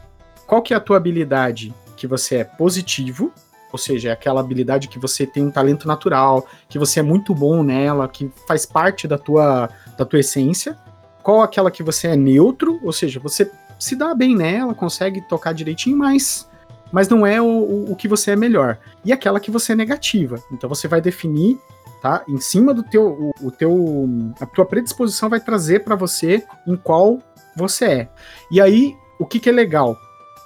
qual 0.47 0.61
que 0.61 0.73
é 0.73 0.77
a 0.77 0.79
tua 0.79 0.97
habilidade 0.97 1.73
que 1.95 2.07
você 2.07 2.37
é 2.37 2.43
positivo, 2.43 3.31
ou 3.71 3.77
seja, 3.77 4.09
é 4.09 4.11
aquela 4.11 4.39
habilidade 4.39 4.87
que 4.87 4.99
você 4.99 5.25
tem 5.25 5.43
um 5.43 5.51
talento 5.51 5.87
natural, 5.87 6.47
que 6.69 6.79
você 6.79 6.99
é 6.99 7.03
muito 7.03 7.33
bom 7.35 7.61
nela, 7.61 8.07
que 8.07 8.31
faz 8.47 8.65
parte 8.65 9.07
da 9.07 9.17
tua, 9.17 9.69
da 9.97 10.05
tua 10.05 10.19
essência. 10.19 10.77
Qual 11.25 11.41
aquela 11.41 11.71
que 11.71 11.81
você 11.81 12.09
é 12.09 12.15
neutro, 12.15 12.79
ou 12.83 12.93
seja, 12.93 13.19
você 13.19 13.51
se 13.79 13.95
dá 13.95 14.13
bem 14.13 14.35
nela, 14.35 14.75
consegue 14.75 15.21
tocar 15.27 15.53
direitinho, 15.53 15.97
mas, 15.97 16.47
mas 16.91 17.09
não 17.09 17.25
é 17.25 17.41
o, 17.41 17.45
o, 17.45 17.91
o 17.93 17.95
que 17.95 18.07
você 18.07 18.29
é 18.29 18.35
melhor. 18.35 18.77
E 19.03 19.11
aquela 19.11 19.39
que 19.39 19.49
você 19.49 19.71
é 19.71 19.75
negativa. 19.75 20.37
Então 20.51 20.69
você 20.69 20.87
vai 20.87 21.01
definir 21.01 21.57
tá? 21.99 22.23
Em 22.27 22.39
cima 22.39 22.71
do 22.75 22.83
teu, 22.83 23.33
o, 23.41 23.47
o 23.47 23.49
teu, 23.49 24.07
a 24.39 24.45
tua 24.45 24.63
predisposição 24.63 25.27
vai 25.27 25.39
trazer 25.39 25.83
para 25.83 25.95
você 25.95 26.45
em 26.67 26.75
qual 26.75 27.17
você 27.57 27.85
é. 27.85 28.09
E 28.51 28.61
aí, 28.61 28.95
o 29.17 29.25
que, 29.25 29.39
que 29.39 29.49
é 29.49 29.51
legal? 29.51 29.97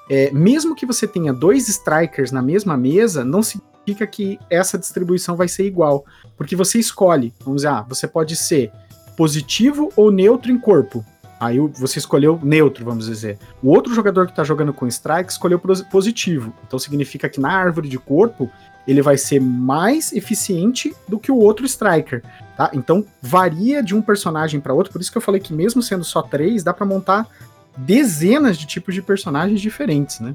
É, 0.09 0.31
mesmo 0.31 0.73
que 0.73 0.85
você 0.85 1.05
tenha 1.05 1.33
dois 1.33 1.67
strikers 1.67 2.31
na 2.31 2.41
mesma 2.41 2.77
mesa, 2.77 3.25
não 3.25 3.43
significa 3.43 4.07
que 4.07 4.39
essa 4.49 4.77
distribuição 4.77 5.35
vai 5.35 5.49
ser 5.49 5.65
igual, 5.65 6.05
porque 6.37 6.55
você 6.55 6.79
escolhe. 6.79 7.33
Vamos 7.41 7.63
dizer, 7.63 7.67
ah, 7.67 7.85
você 7.89 8.07
pode 8.07 8.37
ser 8.37 8.71
positivo 9.19 9.91
ou 9.97 10.13
neutro 10.13 10.49
em 10.49 10.57
corpo. 10.57 11.03
Aí 11.37 11.59
você 11.59 11.99
escolheu 11.99 12.39
neutro, 12.41 12.85
vamos 12.85 13.05
dizer. 13.05 13.37
O 13.61 13.67
outro 13.67 13.93
jogador 13.93 14.25
que 14.25 14.31
está 14.31 14.45
jogando 14.45 14.71
com 14.71 14.87
strike 14.87 15.29
escolheu 15.29 15.59
positivo. 15.91 16.53
Então 16.65 16.79
significa 16.79 17.27
que 17.27 17.37
na 17.37 17.51
árvore 17.51 17.89
de 17.89 17.99
corpo 17.99 18.49
ele 18.87 19.01
vai 19.01 19.17
ser 19.17 19.41
mais 19.41 20.13
eficiente 20.13 20.95
do 21.05 21.19
que 21.19 21.33
o 21.33 21.35
outro 21.35 21.65
striker, 21.65 22.23
tá? 22.55 22.71
Então 22.73 23.05
varia 23.21 23.83
de 23.83 23.93
um 23.93 24.01
personagem 24.01 24.61
para 24.61 24.73
outro, 24.73 24.93
por 24.93 25.01
isso 25.01 25.11
que 25.11 25.17
eu 25.17 25.21
falei 25.21 25.41
que 25.41 25.53
mesmo 25.53 25.83
sendo 25.83 26.05
só 26.05 26.21
três, 26.21 26.63
dá 26.63 26.73
para 26.73 26.85
montar 26.85 27.27
dezenas 27.75 28.57
de 28.57 28.65
tipos 28.65 28.95
de 28.95 29.01
personagens 29.01 29.59
diferentes, 29.59 30.21
né? 30.21 30.33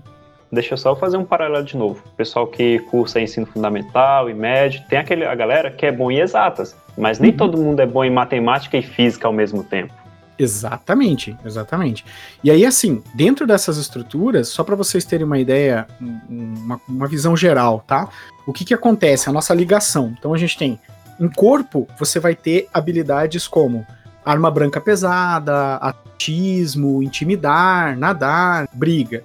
Deixa 0.55 0.75
eu 0.75 0.79
só 0.79 0.95
fazer 0.95 1.17
um 1.17 1.25
paralelo 1.25 1.65
de 1.65 1.77
novo. 1.77 2.03
O 2.07 2.17
pessoal 2.17 2.47
que 2.47 2.79
cursa 2.91 3.21
ensino 3.21 3.47
fundamental 3.47 4.31
e 4.31 4.35
médio, 4.35 4.83
tem 4.89 4.99
aquele, 4.99 5.25
a 5.25 5.35
galera 5.35 5.71
que 5.71 5.85
é 5.85 5.93
bom 5.93 6.11
em 6.11 6.21
exatas, 6.21 6.77
mas 6.97 7.19
nem 7.19 7.31
uhum. 7.33 7.37
todo 7.37 7.59
mundo 7.59 7.81
é 7.81 7.87
bom 7.87 8.05
em 8.05 8.11
matemática 8.11 8.77
e 8.77 8.83
física 8.83 9.27
ao 9.27 9.33
mesmo 9.33 9.63
tempo. 9.63 9.93
Exatamente, 10.39 11.37
exatamente. 11.45 12.05
E 12.43 12.51
aí, 12.51 12.67
assim, 12.67 13.03
dentro 13.15 13.47
dessas 13.47 13.77
estruturas, 13.77 14.49
só 14.49 14.65
para 14.65 14.75
vocês 14.75 15.05
terem 15.05 15.25
uma 15.25 15.39
ideia, 15.39 15.87
uma, 16.29 16.81
uma, 16.89 17.07
visão 17.07 17.37
geral, 17.37 17.85
tá? 17.87 18.09
O 18.47 18.53
que 18.53 18.65
que 18.65 18.75
acontece? 18.75 19.29
A 19.29 19.33
nossa 19.33 19.55
ligação. 19.55 20.13
Então 20.19 20.35
a 20.35 20.39
gente 20.39 20.59
tem, 20.59 20.79
em 21.21 21.29
corpo, 21.29 21.87
você 21.99 22.19
vai 22.19 22.35
ter 22.35 22.69
habilidades 22.75 23.47
como 23.47 23.87
arma 24.25 24.51
branca 24.51 24.81
pesada, 24.81 25.77
atismo, 25.77 27.03
intimidar, 27.03 27.97
nadar, 27.97 28.69
briga. 28.73 29.23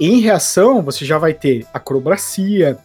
Em 0.00 0.18
reação, 0.20 0.80
você 0.80 1.04
já 1.04 1.18
vai 1.18 1.34
ter 1.34 1.66
acrobacia, 1.74 2.78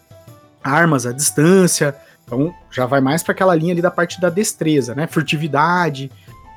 armas 0.62 1.06
à 1.06 1.12
distância, 1.12 1.96
então 2.22 2.54
já 2.70 2.84
vai 2.84 3.00
mais 3.00 3.22
para 3.22 3.32
aquela 3.32 3.54
linha 3.54 3.72
ali 3.72 3.80
da 3.80 3.90
parte 3.90 4.20
da 4.20 4.28
destreza, 4.28 4.94
né? 4.94 5.06
Furtividade, 5.06 6.12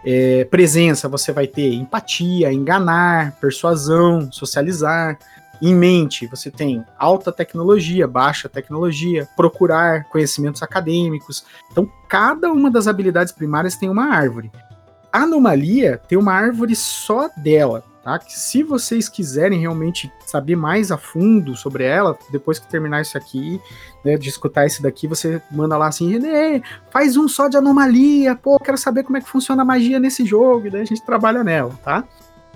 é, 0.05 0.43
presença, 0.43 1.07
você 1.07 1.31
vai 1.31 1.47
ter 1.47 1.73
empatia, 1.73 2.51
enganar, 2.51 3.37
persuasão, 3.39 4.29
socializar. 4.33 5.17
Em 5.61 5.73
mente, 5.73 6.27
você 6.27 6.51
tem 6.51 6.83
alta 6.97 7.31
tecnologia, 7.31 8.05
baixa 8.05 8.49
tecnologia, 8.49 9.29
procurar 9.37 10.09
conhecimentos 10.09 10.61
acadêmicos. 10.61 11.45
Então, 11.71 11.89
cada 12.09 12.51
uma 12.51 12.69
das 12.69 12.85
habilidades 12.85 13.31
primárias 13.31 13.77
tem 13.77 13.89
uma 13.89 14.13
árvore. 14.13 14.51
A 15.11 15.19
anomalia 15.19 16.01
tem 16.05 16.17
uma 16.17 16.33
árvore 16.33 16.75
só 16.75 17.29
dela 17.37 17.83
tá? 18.09 18.17
Que 18.17 18.33
se 18.33 18.63
vocês 18.63 19.07
quiserem 19.07 19.59
realmente 19.59 20.11
saber 20.25 20.55
mais 20.55 20.91
a 20.91 20.97
fundo 20.97 21.55
sobre 21.55 21.83
ela, 21.83 22.17
depois 22.31 22.57
que 22.57 22.67
terminar 22.67 23.01
isso 23.01 23.17
aqui, 23.17 23.61
né, 24.03 24.17
de 24.17 24.29
escutar 24.29 24.65
esse 24.65 24.81
daqui, 24.81 25.07
você 25.07 25.39
manda 25.51 25.77
lá 25.77 25.87
assim, 25.87 26.09
René, 26.11 26.61
faz 26.89 27.15
um 27.15 27.27
só 27.27 27.47
de 27.47 27.57
anomalia, 27.57 28.35
pô, 28.35 28.59
quero 28.59 28.77
saber 28.77 29.03
como 29.03 29.17
é 29.17 29.21
que 29.21 29.29
funciona 29.29 29.61
a 29.61 29.65
magia 29.65 29.99
nesse 29.99 30.25
jogo, 30.25 30.67
e 30.67 30.69
daí 30.71 30.81
a 30.81 30.85
gente 30.85 31.05
trabalha 31.05 31.43
nela, 31.43 31.77
tá? 31.83 32.03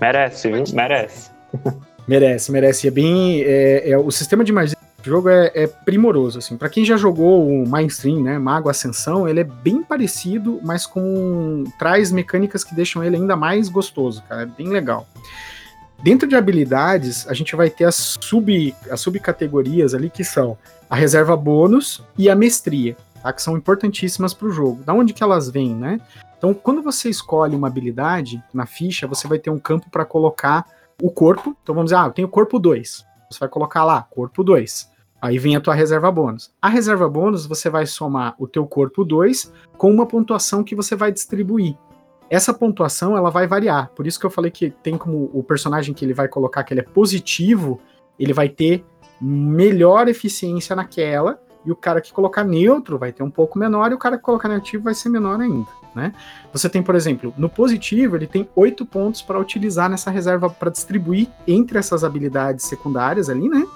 Merece, 0.00 0.50
viu? 0.50 0.64
Merece. 0.72 1.30
merece, 2.08 2.50
merece. 2.50 2.88
É 2.88 2.90
bem. 2.90 3.42
É, 3.42 3.90
é, 3.90 3.98
o 3.98 4.10
sistema 4.10 4.42
de 4.42 4.52
magia 4.52 4.73
o 5.08 5.12
jogo 5.12 5.28
é, 5.28 5.50
é 5.54 5.66
primoroso, 5.66 6.38
assim. 6.38 6.56
Para 6.56 6.68
quem 6.68 6.84
já 6.84 6.96
jogou 6.96 7.48
o 7.48 7.68
mainstream, 7.68 8.22
né, 8.22 8.38
Mago 8.38 8.68
Ascensão, 8.68 9.28
ele 9.28 9.40
é 9.40 9.44
bem 9.44 9.82
parecido, 9.82 10.60
mas 10.62 10.86
com 10.86 11.64
traz 11.78 12.10
mecânicas 12.10 12.64
que 12.64 12.74
deixam 12.74 13.04
ele 13.04 13.16
ainda 13.16 13.36
mais 13.36 13.68
gostoso, 13.68 14.22
cara. 14.28 14.42
É 14.42 14.46
bem 14.46 14.68
legal. 14.68 15.06
Dentro 16.02 16.28
de 16.28 16.36
habilidades, 16.36 17.26
a 17.28 17.34
gente 17.34 17.54
vai 17.56 17.70
ter 17.70 17.84
as, 17.84 18.18
sub, 18.20 18.74
as 18.90 19.00
subcategorias 19.00 19.94
ali 19.94 20.10
que 20.10 20.24
são 20.24 20.56
a 20.88 20.96
reserva 20.96 21.36
bônus 21.36 22.02
e 22.16 22.28
a 22.28 22.34
mestria, 22.34 22.96
tá? 23.22 23.32
que 23.32 23.42
são 23.42 23.56
importantíssimas 23.56 24.34
para 24.34 24.48
o 24.48 24.52
jogo. 24.52 24.82
Da 24.84 24.92
onde 24.92 25.12
que 25.12 25.22
elas 25.22 25.48
vêm, 25.48 25.74
né? 25.74 26.00
Então, 26.36 26.52
quando 26.52 26.82
você 26.82 27.08
escolhe 27.08 27.56
uma 27.56 27.68
habilidade 27.68 28.42
na 28.52 28.66
ficha, 28.66 29.06
você 29.06 29.26
vai 29.26 29.38
ter 29.38 29.48
um 29.48 29.58
campo 29.58 29.88
para 29.90 30.04
colocar 30.04 30.66
o 31.00 31.10
corpo. 31.10 31.56
Então, 31.62 31.74
vamos 31.74 31.90
dizer, 31.90 32.02
ah, 32.02 32.06
eu 32.06 32.12
tenho 32.12 32.28
corpo 32.28 32.58
2. 32.58 33.06
Você 33.30 33.38
vai 33.40 33.48
colocar 33.48 33.82
lá, 33.82 34.02
corpo 34.02 34.44
2. 34.44 34.93
Aí 35.24 35.38
vem 35.38 35.56
a 35.56 35.60
tua 35.60 35.72
reserva 35.72 36.12
bônus. 36.12 36.52
A 36.60 36.68
reserva 36.68 37.08
bônus 37.08 37.46
você 37.46 37.70
vai 37.70 37.86
somar 37.86 38.34
o 38.38 38.46
teu 38.46 38.66
corpo 38.66 39.02
2 39.02 39.50
com 39.78 39.90
uma 39.90 40.04
pontuação 40.04 40.62
que 40.62 40.74
você 40.74 40.94
vai 40.94 41.10
distribuir. 41.10 41.74
Essa 42.28 42.52
pontuação 42.52 43.16
ela 43.16 43.30
vai 43.30 43.46
variar. 43.46 43.90
Por 43.96 44.06
isso 44.06 44.20
que 44.20 44.26
eu 44.26 44.30
falei 44.30 44.50
que 44.50 44.68
tem 44.68 44.98
como 44.98 45.30
o 45.32 45.42
personagem 45.42 45.94
que 45.94 46.04
ele 46.04 46.12
vai 46.12 46.28
colocar 46.28 46.62
que 46.62 46.74
ele 46.74 46.80
é 46.80 46.84
positivo, 46.84 47.80
ele 48.18 48.34
vai 48.34 48.50
ter 48.50 48.84
melhor 49.18 50.08
eficiência 50.08 50.76
naquela, 50.76 51.40
e 51.64 51.72
o 51.72 51.76
cara 51.76 52.02
que 52.02 52.12
colocar 52.12 52.44
neutro 52.44 52.98
vai 52.98 53.10
ter 53.10 53.22
um 53.22 53.30
pouco 53.30 53.58
menor, 53.58 53.92
e 53.92 53.94
o 53.94 53.98
cara 53.98 54.18
que 54.18 54.22
colocar 54.22 54.50
negativo 54.50 54.84
vai 54.84 54.92
ser 54.92 55.08
menor 55.08 55.40
ainda. 55.40 55.70
Né? 55.94 56.12
Você 56.52 56.68
tem, 56.68 56.82
por 56.82 56.94
exemplo, 56.94 57.32
no 57.38 57.48
positivo, 57.48 58.14
ele 58.16 58.26
tem 58.26 58.46
oito 58.54 58.84
pontos 58.84 59.22
para 59.22 59.40
utilizar 59.40 59.88
nessa 59.88 60.10
reserva 60.10 60.50
para 60.50 60.70
distribuir 60.70 61.28
entre 61.48 61.78
essas 61.78 62.04
habilidades 62.04 62.66
secundárias 62.66 63.30
ali, 63.30 63.48
né? 63.48 63.66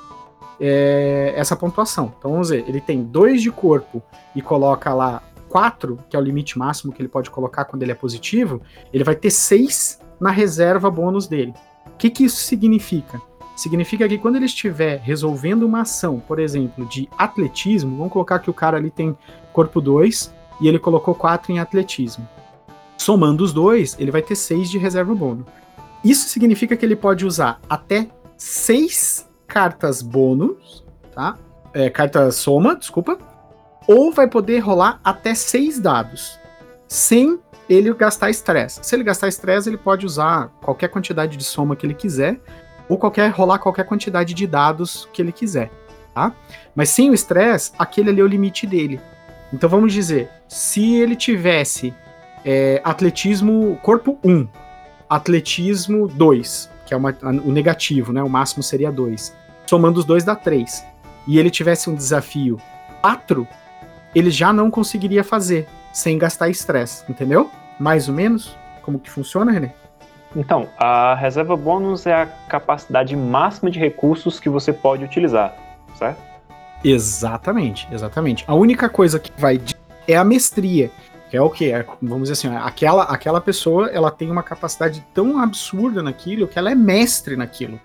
É, 0.60 1.32
essa 1.36 1.56
pontuação. 1.56 2.12
Então 2.18 2.32
vamos 2.32 2.50
ver, 2.50 2.64
ele 2.68 2.80
tem 2.80 3.02
dois 3.02 3.42
de 3.42 3.50
corpo 3.50 4.02
e 4.34 4.42
coloca 4.42 4.92
lá 4.92 5.22
quatro, 5.48 5.98
que 6.08 6.16
é 6.16 6.18
o 6.18 6.22
limite 6.22 6.58
máximo 6.58 6.92
que 6.92 7.00
ele 7.00 7.08
pode 7.08 7.30
colocar 7.30 7.64
quando 7.64 7.82
ele 7.82 7.92
é 7.92 7.94
positivo, 7.94 8.60
ele 8.92 9.04
vai 9.04 9.14
ter 9.14 9.30
seis 9.30 9.98
na 10.20 10.30
reserva 10.30 10.90
bônus 10.90 11.26
dele. 11.26 11.54
O 11.86 11.96
que, 11.96 12.10
que 12.10 12.24
isso 12.24 12.36
significa? 12.36 13.20
Significa 13.56 14.08
que 14.08 14.18
quando 14.18 14.36
ele 14.36 14.44
estiver 14.44 15.00
resolvendo 15.00 15.64
uma 15.64 15.80
ação, 15.80 16.20
por 16.20 16.38
exemplo, 16.38 16.86
de 16.86 17.08
atletismo, 17.18 17.96
vamos 17.96 18.12
colocar 18.12 18.38
que 18.38 18.50
o 18.50 18.54
cara 18.54 18.76
ali 18.76 18.90
tem 18.90 19.16
corpo 19.52 19.80
2 19.80 20.32
e 20.60 20.68
ele 20.68 20.78
colocou 20.78 21.14
4 21.14 21.50
em 21.50 21.58
atletismo. 21.58 22.28
Somando 22.96 23.42
os 23.42 23.52
dois, 23.52 23.96
ele 23.98 24.10
vai 24.10 24.22
ter 24.22 24.36
6 24.36 24.70
de 24.70 24.78
reserva 24.78 25.14
bônus. 25.14 25.46
Isso 26.04 26.28
significa 26.28 26.76
que 26.76 26.86
ele 26.86 26.94
pode 26.94 27.26
usar 27.26 27.60
até 27.68 28.08
6 28.36 29.27
cartas 29.48 30.02
bônus, 30.02 30.84
tá? 31.14 31.36
É, 31.72 31.90
carta 31.90 32.30
soma, 32.30 32.76
desculpa. 32.76 33.18
Ou 33.86 34.12
vai 34.12 34.28
poder 34.28 34.58
rolar 34.58 35.00
até 35.02 35.34
seis 35.34 35.80
dados, 35.80 36.38
sem 36.86 37.40
ele 37.68 37.92
gastar 37.94 38.30
estresse. 38.30 38.80
Se 38.82 38.94
ele 38.94 39.02
gastar 39.02 39.28
estresse, 39.28 39.68
ele 39.68 39.78
pode 39.78 40.04
usar 40.06 40.48
qualquer 40.60 40.88
quantidade 40.88 41.36
de 41.36 41.44
soma 41.44 41.74
que 41.74 41.86
ele 41.86 41.94
quiser, 41.94 42.38
ou 42.88 42.98
qualquer 42.98 43.30
rolar 43.30 43.58
qualquer 43.58 43.84
quantidade 43.84 44.34
de 44.34 44.46
dados 44.46 45.08
que 45.12 45.20
ele 45.20 45.32
quiser, 45.32 45.70
tá? 46.14 46.32
Mas 46.74 46.90
sem 46.90 47.10
o 47.10 47.14
estresse, 47.14 47.72
aquele 47.78 48.10
ali 48.10 48.20
é 48.20 48.24
o 48.24 48.26
limite 48.26 48.66
dele. 48.66 49.00
Então 49.52 49.68
vamos 49.68 49.92
dizer, 49.92 50.30
se 50.46 50.94
ele 50.96 51.16
tivesse 51.16 51.94
é, 52.44 52.80
atletismo 52.84 53.78
corpo 53.82 54.18
1, 54.24 54.46
atletismo 55.08 56.06
2, 56.08 56.70
que 56.86 56.94
é 56.94 56.96
uma, 56.96 57.14
o 57.44 57.52
negativo, 57.52 58.12
né? 58.12 58.22
O 58.22 58.28
máximo 58.28 58.62
seria 58.62 58.90
2. 58.90 59.36
Somando 59.68 60.00
os 60.00 60.06
dois 60.06 60.24
dá 60.24 60.34
3. 60.34 60.82
E 61.26 61.38
ele 61.38 61.50
tivesse 61.50 61.90
um 61.90 61.94
desafio 61.94 62.58
4, 63.02 63.46
ele 64.14 64.30
já 64.30 64.50
não 64.50 64.70
conseguiria 64.70 65.22
fazer 65.22 65.68
sem 65.92 66.16
gastar 66.16 66.48
estresse, 66.48 67.04
entendeu? 67.06 67.50
Mais 67.78 68.08
ou 68.08 68.14
menos 68.14 68.56
como 68.80 68.98
que 68.98 69.10
funciona, 69.10 69.52
René? 69.52 69.74
Então, 70.34 70.70
a 70.78 71.14
reserva 71.14 71.54
bônus 71.54 72.06
é 72.06 72.14
a 72.14 72.24
capacidade 72.24 73.14
máxima 73.14 73.70
de 73.70 73.78
recursos 73.78 74.40
que 74.40 74.48
você 74.48 74.72
pode 74.72 75.04
utilizar, 75.04 75.54
certo? 75.96 76.18
Exatamente, 76.82 77.86
exatamente. 77.92 78.44
A 78.46 78.54
única 78.54 78.88
coisa 78.88 79.18
que 79.18 79.30
vai 79.38 79.60
é 80.06 80.16
a 80.16 80.24
mestria, 80.24 80.90
que 81.28 81.36
é 81.36 81.42
o 81.42 81.50
que? 81.50 81.70
É, 81.70 81.84
vamos 82.00 82.30
dizer 82.30 82.48
assim, 82.48 82.56
aquela, 82.56 83.02
aquela 83.02 83.40
pessoa 83.42 83.88
ela 83.88 84.10
tem 84.10 84.30
uma 84.30 84.42
capacidade 84.42 85.04
tão 85.12 85.38
absurda 85.38 86.02
naquilo 86.02 86.48
que 86.48 86.58
ela 86.58 86.70
é 86.70 86.74
mestre 86.74 87.36
naquilo. 87.36 87.78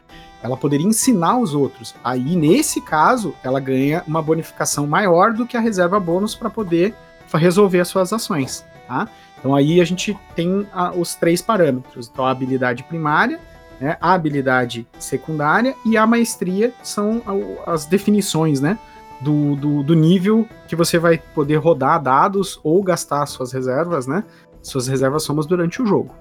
Ela 0.44 0.58
poderia 0.58 0.86
ensinar 0.86 1.40
os 1.40 1.56
outros. 1.56 1.96
Aí, 2.04 2.36
nesse 2.36 2.82
caso, 2.82 3.34
ela 3.42 3.60
ganha 3.60 4.04
uma 4.06 4.22
bonificação 4.22 4.86
maior 4.86 5.34
do 5.34 5.48
que 5.48 5.56
a 5.56 5.62
reserva 5.62 6.00
bônus 6.00 6.36
para 6.36 6.50
poder 6.50 6.94
resolver 7.34 7.80
as 7.80 7.88
suas 7.88 8.14
ações. 8.14 8.64
Tá? 8.88 9.08
Então 9.40 9.56
aí 9.56 9.82
a 9.82 9.84
gente 9.84 10.18
tem 10.36 10.68
a, 10.72 10.92
os 10.92 11.16
três 11.16 11.42
parâmetros. 11.42 12.10
Então 12.12 12.26
a 12.26 12.32
habilidade 12.32 12.84
primária, 12.84 13.40
né? 13.80 13.98
A 14.00 14.14
habilidade 14.14 14.88
secundária 14.98 15.76
e 15.86 15.98
a 15.98 16.08
maestria 16.08 16.74
são 16.82 17.22
as 17.66 17.86
definições, 17.86 18.62
né? 18.62 18.80
Do, 19.20 19.56
do, 19.56 19.84
do, 19.84 19.96
nível 19.96 20.48
que 20.68 20.76
você 20.76 20.98
vai 20.98 21.18
poder 21.18 21.56
rodar 21.56 22.02
dados 22.02 22.60
ou 22.64 22.84
gastar 22.84 23.26
suas 23.26 23.52
reservas, 23.52 24.06
né? 24.06 24.24
Suas 24.62 24.88
reservas 24.88 25.24
somas 25.24 25.46
durante 25.46 25.82
o 25.82 25.86
jogo. 25.86 26.14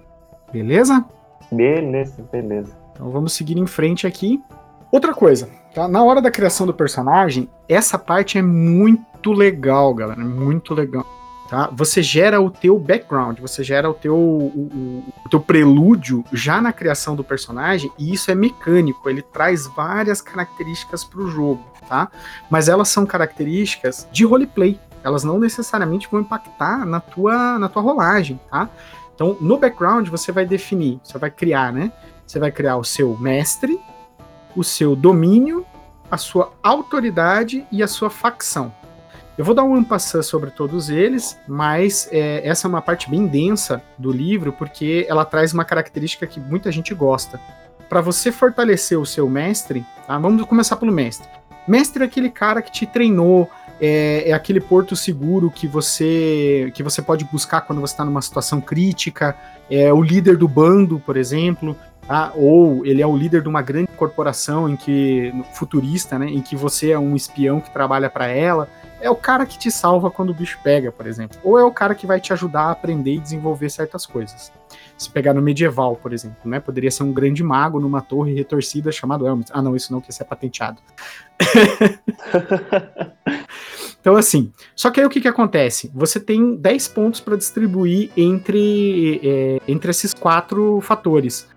Beleza? 0.52 1.04
Beleza, 1.50 2.24
beleza. 2.30 2.81
Então 2.92 3.10
vamos 3.10 3.32
seguir 3.32 3.58
em 3.58 3.66
frente 3.66 4.06
aqui. 4.06 4.42
Outra 4.90 5.14
coisa, 5.14 5.48
tá? 5.74 5.88
Na 5.88 6.02
hora 6.02 6.20
da 6.20 6.30
criação 6.30 6.66
do 6.66 6.74
personagem, 6.74 7.48
essa 7.68 7.98
parte 7.98 8.38
é 8.38 8.42
muito 8.42 9.32
legal, 9.32 9.94
galera. 9.94 10.20
Muito 10.20 10.74
legal. 10.74 11.06
Tá? 11.52 11.68
Você 11.72 12.02
gera 12.02 12.40
o 12.40 12.50
teu 12.50 12.78
background, 12.78 13.38
você 13.38 13.62
gera 13.62 13.90
o 13.90 13.92
teu, 13.92 14.16
o, 14.16 15.04
o, 15.22 15.28
teu 15.28 15.38
prelúdio 15.38 16.24
já 16.32 16.62
na 16.62 16.72
criação 16.72 17.14
do 17.14 17.22
personagem, 17.22 17.92
e 17.98 18.10
isso 18.10 18.30
é 18.30 18.34
mecânico, 18.34 19.06
ele 19.10 19.20
traz 19.20 19.66
várias 19.66 20.22
características 20.22 21.04
para 21.04 21.20
o 21.20 21.28
jogo, 21.28 21.62
tá? 21.86 22.10
Mas 22.48 22.70
elas 22.70 22.88
são 22.88 23.04
características 23.04 24.08
de 24.10 24.24
roleplay, 24.24 24.80
elas 25.04 25.24
não 25.24 25.38
necessariamente 25.38 26.08
vão 26.10 26.22
impactar 26.22 26.86
na 26.86 27.00
tua, 27.00 27.58
na 27.58 27.68
tua 27.68 27.82
rolagem, 27.82 28.40
tá? 28.50 28.70
Então, 29.14 29.36
no 29.38 29.58
background, 29.58 30.08
você 30.08 30.32
vai 30.32 30.46
definir, 30.46 31.00
você 31.04 31.18
vai 31.18 31.30
criar, 31.30 31.70
né? 31.70 31.92
Você 32.32 32.38
vai 32.38 32.50
criar 32.50 32.78
o 32.78 32.84
seu 32.84 33.14
mestre, 33.18 33.78
o 34.56 34.64
seu 34.64 34.96
domínio, 34.96 35.66
a 36.10 36.16
sua 36.16 36.50
autoridade 36.62 37.66
e 37.70 37.82
a 37.82 37.86
sua 37.86 38.08
facção. 38.08 38.72
Eu 39.36 39.44
vou 39.44 39.54
dar 39.54 39.64
um 39.64 39.74
ampassã 39.74 40.22
sobre 40.22 40.50
todos 40.50 40.88
eles, 40.88 41.36
mas 41.46 42.08
é, 42.10 42.40
essa 42.48 42.66
é 42.66 42.70
uma 42.70 42.80
parte 42.80 43.10
bem 43.10 43.26
densa 43.26 43.82
do 43.98 44.10
livro, 44.10 44.50
porque 44.50 45.04
ela 45.10 45.26
traz 45.26 45.52
uma 45.52 45.62
característica 45.62 46.26
que 46.26 46.40
muita 46.40 46.72
gente 46.72 46.94
gosta. 46.94 47.38
Para 47.86 48.00
você 48.00 48.32
fortalecer 48.32 48.98
o 48.98 49.04
seu 49.04 49.28
mestre, 49.28 49.84
tá? 50.06 50.18
vamos 50.18 50.42
começar 50.46 50.76
pelo 50.76 50.90
mestre. 50.90 51.28
Mestre 51.68 52.02
é 52.02 52.06
aquele 52.06 52.30
cara 52.30 52.62
que 52.62 52.72
te 52.72 52.86
treinou, 52.86 53.50
é, 53.78 54.30
é, 54.30 54.32
aquele 54.32 54.60
porto 54.60 54.96
seguro 54.96 55.50
que 55.50 55.66
você 55.66 56.72
que 56.74 56.82
você 56.82 57.02
pode 57.02 57.26
buscar 57.26 57.60
quando 57.60 57.80
você 57.80 57.92
está 57.92 58.06
numa 58.06 58.22
situação 58.22 58.58
crítica, 58.58 59.36
é 59.68 59.92
o 59.92 60.00
líder 60.00 60.38
do 60.38 60.48
bando, 60.48 60.98
por 61.00 61.16
exemplo, 61.16 61.76
tá? 62.06 62.32
ou 62.34 62.84
ele 62.84 63.02
é 63.02 63.06
o 63.06 63.16
líder 63.16 63.42
de 63.42 63.48
uma 63.48 63.62
grande 63.62 63.88
corporação 63.96 64.68
em 64.68 64.76
que 64.76 65.32
futurista, 65.54 66.18
né, 66.18 66.26
em 66.26 66.40
que 66.40 66.56
você 66.56 66.90
é 66.90 66.98
um 66.98 67.16
espião 67.16 67.60
que 67.60 67.70
trabalha 67.70 68.10
para 68.10 68.26
ela 68.26 68.68
é 69.02 69.10
o 69.10 69.16
cara 69.16 69.44
que 69.44 69.58
te 69.58 69.70
salva 69.70 70.10
quando 70.10 70.30
o 70.30 70.34
bicho 70.34 70.58
pega, 70.62 70.92
por 70.92 71.06
exemplo. 71.08 71.36
Ou 71.42 71.58
é 71.58 71.64
o 71.64 71.72
cara 71.72 71.92
que 71.92 72.06
vai 72.06 72.20
te 72.20 72.32
ajudar 72.32 72.66
a 72.66 72.70
aprender 72.70 73.14
e 73.14 73.18
desenvolver 73.18 73.68
certas 73.68 74.06
coisas. 74.06 74.52
Se 74.96 75.10
pegar 75.10 75.34
no 75.34 75.42
medieval, 75.42 75.96
por 75.96 76.12
exemplo, 76.12 76.48
né? 76.48 76.60
Poderia 76.60 76.90
ser 76.90 77.02
um 77.02 77.12
grande 77.12 77.42
mago 77.42 77.80
numa 77.80 78.00
torre 78.00 78.32
retorcida 78.32 78.92
chamado 78.92 79.26
Elmet. 79.26 79.50
Ah, 79.52 79.60
não, 79.60 79.74
isso 79.74 79.92
não, 79.92 80.00
que 80.00 80.12
isso 80.12 80.22
é 80.22 80.24
patenteado. 80.24 80.80
então, 84.00 84.14
assim. 84.14 84.52
Só 84.76 84.88
que 84.88 85.00
aí 85.00 85.06
o 85.06 85.10
que, 85.10 85.20
que 85.20 85.26
acontece? 85.26 85.90
Você 85.92 86.20
tem 86.20 86.54
10 86.54 86.88
pontos 86.88 87.20
para 87.20 87.36
distribuir 87.36 88.12
entre, 88.16 89.20
é, 89.24 89.60
entre 89.66 89.90
esses 89.90 90.14
quatro 90.14 90.80
fatores 90.80 91.48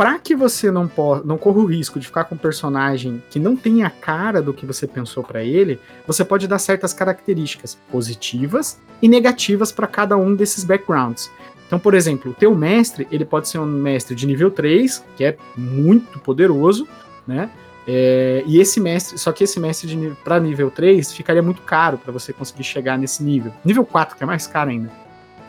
para 0.00 0.18
que 0.18 0.34
você 0.34 0.70
não, 0.70 0.90
não 1.26 1.36
corra 1.36 1.58
o 1.58 1.66
risco 1.66 2.00
de 2.00 2.06
ficar 2.06 2.24
com 2.24 2.34
um 2.34 2.38
personagem 2.38 3.22
que 3.28 3.38
não 3.38 3.54
tem 3.54 3.82
a 3.82 3.90
cara 3.90 4.40
do 4.40 4.54
que 4.54 4.64
você 4.64 4.86
pensou 4.86 5.22
para 5.22 5.44
ele, 5.44 5.78
você 6.06 6.24
pode 6.24 6.48
dar 6.48 6.58
certas 6.58 6.94
características 6.94 7.76
positivas 7.92 8.80
e 9.02 9.06
negativas 9.06 9.70
para 9.70 9.86
cada 9.86 10.16
um 10.16 10.34
desses 10.34 10.64
backgrounds. 10.64 11.30
Então, 11.66 11.78
por 11.78 11.92
exemplo, 11.92 12.30
o 12.30 12.34
teu 12.34 12.54
mestre, 12.54 13.06
ele 13.10 13.26
pode 13.26 13.46
ser 13.46 13.58
um 13.58 13.66
mestre 13.66 14.14
de 14.14 14.26
nível 14.26 14.50
3, 14.50 15.04
que 15.18 15.22
é 15.22 15.36
muito 15.54 16.18
poderoso, 16.18 16.88
né? 17.26 17.50
É, 17.86 18.42
e 18.46 18.58
esse 18.58 18.80
mestre, 18.80 19.18
só 19.18 19.32
que 19.32 19.44
esse 19.44 19.60
mestre 19.60 20.16
para 20.24 20.40
nível 20.40 20.70
3 20.70 21.12
ficaria 21.12 21.42
muito 21.42 21.60
caro 21.60 21.98
para 21.98 22.10
você 22.10 22.32
conseguir 22.32 22.64
chegar 22.64 22.96
nesse 22.96 23.22
nível. 23.22 23.52
Nível 23.62 23.84
4, 23.84 24.16
que 24.16 24.22
é 24.22 24.26
mais 24.26 24.46
caro 24.46 24.70
ainda. 24.70 24.90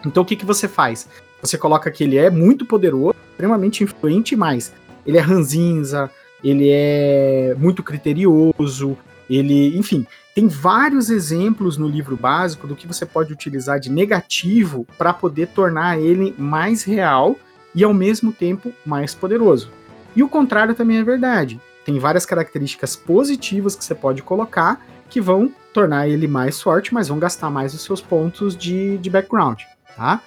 Então 0.06 0.24
o 0.24 0.26
que, 0.26 0.36
que 0.36 0.46
você 0.46 0.68
faz? 0.68 1.08
Você 1.42 1.58
coloca 1.58 1.90
que 1.90 2.04
ele 2.04 2.18
é 2.18 2.30
muito 2.30 2.66
poderoso, 2.66 3.16
extremamente 3.42 3.84
influente, 3.84 4.36
mas 4.36 4.72
ele 5.06 5.18
é 5.18 5.22
ranzinza, 5.22 6.12
ele 6.44 6.70
é 6.70 7.56
muito 7.58 7.82
criterioso, 7.82 8.96
ele, 9.28 9.76
enfim, 9.78 10.06
tem 10.36 10.48
vários 10.48 11.10
exemplos 11.10 11.76
no 11.76 11.88
livro 11.88 12.16
básico 12.16 12.68
do 12.68 12.76
que 12.76 12.88
você 12.88 13.06
pode 13.06 13.34
utilizar 13.34 13.80
de 13.80 13.92
negativo 13.92 14.86
para 14.98 15.12
poder 15.12 15.48
tornar 15.48 16.00
ele 16.00 16.36
mais 16.38 16.84
real 16.84 17.36
e 17.74 17.84
ao 17.84 17.94
mesmo 17.94 18.32
tempo 18.32 18.72
mais 18.86 19.16
poderoso. 19.16 19.72
E 20.16 20.22
o 20.22 20.30
contrário 20.30 20.76
também 20.76 20.98
é 20.98 21.04
verdade. 21.04 21.60
Tem 21.84 21.98
várias 21.98 22.26
características 22.26 22.96
positivas 22.96 23.76
que 23.76 23.84
você 23.84 23.96
pode 23.96 24.22
colocar 24.22 24.86
que 25.10 25.20
vão 25.20 25.52
tornar 25.74 26.08
ele 26.08 26.28
mais 26.28 26.62
forte, 26.62 26.94
mas 26.94 27.08
vão 27.08 27.18
gastar 27.18 27.50
mais 27.50 27.74
os 27.74 27.82
seus 27.84 28.02
pontos 28.02 28.56
de, 28.56 28.98
de 29.00 29.10
background, 29.10 29.62
tá? 29.96 30.22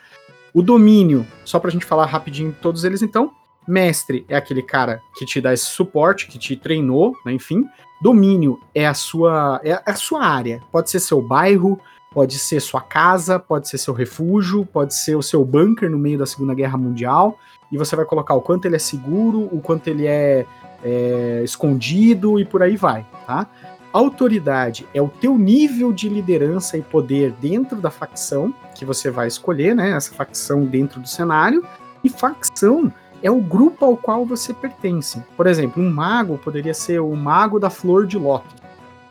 O 0.54 0.62
domínio, 0.62 1.26
só 1.44 1.58
pra 1.58 1.70
gente 1.70 1.84
falar 1.84 2.06
rapidinho 2.06 2.54
todos 2.62 2.84
eles 2.84 3.02
então. 3.02 3.32
Mestre 3.66 4.24
é 4.28 4.36
aquele 4.36 4.62
cara 4.62 5.00
que 5.16 5.26
te 5.26 5.40
dá 5.40 5.52
esse 5.52 5.64
suporte, 5.64 6.28
que 6.28 6.38
te 6.38 6.54
treinou, 6.54 7.12
né, 7.26 7.32
enfim. 7.32 7.64
Domínio 8.00 8.60
é 8.74 8.86
a 8.86 8.94
sua 8.94 9.60
é 9.64 9.82
a 9.84 9.94
sua 9.96 10.24
área. 10.24 10.62
Pode 10.70 10.90
ser 10.90 11.00
seu 11.00 11.20
bairro, 11.20 11.80
pode 12.12 12.38
ser 12.38 12.60
sua 12.60 12.80
casa, 12.80 13.38
pode 13.38 13.68
ser 13.68 13.78
seu 13.78 13.92
refúgio, 13.92 14.64
pode 14.64 14.94
ser 14.94 15.16
o 15.16 15.22
seu 15.22 15.44
bunker 15.44 15.90
no 15.90 15.98
meio 15.98 16.18
da 16.18 16.26
Segunda 16.26 16.54
Guerra 16.54 16.78
Mundial. 16.78 17.36
E 17.72 17.76
você 17.76 17.96
vai 17.96 18.04
colocar 18.04 18.34
o 18.34 18.40
quanto 18.40 18.66
ele 18.66 18.76
é 18.76 18.78
seguro, 18.78 19.48
o 19.50 19.60
quanto 19.60 19.88
ele 19.88 20.06
é, 20.06 20.46
é 20.84 21.40
escondido 21.42 22.38
e 22.38 22.44
por 22.44 22.62
aí 22.62 22.76
vai, 22.76 23.04
tá? 23.26 23.48
Autoridade 23.94 24.88
é 24.92 25.00
o 25.00 25.08
teu 25.08 25.38
nível 25.38 25.92
de 25.92 26.08
liderança 26.08 26.76
e 26.76 26.82
poder 26.82 27.30
dentro 27.40 27.80
da 27.80 27.92
facção 27.92 28.52
que 28.74 28.84
você 28.84 29.08
vai 29.08 29.28
escolher, 29.28 29.72
né? 29.72 29.90
Essa 29.90 30.12
facção 30.12 30.64
dentro 30.64 31.00
do 31.00 31.06
cenário. 31.06 31.64
E 32.02 32.08
facção 32.08 32.92
é 33.22 33.30
o 33.30 33.40
grupo 33.40 33.84
ao 33.84 33.96
qual 33.96 34.26
você 34.26 34.52
pertence. 34.52 35.22
Por 35.36 35.46
exemplo, 35.46 35.80
um 35.80 35.88
mago 35.88 36.36
poderia 36.38 36.74
ser 36.74 36.98
o 36.98 37.14
mago 37.14 37.60
da 37.60 37.70
Flor 37.70 38.04
de 38.04 38.18
Lótus. 38.18 38.56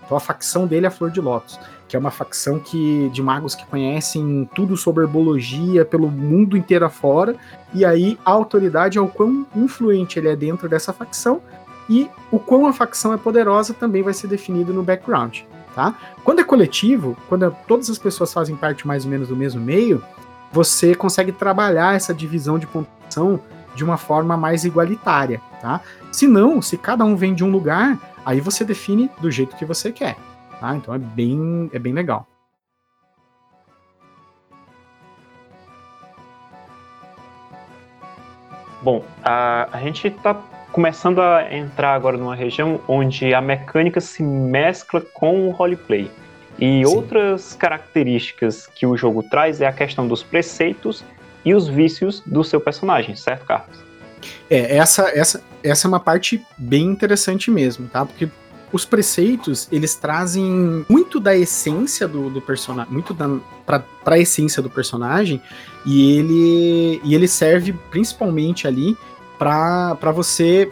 Então 0.05 0.17
a 0.17 0.19
facção 0.19 0.67
dele 0.67 0.85
é 0.85 0.89
a 0.89 0.91
Flor 0.91 1.11
de 1.11 1.21
Lótus, 1.21 1.57
que 1.87 1.95
é 1.95 1.99
uma 1.99 2.11
facção 2.11 2.59
que 2.59 3.09
de 3.13 3.23
magos 3.23 3.55
que 3.55 3.65
conhecem 3.65 4.49
tudo 4.53 4.75
sobre 4.75 5.05
herbologia 5.05 5.85
pelo 5.85 6.11
mundo 6.11 6.57
inteiro 6.57 6.85
afora. 6.85 7.37
E 7.73 7.85
aí 7.85 8.19
a 8.25 8.31
autoridade 8.31 8.97
é 8.97 9.01
o 9.01 9.07
quão 9.07 9.47
influente 9.55 10.19
ele 10.19 10.27
é 10.27 10.35
dentro 10.35 10.67
dessa 10.67 10.91
facção 10.91 11.41
e 11.89 12.09
o 12.31 12.39
quão 12.39 12.67
a 12.67 12.73
facção 12.73 13.13
é 13.13 13.17
poderosa 13.17 13.73
também 13.73 14.01
vai 14.01 14.13
ser 14.13 14.27
definido 14.27 14.73
no 14.73 14.83
background, 14.83 15.39
tá? 15.75 15.95
Quando 16.23 16.39
é 16.39 16.43
coletivo, 16.43 17.17
quando 17.27 17.55
todas 17.67 17.89
as 17.89 17.97
pessoas 17.97 18.33
fazem 18.33 18.55
parte 18.55 18.87
mais 18.87 19.05
ou 19.05 19.11
menos 19.11 19.27
do 19.27 19.35
mesmo 19.35 19.61
meio, 19.61 20.03
você 20.51 20.95
consegue 20.95 21.31
trabalhar 21.31 21.95
essa 21.95 22.13
divisão 22.13 22.59
de 22.59 22.67
pontuação 22.67 23.39
de 23.75 23.83
uma 23.83 23.97
forma 23.97 24.37
mais 24.37 24.65
igualitária, 24.65 25.41
tá? 25.61 25.81
Se 26.11 26.27
não, 26.27 26.61
se 26.61 26.77
cada 26.77 27.03
um 27.03 27.15
vem 27.15 27.33
de 27.33 27.43
um 27.43 27.51
lugar, 27.51 27.97
aí 28.25 28.39
você 28.39 28.63
define 28.63 29.09
do 29.19 29.31
jeito 29.31 29.55
que 29.55 29.65
você 29.65 29.91
quer, 29.91 30.15
tá? 30.59 30.75
Então 30.75 30.93
é 30.93 30.99
bem, 30.99 31.69
é 31.73 31.79
bem 31.79 31.93
legal. 31.93 32.27
Bom, 38.83 39.03
a, 39.23 39.69
a 39.71 39.79
gente 39.79 40.07
está 40.07 40.35
começando 40.73 41.21
a 41.21 41.55
entrar 41.55 41.93
agora 41.93 42.17
numa 42.17 42.35
região 42.35 42.81
onde 42.87 43.31
a 43.31 43.39
mecânica 43.39 44.01
se 44.01 44.23
mescla 44.23 44.99
com 44.99 45.47
o 45.47 45.51
roleplay. 45.51 46.09
E 46.59 46.83
Sim. 46.83 46.85
outras 46.85 47.55
características 47.55 48.67
que 48.67 48.85
o 48.85 48.97
jogo 48.97 49.23
traz 49.23 49.61
é 49.61 49.67
a 49.67 49.71
questão 49.71 50.07
dos 50.07 50.23
preceitos 50.23 51.03
e 51.45 51.53
os 51.53 51.67
vícios 51.67 52.21
do 52.25 52.43
seu 52.43 52.59
personagem, 52.59 53.15
certo, 53.15 53.45
Carlos? 53.45 53.83
É, 54.49 54.77
essa, 54.77 55.09
essa, 55.09 55.43
essa 55.63 55.87
é 55.87 55.89
uma 55.89 55.99
parte 55.99 56.43
bem 56.57 56.85
interessante 56.85 57.51
mesmo, 57.51 57.87
tá? 57.87 58.03
Porque 58.03 58.27
os 58.71 58.83
preceitos, 58.83 59.67
eles 59.71 59.93
trazem 59.93 60.83
muito 60.89 61.19
da 61.19 61.35
essência 61.35 62.07
do, 62.07 62.31
do 62.31 62.41
personagem, 62.41 62.91
muito 62.91 63.13
da, 63.13 63.29
pra, 63.63 63.79
pra 64.03 64.17
essência 64.17 64.63
do 64.63 64.69
personagem, 64.69 65.39
e 65.85 66.17
ele, 66.17 67.01
e 67.03 67.13
ele 67.13 67.27
serve 67.27 67.73
principalmente 67.91 68.67
ali 68.67 68.97
para 69.37 70.11
você 70.11 70.71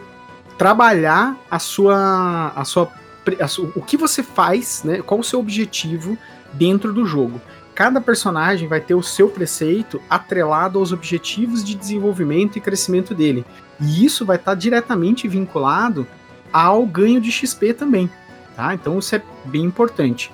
trabalhar 0.58 1.38
a 1.50 1.60
sua, 1.60 2.54
a 2.56 2.64
sua, 2.64 2.92
a 3.40 3.62
o 3.76 3.82
que 3.82 3.98
você 3.98 4.22
faz, 4.22 4.84
né? 4.84 5.02
Qual 5.02 5.20
o 5.20 5.24
seu 5.24 5.40
objetivo 5.40 6.18
dentro 6.54 6.94
do 6.94 7.06
jogo. 7.06 7.42
Cada 7.74 8.02
personagem 8.02 8.68
vai 8.68 8.82
ter 8.82 8.94
o 8.94 9.02
seu 9.02 9.30
preceito 9.30 10.02
atrelado 10.10 10.78
aos 10.78 10.92
objetivos 10.92 11.64
de 11.64 11.74
desenvolvimento 11.76 12.58
e 12.58 12.62
crescimento 12.62 13.16
dele. 13.16 13.46
E 13.80 14.06
isso 14.06 14.26
vai 14.26 14.36
estar 14.36 14.56
diretamente 14.56 15.28
vinculado 15.28 16.06
ao 16.52 16.86
ganho 16.86 17.22
de 17.22 17.32
XP 17.32 17.74
também, 17.74 18.10
tá? 18.56 18.74
Então 18.74 19.00
isso 19.00 19.16
é 19.16 19.22
bem 19.46 19.64
importante. 19.64 20.32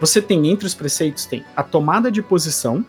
Você 0.00 0.22
tem 0.22 0.48
entre 0.48 0.66
os 0.66 0.74
preceitos 0.74 1.26
tem 1.26 1.44
a 1.54 1.62
tomada 1.62 2.10
de 2.10 2.22
posição, 2.22 2.84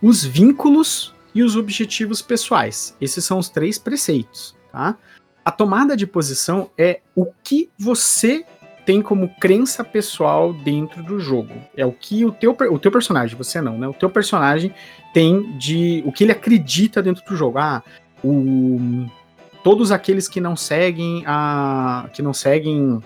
os 0.00 0.24
vínculos 0.24 1.14
e 1.38 1.42
os 1.42 1.54
objetivos 1.54 2.20
pessoais. 2.20 2.96
Esses 3.00 3.24
são 3.24 3.38
os 3.38 3.48
três 3.48 3.78
preceitos, 3.78 4.56
tá? 4.72 4.96
A 5.44 5.52
tomada 5.52 5.96
de 5.96 6.04
posição 6.04 6.68
é 6.76 7.00
o 7.14 7.26
que 7.44 7.70
você 7.78 8.44
tem 8.84 9.00
como 9.00 9.28
crença 9.40 9.84
pessoal 9.84 10.52
dentro 10.52 11.00
do 11.00 11.20
jogo. 11.20 11.54
É 11.76 11.86
o 11.86 11.92
que 11.92 12.24
o 12.24 12.32
teu, 12.32 12.56
o 12.72 12.78
teu 12.78 12.90
personagem, 12.90 13.38
você 13.38 13.60
não, 13.60 13.78
né? 13.78 13.86
O 13.86 13.92
teu 13.92 14.10
personagem 14.10 14.74
tem 15.14 15.56
de 15.56 16.02
o 16.04 16.10
que 16.10 16.24
ele 16.24 16.32
acredita 16.32 17.00
dentro 17.00 17.24
do 17.24 17.36
jogo. 17.36 17.58
Ah, 17.58 17.84
o, 18.24 19.06
todos 19.62 19.92
aqueles 19.92 20.26
que 20.26 20.40
não 20.40 20.56
seguem 20.56 21.22
a 21.24 22.10
que 22.12 22.20
não 22.20 22.34
seguem 22.34 23.00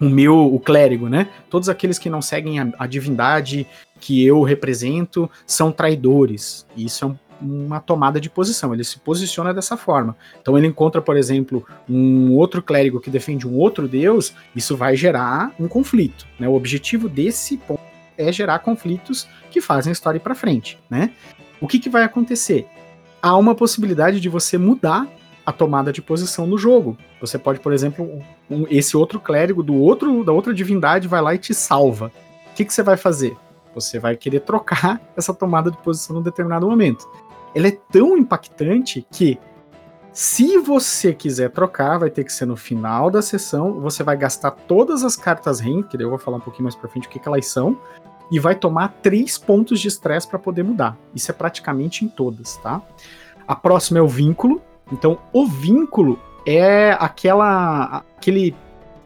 o 0.00 0.08
meu 0.08 0.52
o 0.52 0.58
clérigo, 0.58 1.08
né? 1.08 1.28
Todos 1.48 1.68
aqueles 1.68 1.96
que 1.96 2.10
não 2.10 2.20
seguem 2.20 2.58
a, 2.58 2.68
a 2.76 2.86
divindade 2.88 3.66
que 4.00 4.24
eu 4.26 4.42
represento 4.42 5.30
são 5.46 5.70
traidores. 5.70 6.66
Isso 6.76 7.04
é 7.04 7.08
um 7.08 7.27
uma 7.40 7.80
tomada 7.80 8.20
de 8.20 8.28
posição, 8.28 8.74
ele 8.74 8.84
se 8.84 8.98
posiciona 8.98 9.54
dessa 9.54 9.76
forma. 9.76 10.16
Então 10.40 10.56
ele 10.56 10.66
encontra, 10.66 11.00
por 11.00 11.16
exemplo, 11.16 11.66
um 11.88 12.34
outro 12.34 12.62
clérigo 12.62 13.00
que 13.00 13.10
defende 13.10 13.46
um 13.46 13.56
outro 13.56 13.88
deus, 13.88 14.34
isso 14.54 14.76
vai 14.76 14.96
gerar 14.96 15.52
um 15.58 15.68
conflito. 15.68 16.26
Né? 16.38 16.48
O 16.48 16.54
objetivo 16.54 17.08
desse 17.08 17.56
ponto 17.56 17.80
é 18.16 18.32
gerar 18.32 18.58
conflitos 18.58 19.28
que 19.50 19.60
fazem 19.60 19.90
a 19.90 19.92
história 19.92 20.18
ir 20.18 20.20
para 20.20 20.34
frente. 20.34 20.78
Né? 20.90 21.12
O 21.60 21.68
que, 21.68 21.78
que 21.78 21.88
vai 21.88 22.02
acontecer? 22.02 22.66
Há 23.22 23.36
uma 23.36 23.54
possibilidade 23.54 24.20
de 24.20 24.28
você 24.28 24.58
mudar 24.58 25.06
a 25.44 25.52
tomada 25.52 25.92
de 25.92 26.02
posição 26.02 26.46
no 26.46 26.58
jogo. 26.58 26.98
Você 27.20 27.38
pode, 27.38 27.60
por 27.60 27.72
exemplo, 27.72 28.22
um, 28.50 28.66
esse 28.68 28.96
outro 28.96 29.18
clérigo 29.18 29.62
do 29.62 29.74
outro 29.74 30.22
da 30.22 30.30
outra 30.30 30.52
divindade 30.52 31.08
vai 31.08 31.22
lá 31.22 31.34
e 31.34 31.38
te 31.38 31.54
salva. 31.54 32.12
O 32.52 32.54
que, 32.54 32.64
que 32.64 32.74
você 32.74 32.82
vai 32.82 32.96
fazer? 32.96 33.34
Você 33.80 33.98
vai 33.98 34.16
querer 34.16 34.40
trocar 34.40 35.00
essa 35.16 35.34
tomada 35.34 35.70
de 35.70 35.76
posição 35.78 36.16
num 36.16 36.22
determinado 36.22 36.68
momento 36.68 37.08
ela 37.54 37.68
é 37.68 37.78
tão 37.90 38.16
impactante 38.16 39.06
que 39.10 39.38
se 40.12 40.58
você 40.58 41.12
quiser 41.12 41.50
trocar, 41.50 41.98
vai 41.98 42.10
ter 42.10 42.24
que 42.24 42.32
ser 42.32 42.46
no 42.46 42.56
final 42.56 43.10
da 43.10 43.22
sessão. 43.22 43.80
Você 43.80 44.02
vai 44.02 44.16
gastar 44.16 44.50
todas 44.50 45.04
as 45.04 45.16
cartas 45.16 45.60
REM, 45.60 45.82
que 45.82 46.00
eu 46.00 46.10
vou 46.10 46.18
falar 46.18 46.38
um 46.38 46.40
pouquinho 46.40 46.64
mais 46.64 46.74
pra 46.74 46.88
frente 46.88 47.06
o 47.06 47.10
que, 47.10 47.18
que 47.18 47.28
elas 47.28 47.46
são, 47.46 47.78
e 48.30 48.38
vai 48.38 48.54
tomar 48.54 48.94
três 49.02 49.38
pontos 49.38 49.80
de 49.80 49.88
estresse 49.88 50.26
para 50.26 50.38
poder 50.38 50.64
mudar. 50.64 50.96
Isso 51.14 51.30
é 51.30 51.34
praticamente 51.34 52.04
em 52.04 52.08
todas, 52.08 52.56
tá? 52.56 52.82
A 53.46 53.54
próxima 53.54 53.98
é 53.98 54.02
o 54.02 54.08
vínculo. 54.08 54.60
Então, 54.90 55.18
o 55.32 55.46
vínculo 55.46 56.18
é 56.44 56.92
aquela 56.98 58.02
aquele 58.16 58.54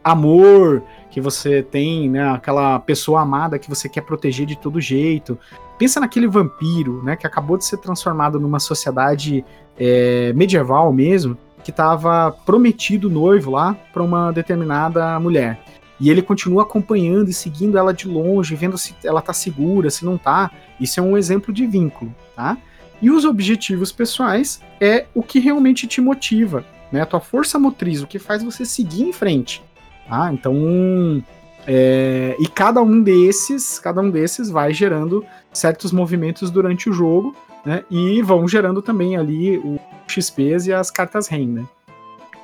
amor 0.03 0.83
que 1.13 1.21
você 1.21 1.61
tem, 1.61 2.09
né? 2.09 2.27
Aquela 2.31 2.79
pessoa 2.79 3.21
amada 3.21 3.59
que 3.59 3.69
você 3.69 3.87
quer 3.87 4.01
proteger 4.01 4.47
de 4.47 4.57
todo 4.57 4.81
jeito. 4.81 5.37
Pensa 5.77 5.99
naquele 5.99 6.25
vampiro, 6.25 7.03
né? 7.03 7.15
Que 7.15 7.27
acabou 7.27 7.55
de 7.55 7.65
ser 7.65 7.77
transformado 7.77 8.39
numa 8.39 8.59
sociedade 8.59 9.45
é, 9.77 10.33
medieval 10.33 10.91
mesmo, 10.91 11.37
que 11.63 11.69
estava 11.69 12.31
prometido 12.31 13.11
noivo 13.11 13.51
lá 13.51 13.77
para 13.93 14.01
uma 14.01 14.31
determinada 14.31 15.19
mulher. 15.19 15.63
E 15.99 16.09
ele 16.09 16.23
continua 16.23 16.63
acompanhando 16.63 17.29
e 17.29 17.33
seguindo 17.33 17.77
ela 17.77 17.93
de 17.93 18.07
longe, 18.07 18.55
vendo 18.55 18.75
se 18.75 18.95
ela 19.03 19.21
tá 19.21 19.33
segura, 19.33 19.91
se 19.91 20.03
não 20.03 20.17
tá. 20.17 20.49
Isso 20.79 20.99
é 20.99 21.03
um 21.03 21.15
exemplo 21.15 21.53
de 21.53 21.67
vínculo, 21.67 22.13
tá? 22.35 22.57
E 22.99 23.11
os 23.11 23.23
objetivos 23.23 23.91
pessoais 23.91 24.61
é 24.81 25.05
o 25.13 25.21
que 25.21 25.37
realmente 25.37 25.85
te 25.85 26.01
motiva, 26.01 26.65
né? 26.91 27.01
A 27.01 27.05
tua 27.05 27.19
força 27.19 27.59
motriz, 27.59 28.01
o 28.01 28.07
que 28.07 28.17
faz 28.17 28.43
você 28.43 28.65
seguir 28.65 29.03
em 29.03 29.13
frente. 29.13 29.61
Ah, 30.09 30.31
então. 30.31 31.23
É, 31.65 32.35
e 32.39 32.47
cada 32.47 32.81
um 32.81 33.01
desses, 33.01 33.79
cada 33.79 34.01
um 34.01 34.09
desses 34.09 34.49
vai 34.49 34.73
gerando 34.73 35.25
certos 35.51 35.91
movimentos 35.91 36.51
durante 36.51 36.89
o 36.89 36.93
jogo, 36.93 37.35
né? 37.65 37.83
E 37.89 38.21
vão 38.21 38.47
gerando 38.47 38.81
também 38.81 39.15
ali 39.15 39.57
o 39.57 39.79
XPs 40.07 40.67
e 40.67 40.73
as 40.73 40.91
cartas 40.91 41.27
REM, 41.27 41.47
né? 41.47 41.65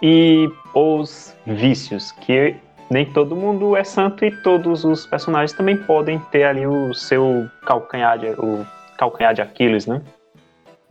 E 0.01 0.49
os 0.73 1.35
vícios, 1.45 2.13
que 2.13 2.55
nem 2.89 3.05
todo 3.05 3.35
mundo 3.35 3.75
é 3.75 3.83
santo 3.83 4.23
e 4.23 4.31
todos 4.41 4.85
os 4.85 5.05
personagens 5.05 5.51
também 5.51 5.77
podem 5.77 6.17
ter 6.31 6.43
ali 6.43 6.65
o 6.65 6.93
seu 6.93 7.47
calcanhar 7.65 8.17
de, 8.17 8.27
o 8.29 8.65
calcanhar 8.97 9.33
de 9.33 9.41
Aquiles, 9.41 9.85
né? 9.85 10.01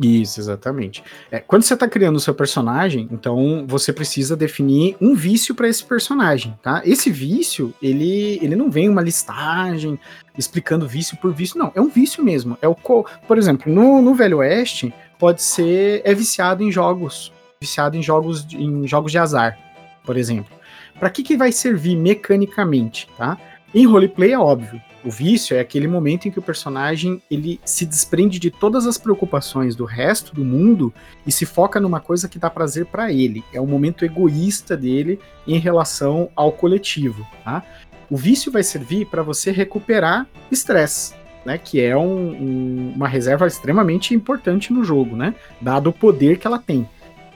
Isso, 0.01 0.39
exatamente. 0.39 1.03
É, 1.29 1.41
quando 1.41 1.65
você 1.65 1.75
está 1.75 1.89
criando 1.89 2.17
o 2.17 2.21
seu 2.21 2.33
personagem, 2.33 3.09
então 3.11 3.65
você 3.67 3.93
precisa 3.93 4.37
definir 4.37 4.97
um 5.01 5.13
vício 5.13 5.57
para 5.57 5.69
esse 5.69 5.83
personagem, 5.83 6.57
tá? 6.63 6.81
Esse 6.85 7.11
vício, 7.11 7.75
ele, 7.83 8.39
ele 8.41 8.55
não 8.55 8.71
vem 8.71 8.89
uma 8.89 9.03
listagem 9.03 9.99
explicando 10.37 10.87
vício 10.87 11.17
por 11.17 11.35
vício, 11.35 11.59
não. 11.59 11.73
É 11.75 11.81
um 11.81 11.89
vício 11.89 12.23
mesmo. 12.23 12.57
É 12.63 12.69
o 12.69 12.77
por 12.77 13.37
exemplo, 13.37 13.73
no, 13.73 14.01
no 14.01 14.15
Velho 14.15 14.39
Oeste 14.39 14.95
pode 15.19 15.43
ser 15.43 16.01
é 16.05 16.15
viciado 16.15 16.63
em 16.63 16.71
jogos, 16.71 17.33
viciado 17.61 17.97
em 17.97 18.03
jogos 18.03 18.47
em 18.53 18.87
jogos 18.87 19.11
de 19.11 19.19
azar, 19.19 19.59
por 20.05 20.17
exemplo. 20.17 20.57
Para 21.01 21.11
que 21.11 21.25
que 21.25 21.37
vai 21.37 21.51
servir 21.51 21.97
mecanicamente, 21.97 23.09
tá? 23.19 23.37
Em 23.75 23.87
roleplay 23.87 24.33
é 24.33 24.39
óbvio. 24.39 24.81
O 25.05 25.11
vício 25.11 25.57
é 25.57 25.61
aquele 25.61 25.87
momento 25.87 26.27
em 26.27 26.31
que 26.31 26.39
o 26.39 26.43
personagem 26.43 27.23
ele 27.31 27.61
se 27.65 27.87
desprende 27.87 28.39
de 28.39 28.51
todas 28.51 28.87
as 28.87 28.99
preocupações 28.99 29.77
do 29.77 29.85
resto 29.85 30.35
do 30.35 30.45
mundo 30.45 30.93
e 31.27 31.31
se 31.31 31.47
foca 31.47 31.79
numa 31.79 32.01
coisa 32.01 32.29
que 32.29 32.39
dá 32.39 32.51
prazer 32.51 32.87
para 32.87 33.13
ele. 33.13 33.45
É 33.53 33.61
o 33.61 33.67
momento 33.67 34.05
egoísta 34.05 34.77
dele 34.77 35.21
em 35.47 35.59
relação 35.59 36.29
ao 36.35 36.51
coletivo. 36.51 37.27
Tá? 37.45 37.63
O 38.11 38.17
vício 38.17 38.51
vai 38.51 38.63
servir 38.63 39.07
para 39.07 39.23
você 39.23 39.51
recuperar 39.51 40.27
estresse. 40.51 41.17
Né, 41.45 41.57
que 41.57 41.81
é 41.81 41.97
um, 41.97 42.33
um, 42.33 42.93
uma 42.97 43.09
reserva 43.09 43.47
extremamente 43.47 44.13
importante 44.13 44.71
no 44.71 44.85
jogo, 44.85 45.17
né? 45.17 45.35
Dado 45.63 45.89
o 45.89 45.93
poder 45.93 46.37
que 46.37 46.47
ela 46.47 46.59
tem. 46.59 46.87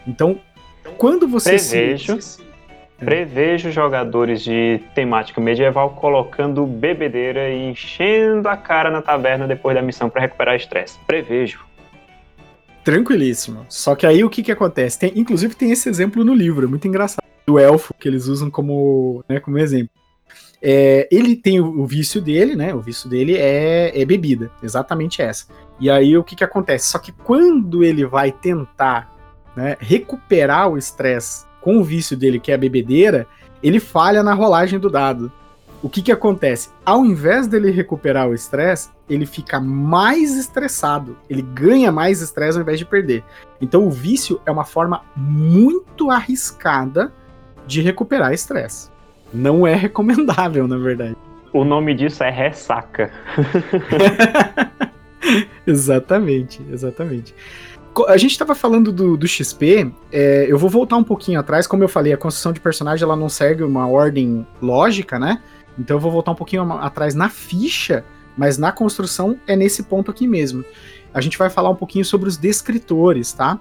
Então, 0.06 0.38
quando 0.98 1.26
você 1.26 1.58
se 1.58 1.96
Prevejo 3.04 3.72
jogadores 3.72 4.42
de 4.42 4.80
temática 4.94 5.40
medieval 5.40 5.90
colocando 5.90 6.64
bebedeira 6.64 7.50
e 7.50 7.70
enchendo 7.70 8.48
a 8.48 8.56
cara 8.56 8.90
na 8.90 9.02
taverna 9.02 9.46
depois 9.46 9.74
da 9.74 9.82
missão 9.82 10.08
para 10.08 10.20
recuperar 10.20 10.54
estresse. 10.54 10.98
Prevejo. 11.04 11.64
Tranquilíssimo. 12.84 13.66
Só 13.68 13.96
que 13.96 14.06
aí 14.06 14.22
o 14.22 14.30
que 14.30 14.42
que 14.42 14.52
acontece? 14.52 15.00
Tem, 15.00 15.12
inclusive 15.16 15.54
tem 15.54 15.72
esse 15.72 15.88
exemplo 15.88 16.24
no 16.24 16.32
livro, 16.32 16.66
é 16.66 16.68
muito 16.68 16.86
engraçado. 16.86 17.24
Do 17.44 17.58
elfo, 17.58 17.92
que 17.94 18.08
eles 18.08 18.26
usam 18.28 18.48
como, 18.48 19.24
né, 19.28 19.40
como 19.40 19.58
exemplo. 19.58 19.90
É, 20.62 21.08
ele 21.10 21.34
tem 21.34 21.60
o, 21.60 21.80
o, 21.80 21.86
vício 21.86 22.20
dele, 22.20 22.54
né? 22.54 22.72
O 22.72 22.80
vício 22.80 23.10
dele 23.10 23.36
é, 23.36 24.00
é 24.00 24.04
bebida, 24.04 24.48
exatamente 24.62 25.20
essa. 25.20 25.46
E 25.80 25.90
aí 25.90 26.16
o 26.16 26.22
que 26.22 26.36
que 26.36 26.44
acontece? 26.44 26.86
Só 26.86 27.00
que 27.00 27.10
quando 27.10 27.82
ele 27.82 28.06
vai 28.06 28.30
tentar 28.30 29.12
né, 29.56 29.76
recuperar 29.80 30.70
o 30.70 30.78
estresse 30.78 31.50
com 31.62 31.78
o 31.78 31.84
vício 31.84 32.16
dele, 32.16 32.38
que 32.38 32.50
é 32.50 32.54
a 32.54 32.58
bebedeira, 32.58 33.26
ele 33.62 33.80
falha 33.80 34.22
na 34.22 34.34
rolagem 34.34 34.78
do 34.78 34.90
dado. 34.90 35.32
O 35.82 35.88
que 35.88 36.02
que 36.02 36.12
acontece? 36.12 36.70
Ao 36.84 37.04
invés 37.04 37.48
dele 37.48 37.70
recuperar 37.70 38.28
o 38.28 38.34
estresse, 38.34 38.90
ele 39.08 39.26
fica 39.26 39.58
mais 39.58 40.36
estressado. 40.36 41.16
Ele 41.28 41.42
ganha 41.42 41.90
mais 41.90 42.20
estresse 42.20 42.56
ao 42.56 42.62
invés 42.62 42.78
de 42.78 42.84
perder. 42.84 43.24
Então 43.60 43.86
o 43.86 43.90
vício 43.90 44.40
é 44.46 44.50
uma 44.50 44.64
forma 44.64 45.02
muito 45.16 46.10
arriscada 46.10 47.12
de 47.66 47.80
recuperar 47.80 48.32
estresse. 48.32 48.90
Não 49.34 49.66
é 49.66 49.74
recomendável, 49.74 50.68
na 50.68 50.76
verdade. 50.76 51.16
O 51.52 51.64
nome 51.64 51.94
disso 51.94 52.22
é 52.22 52.30
ressaca. 52.30 53.10
exatamente, 55.66 56.64
exatamente. 56.70 57.34
A 58.08 58.16
gente 58.16 58.30
estava 58.30 58.54
falando 58.54 58.90
do, 58.90 59.16
do 59.16 59.28
XP, 59.28 59.92
é, 60.10 60.46
eu 60.48 60.56
vou 60.56 60.70
voltar 60.70 60.96
um 60.96 61.04
pouquinho 61.04 61.38
atrás, 61.38 61.66
como 61.66 61.84
eu 61.84 61.88
falei, 61.88 62.12
a 62.12 62.16
construção 62.16 62.52
de 62.52 62.60
personagem 62.60 63.04
ela 63.04 63.16
não 63.16 63.28
segue 63.28 63.62
uma 63.62 63.86
ordem 63.86 64.46
lógica, 64.62 65.18
né? 65.18 65.42
Então 65.78 65.96
eu 65.96 66.00
vou 66.00 66.10
voltar 66.10 66.30
um 66.30 66.34
pouquinho 66.34 66.62
atrás 66.74 67.14
na 67.14 67.28
ficha, 67.28 68.04
mas 68.36 68.56
na 68.56 68.72
construção 68.72 69.38
é 69.46 69.54
nesse 69.54 69.82
ponto 69.82 70.10
aqui 70.10 70.26
mesmo. 70.26 70.64
A 71.12 71.20
gente 71.20 71.36
vai 71.36 71.50
falar 71.50 71.68
um 71.68 71.74
pouquinho 71.74 72.04
sobre 72.04 72.28
os 72.28 72.38
descritores, 72.38 73.32
tá? 73.32 73.60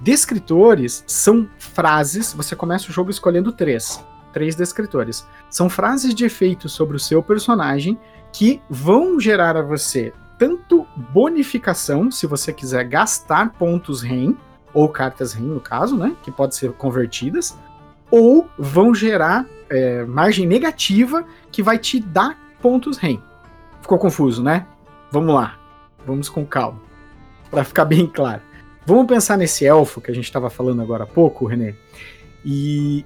Descritores 0.00 1.04
são 1.06 1.48
frases, 1.58 2.32
você 2.32 2.56
começa 2.56 2.88
o 2.88 2.92
jogo 2.92 3.10
escolhendo 3.10 3.52
três. 3.52 4.04
Três 4.32 4.54
descritores. 4.54 5.26
São 5.48 5.68
frases 5.68 6.14
de 6.14 6.24
efeito 6.24 6.68
sobre 6.68 6.96
o 6.96 7.00
seu 7.00 7.22
personagem 7.22 7.98
que 8.32 8.60
vão 8.68 9.20
gerar 9.20 9.56
a 9.56 9.62
você 9.62 10.12
tanto 10.40 10.86
bonificação, 11.12 12.10
se 12.10 12.26
você 12.26 12.50
quiser 12.50 12.82
gastar 12.84 13.52
pontos 13.58 14.00
REM, 14.00 14.34
ou 14.72 14.88
cartas 14.88 15.34
REM 15.34 15.48
no 15.48 15.60
caso, 15.60 15.98
né? 15.98 16.16
Que 16.22 16.30
pode 16.30 16.56
ser 16.56 16.72
convertidas, 16.72 17.58
ou 18.10 18.48
vão 18.58 18.94
gerar 18.94 19.44
é, 19.68 20.02
margem 20.06 20.46
negativa 20.46 21.26
que 21.52 21.62
vai 21.62 21.76
te 21.76 22.00
dar 22.00 22.38
pontos 22.62 22.96
REM. 22.96 23.22
Ficou 23.82 23.98
confuso, 23.98 24.42
né? 24.42 24.66
Vamos 25.12 25.34
lá. 25.34 25.58
Vamos 26.06 26.30
com 26.30 26.46
calma. 26.46 26.80
Para 27.50 27.62
ficar 27.62 27.84
bem 27.84 28.06
claro. 28.06 28.40
Vamos 28.86 29.06
pensar 29.06 29.36
nesse 29.36 29.66
elfo 29.66 30.00
que 30.00 30.10
a 30.10 30.14
gente 30.14 30.24
estava 30.24 30.48
falando 30.48 30.80
agora 30.80 31.04
há 31.04 31.06
pouco, 31.06 31.44
René. 31.44 31.74
E 32.42 33.04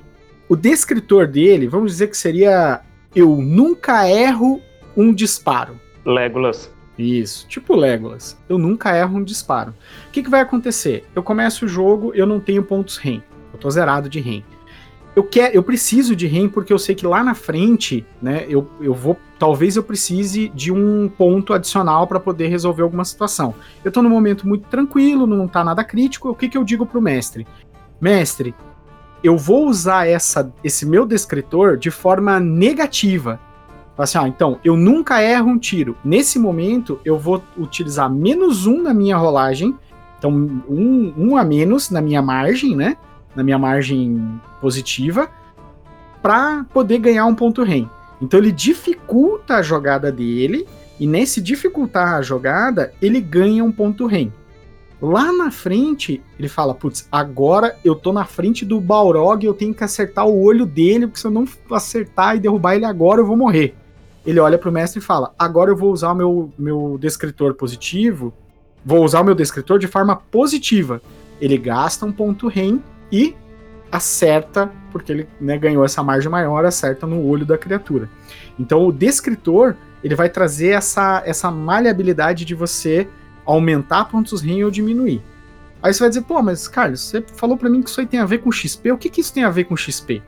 o 0.49 0.55
descritor 0.55 1.27
dele, 1.27 1.67
vamos 1.67 1.91
dizer 1.91 2.07
que 2.07 2.17
seria 2.17 2.81
eu 3.13 3.37
nunca 3.37 4.09
erro 4.09 4.63
um 4.97 5.13
disparo. 5.13 5.81
Legolas. 6.07 6.74
Isso, 6.99 7.47
tipo 7.49 7.75
Legolas. 7.75 8.37
Eu 8.49 8.59
nunca 8.59 8.97
erro 8.97 9.19
um 9.19 9.25
disparo. 9.25 9.75
O 10.09 10.11
que, 10.13 10.23
que 10.23 10.31
vai 10.31 10.41
acontecer? 10.41 11.05
Eu 11.15 11.23
começo 11.23 11.65
o 11.65 11.69
jogo, 11.69 12.13
eu 12.15 12.27
não 12.27 12.39
tenho 12.39 12.63
pontos 12.63 12.97
REM. 12.97 13.23
Eu 13.53 13.59
tô 13.59 13.71
zerado 13.71 14.09
de 14.09 14.21
REM. 14.21 14.45
eu 15.17 15.25
quero, 15.25 15.55
eu 15.55 15.63
preciso 15.63 16.15
de 16.15 16.27
REM 16.27 16.49
porque 16.49 16.73
eu 16.73 16.79
sei 16.79 16.95
que 16.95 17.07
lá 17.07 17.23
na 17.23 17.35
frente, 17.35 18.07
né, 18.23 18.45
eu, 18.49 18.69
eu 18.81 18.95
vou, 18.95 19.17
talvez 19.39 19.77
eu 19.77 19.83
precise 19.83 20.49
de 20.51 20.73
um 20.73 21.09
ponto 21.09 21.53
adicional 21.53 22.07
para 22.07 22.21
poder 22.21 22.49
resolver 22.49 22.83
alguma 22.83 23.05
situação. 23.05 23.55
Eu 23.85 23.91
tô 23.91 24.01
num 24.03 24.11
momento 24.11 24.47
muito 24.47 24.69
tranquilo, 24.69 25.27
não 25.27 25.49
tá 25.49 25.65
nada 25.65 25.83
crítico, 25.85 26.31
o 26.31 26.35
que 26.35 26.49
que 26.49 26.59
eu 26.59 26.65
digo 26.65 26.87
pro 26.87 27.03
mestre? 27.03 27.47
Mestre, 28.01 28.55
eu 29.23 29.39
vou 29.39 29.67
usar 29.69 30.07
essa, 30.07 30.53
esse 30.63 30.85
meu 30.85 31.07
descritor 31.07 31.77
de 31.77 31.91
forma 31.91 32.39
negativa. 32.39 33.41
Assim, 33.97 34.19
ah, 34.19 34.27
então, 34.27 34.59
eu 34.65 34.77
nunca 34.77 35.23
erro 35.23 35.49
um 35.49 35.59
tiro. 35.59 35.97
Nesse 36.05 36.39
momento, 36.39 36.99
eu 37.05 37.19
vou 37.19 37.43
utilizar 37.57 38.11
menos 38.11 38.67
um 38.67 38.83
na 38.83 38.93
minha 38.93 39.17
rolagem, 39.17 39.75
então 40.19 40.31
um, 40.31 41.15
um 41.17 41.37
a 41.37 41.45
menos 41.45 41.91
na 41.91 42.01
minha 42.01 42.21
margem, 42.21 42.75
né? 42.75 42.97
na 43.35 43.43
minha 43.43 43.59
margem 43.59 44.41
positiva 44.61 45.29
para 46.23 46.65
poder 46.73 46.99
ganhar 46.99 47.27
um 47.27 47.35
ponto 47.35 47.63
REM. 47.63 47.89
Então 48.21 48.39
ele 48.39 48.53
dificulta 48.53 49.57
a 49.57 49.63
jogada 49.63 50.11
dele 50.11 50.67
e 50.99 51.07
nesse 51.07 51.41
dificultar 51.41 52.15
a 52.15 52.23
jogada 52.23 52.93
ele 53.03 53.21
ganha 53.21 53.65
um 53.65 53.73
ponto 53.73 54.07
REM. 54.07 54.33
Lá 55.03 55.33
na 55.33 55.51
frente, 55.51 56.23
ele 56.39 56.49
fala: 56.49 56.75
Putz, 56.75 57.07
agora 57.13 57.77
eu 57.85 57.95
tô 57.95 58.13
na 58.13 58.25
frente 58.25 58.65
do 58.65 58.81
Balrog, 58.81 59.45
eu 59.45 59.53
tenho 59.53 59.75
que 59.75 59.85
acertar 59.85 60.27
o 60.27 60.43
olho 60.43 60.65
dele, 60.65 61.07
porque 61.07 61.21
se 61.21 61.27
eu 61.27 61.31
não 61.31 61.45
acertar 61.73 62.37
e 62.37 62.41
derrubar 62.41 62.77
ele 62.77 62.87
agora, 62.87 63.21
eu 63.21 63.27
vou 63.27 63.37
morrer. 63.37 63.75
Ele 64.25 64.41
olha 64.41 64.59
pro 64.59 64.73
mestre 64.73 64.99
e 65.01 65.03
fala: 65.03 65.35
Agora 65.39 65.71
eu 65.71 65.77
vou 65.77 65.93
usar 65.93 66.13
o 66.13 66.15
meu, 66.15 66.53
meu 66.59 66.99
descritor 67.01 67.55
positivo, 67.55 68.33
vou 68.85 69.05
usar 69.05 69.21
o 69.21 69.25
meu 69.25 69.35
descritor 69.35 69.79
de 69.79 69.87
forma 69.87 70.17
positiva. 70.17 71.01
Ele 71.41 71.59
gasta 71.59 72.07
um 72.07 72.13
ponto 72.13 72.49
REM 72.49 72.83
e 73.11 73.35
acerta, 73.91 74.71
porque 74.91 75.13
ele 75.13 75.29
né, 75.41 75.57
ganhou 75.57 75.85
essa 75.85 76.03
margem 76.03 76.31
maior, 76.31 76.65
acerta 76.65 77.07
no 77.07 77.25
olho 77.27 77.47
da 77.47 77.59
criatura. 77.59 78.09
Então 78.59 78.87
o 78.87 78.93
descritor 78.93 79.77
ele 80.03 80.15
vai 80.15 80.29
trazer 80.29 80.71
essa, 80.71 81.23
essa 81.25 81.51
maleabilidade 81.51 82.45
de 82.45 82.55
você 82.55 83.09
aumentar 83.45 84.07
pontos 84.07 84.43
REM 84.43 84.65
ou 84.65 84.71
diminuir. 84.71 85.23
Aí 85.83 85.93
você 85.93 86.01
vai 86.01 86.09
dizer, 86.09 86.23
pô, 86.23 86.43
mas 86.43 86.67
Carlos, 86.67 87.03
você 87.03 87.23
falou 87.37 87.57
para 87.57 87.69
mim 87.69 87.83
que 87.83 87.91
isso 87.91 88.01
aí 88.01 88.07
tem 88.07 88.21
a 88.21 88.25
ver 88.25 88.39
com 88.39 88.51
XP. 88.51 88.93
O 88.93 88.99
que, 88.99 89.11
que 89.11 89.21
isso 89.21 89.33
tem 89.33 89.45
a 89.45 89.51
ver 89.51 89.65
com 89.65 89.77
XP? 89.77 90.23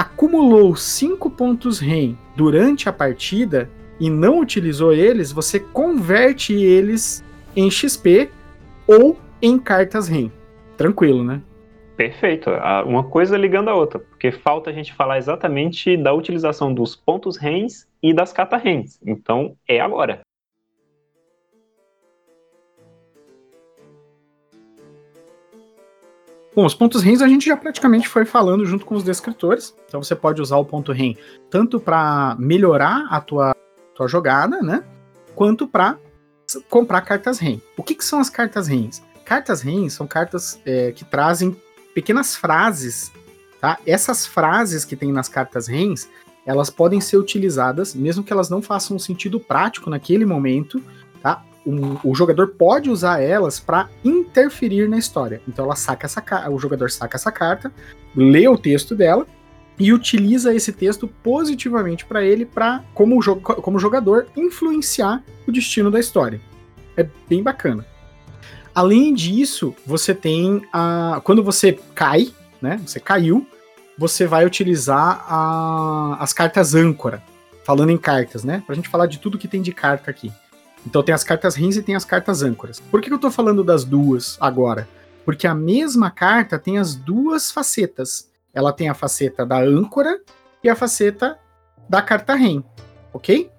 Acumulou 0.00 0.74
5 0.74 1.28
pontos 1.28 1.78
REM 1.78 2.16
durante 2.34 2.88
a 2.88 2.92
partida 2.92 3.68
e 4.00 4.08
não 4.08 4.40
utilizou 4.40 4.94
eles, 4.94 5.30
você 5.30 5.60
converte 5.60 6.54
eles 6.54 7.22
em 7.54 7.70
XP 7.70 8.30
ou 8.86 9.18
em 9.42 9.58
cartas 9.58 10.08
REM. 10.08 10.32
Tranquilo, 10.74 11.22
né? 11.22 11.42
Perfeito. 11.98 12.48
Uma 12.86 13.04
coisa 13.04 13.36
ligando 13.36 13.68
a 13.68 13.74
outra, 13.74 13.98
porque 13.98 14.32
falta 14.32 14.70
a 14.70 14.72
gente 14.72 14.94
falar 14.94 15.18
exatamente 15.18 15.98
da 15.98 16.14
utilização 16.14 16.72
dos 16.72 16.96
pontos 16.96 17.36
RENs 17.36 17.86
e 18.02 18.14
das 18.14 18.32
cata-RENs. 18.32 18.98
Então, 19.04 19.54
é 19.68 19.80
agora. 19.80 20.22
Bom, 26.54 26.66
os 26.66 26.74
pontos 26.74 27.02
RENs 27.02 27.22
a 27.22 27.28
gente 27.28 27.46
já 27.46 27.56
praticamente 27.56 28.08
foi 28.08 28.24
falando 28.24 28.66
junto 28.66 28.84
com 28.84 28.96
os 28.96 29.04
descritores. 29.04 29.74
Então 29.86 30.02
você 30.02 30.16
pode 30.16 30.42
usar 30.42 30.56
o 30.56 30.64
ponto 30.64 30.92
REN 30.92 31.16
tanto 31.48 31.78
para 31.78 32.36
melhorar 32.38 33.06
a 33.08 33.20
tua, 33.20 33.54
tua 33.94 34.08
jogada, 34.08 34.60
né? 34.60 34.82
Quanto 35.34 35.68
para 35.68 35.96
comprar 36.68 37.02
cartas 37.02 37.38
REN. 37.38 37.60
O 37.76 37.82
que, 37.82 37.94
que 37.94 38.04
são 38.04 38.18
as 38.18 38.28
cartas 38.28 38.66
RENs? 38.66 39.00
Cartas 39.24 39.62
REN 39.62 39.88
são 39.88 40.06
cartas 40.06 40.60
é, 40.66 40.90
que 40.90 41.04
trazem 41.04 41.56
pequenas 41.94 42.34
frases, 42.34 43.12
tá? 43.60 43.78
Essas 43.86 44.26
frases 44.26 44.84
que 44.84 44.96
tem 44.96 45.12
nas 45.12 45.28
cartas 45.28 45.68
RENs, 45.68 46.08
elas 46.44 46.68
podem 46.68 47.00
ser 47.00 47.16
utilizadas, 47.16 47.94
mesmo 47.94 48.24
que 48.24 48.32
elas 48.32 48.50
não 48.50 48.60
façam 48.60 48.98
sentido 48.98 49.38
prático 49.38 49.88
naquele 49.88 50.24
momento, 50.24 50.82
tá? 51.22 51.44
O, 51.64 52.10
o 52.10 52.14
jogador 52.14 52.48
pode 52.48 52.88
usar 52.88 53.20
elas 53.20 53.60
para 53.60 53.88
interferir 54.04 54.88
na 54.88 54.98
história. 54.98 55.42
Então 55.46 55.64
ela 55.64 55.76
saca 55.76 56.06
essa 56.06 56.22
o 56.50 56.58
jogador 56.58 56.90
saca 56.90 57.16
essa 57.16 57.30
carta, 57.30 57.72
lê 58.16 58.48
o 58.48 58.56
texto 58.56 58.94
dela 58.94 59.26
e 59.78 59.92
utiliza 59.92 60.54
esse 60.54 60.72
texto 60.72 61.08
positivamente 61.22 62.04
para 62.04 62.22
ele, 62.22 62.44
para 62.44 62.84
como, 62.92 63.20
jo 63.22 63.36
como 63.36 63.78
jogador 63.78 64.26
influenciar 64.36 65.24
o 65.46 65.52
destino 65.52 65.90
da 65.90 65.98
história. 65.98 66.40
É 66.96 67.06
bem 67.28 67.42
bacana. 67.42 67.86
Além 68.74 69.14
disso, 69.14 69.74
você 69.86 70.14
tem 70.14 70.62
a. 70.72 71.20
Quando 71.24 71.42
você 71.42 71.78
cai, 71.94 72.32
né? 72.60 72.80
Você 72.84 73.00
caiu, 73.00 73.46
você 73.96 74.26
vai 74.26 74.44
utilizar 74.44 75.24
a, 75.26 76.16
as 76.20 76.32
cartas 76.32 76.74
âncora. 76.74 77.22
Falando 77.64 77.90
em 77.90 77.98
cartas, 77.98 78.44
né? 78.44 78.62
Pra 78.66 78.74
gente 78.74 78.88
falar 78.88 79.06
de 79.06 79.18
tudo 79.18 79.38
que 79.38 79.48
tem 79.48 79.62
de 79.62 79.72
carta 79.72 80.10
aqui. 80.10 80.30
Então 80.86 81.02
tem 81.02 81.14
as 81.14 81.24
cartas 81.24 81.54
rins 81.54 81.76
e 81.76 81.82
tem 81.82 81.94
as 81.94 82.04
cartas 82.04 82.42
âncoras. 82.42 82.80
Por 82.80 83.00
que, 83.00 83.12
eu 83.12 83.18
tô 83.18 83.30
falando 83.30 83.62
das 83.62 83.84
duas 83.84 84.36
agora? 84.40 84.88
Porque 85.24 85.46
a 85.46 85.54
mesma 85.54 86.10
carta 86.10 86.58
tem 86.58 86.78
as 86.78 86.94
duas 86.94 87.50
facetas. 87.50 88.28
Ela 88.52 88.72
tem 88.72 88.88
a 88.88 88.94
faceta 88.94 89.44
da 89.44 89.58
âncora 89.58 90.20
e 90.62 90.68
a 90.68 90.74
faceta 90.74 91.38
da 91.88 92.02
carta 92.02 92.34
REM, 92.34 92.64
ok? 93.12 93.50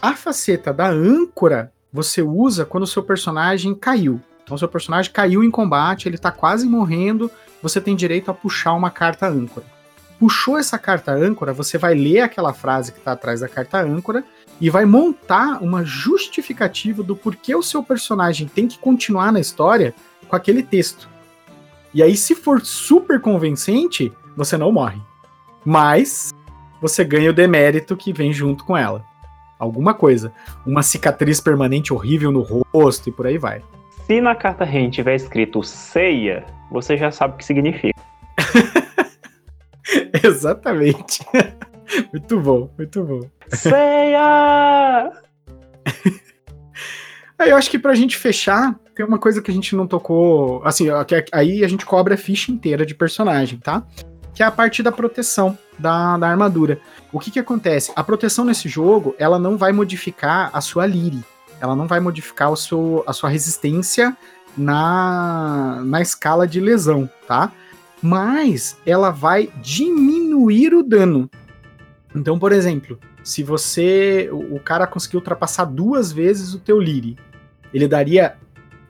A 0.00 0.14
faceta 0.14 0.72
da 0.72 0.88
âncora 0.88 1.72
você 1.92 2.22
usa 2.22 2.64
quando 2.64 2.84
o 2.84 2.86
seu 2.86 3.02
personagem 3.02 3.74
caiu. 3.74 4.20
Então, 4.42 4.58
seu 4.58 4.68
personagem 4.68 5.12
caiu 5.12 5.44
em 5.44 5.50
combate, 5.50 6.08
ele 6.08 6.18
tá 6.18 6.32
quase 6.32 6.66
morrendo, 6.66 7.30
você 7.62 7.80
tem 7.80 7.94
direito 7.94 8.30
a 8.30 8.34
puxar 8.34 8.72
uma 8.72 8.90
carta 8.90 9.28
âncora. 9.28 9.66
Puxou 10.18 10.58
essa 10.58 10.78
carta 10.78 11.12
âncora, 11.12 11.52
você 11.52 11.78
vai 11.78 11.94
ler 11.94 12.20
aquela 12.20 12.52
frase 12.52 12.92
que 12.92 12.98
está 12.98 13.12
atrás 13.12 13.40
da 13.40 13.48
carta 13.48 13.80
âncora 13.80 14.24
e 14.60 14.68
vai 14.68 14.84
montar 14.84 15.62
uma 15.62 15.84
justificativa 15.84 17.02
do 17.02 17.16
porquê 17.16 17.54
o 17.54 17.62
seu 17.62 17.82
personagem 17.82 18.46
tem 18.46 18.68
que 18.68 18.78
continuar 18.78 19.32
na 19.32 19.40
história 19.40 19.94
com 20.28 20.36
aquele 20.36 20.62
texto. 20.62 21.08
E 21.94 22.02
aí, 22.02 22.16
se 22.16 22.34
for 22.34 22.60
super 22.60 23.20
convincente, 23.20 24.12
você 24.36 24.56
não 24.56 24.70
morre. 24.70 25.00
Mas 25.64 26.32
você 26.80 27.02
ganha 27.04 27.30
o 27.30 27.34
demérito 27.34 27.96
que 27.96 28.12
vem 28.12 28.32
junto 28.32 28.64
com 28.64 28.76
ela. 28.76 29.04
Alguma 29.58 29.92
coisa. 29.92 30.32
Uma 30.64 30.82
cicatriz 30.82 31.40
permanente 31.40 31.92
horrível 31.92 32.30
no 32.30 32.42
rosto 32.72 33.08
e 33.08 33.12
por 33.12 33.26
aí 33.26 33.38
vai. 33.38 33.62
Se 34.06 34.20
na 34.20 34.34
carta 34.34 34.64
REN 34.64 34.90
tiver 34.90 35.14
escrito 35.14 35.62
ceia, 35.62 36.46
você 36.70 36.96
já 36.96 37.10
sabe 37.10 37.34
o 37.34 37.36
que 37.36 37.44
significa. 37.44 38.00
Exatamente. 40.24 41.24
muito 42.12 42.40
bom, 42.40 42.70
muito 42.78 43.04
bom. 43.04 43.20
Ceia! 43.50 45.12
Aí 47.38 47.50
eu 47.50 47.56
acho 47.56 47.70
que 47.70 47.78
pra 47.78 47.94
gente 47.94 48.16
fechar, 48.16 48.78
tem 48.94 49.04
uma 49.04 49.18
coisa 49.18 49.40
que 49.40 49.50
a 49.50 49.54
gente 49.54 49.74
não 49.74 49.86
tocou. 49.86 50.62
Assim, 50.64 50.86
aí 51.32 51.64
a 51.64 51.68
gente 51.68 51.86
cobra 51.86 52.14
a 52.14 52.18
ficha 52.18 52.52
inteira 52.52 52.84
de 52.84 52.94
personagem, 52.94 53.58
tá? 53.58 53.82
Que 54.34 54.42
é 54.42 54.46
a 54.46 54.50
parte 54.50 54.82
da 54.82 54.92
proteção 54.92 55.56
da, 55.78 56.18
da 56.18 56.28
armadura. 56.28 56.80
O 57.12 57.18
que 57.18 57.30
que 57.30 57.38
acontece? 57.38 57.92
A 57.96 58.04
proteção 58.04 58.44
nesse 58.44 58.68
jogo, 58.68 59.14
ela 59.18 59.38
não 59.38 59.56
vai 59.56 59.72
modificar 59.72 60.50
a 60.52 60.60
sua 60.60 60.86
Liri 60.86 61.24
ela 61.60 61.76
não 61.76 61.86
vai 61.86 62.00
modificar 62.00 62.50
o 62.50 62.56
seu, 62.56 63.04
a 63.06 63.12
sua 63.12 63.28
resistência 63.28 64.16
na, 64.56 65.82
na 65.84 66.00
escala 66.00 66.48
de 66.48 66.58
lesão, 66.58 67.08
tá? 67.28 67.52
Mas 68.02 68.78
ela 68.86 69.10
vai 69.10 69.50
diminuir 69.60 70.74
o 70.74 70.82
dano. 70.82 71.30
Então, 72.16 72.38
por 72.38 72.50
exemplo, 72.50 72.98
se 73.22 73.42
você. 73.42 74.28
O, 74.32 74.56
o 74.56 74.60
cara 74.60 74.86
conseguiu 74.86 75.18
ultrapassar 75.18 75.64
duas 75.64 76.12
vezes 76.12 76.54
o 76.54 76.58
teu 76.58 76.78
Liri, 76.78 77.16
ele 77.72 77.88
daria. 77.88 78.36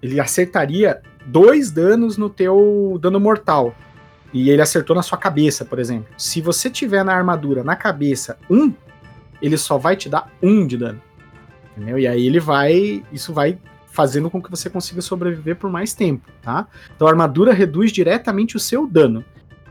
Ele 0.02 0.18
acertaria 0.18 1.02
dois 1.26 1.70
danos 1.70 2.16
no 2.16 2.30
teu 2.30 2.98
dano 3.00 3.20
mortal. 3.20 3.74
E 4.32 4.48
ele 4.48 4.62
acertou 4.62 4.94
na 4.94 5.02
sua 5.02 5.18
cabeça, 5.18 5.64
por 5.64 5.78
exemplo. 5.78 6.06
Se 6.16 6.40
você 6.40 6.70
tiver 6.70 7.04
na 7.04 7.12
armadura 7.12 7.64
na 7.64 7.76
cabeça 7.76 8.38
um, 8.48 8.72
ele 9.42 9.58
só 9.58 9.76
vai 9.76 9.96
te 9.96 10.08
dar 10.08 10.30
um 10.42 10.66
de 10.66 10.76
dano. 10.76 11.00
Entendeu? 11.76 11.98
E 11.98 12.06
aí 12.06 12.26
ele 12.26 12.40
vai. 12.40 13.04
Isso 13.12 13.32
vai 13.32 13.58
fazendo 13.86 14.30
com 14.30 14.40
que 14.40 14.50
você 14.50 14.70
consiga 14.70 15.02
sobreviver 15.02 15.56
por 15.56 15.68
mais 15.68 15.92
tempo, 15.92 16.30
tá? 16.40 16.68
Então 16.94 17.08
a 17.08 17.10
armadura 17.10 17.52
reduz 17.52 17.90
diretamente 17.92 18.56
o 18.56 18.60
seu 18.60 18.86
dano. 18.86 19.24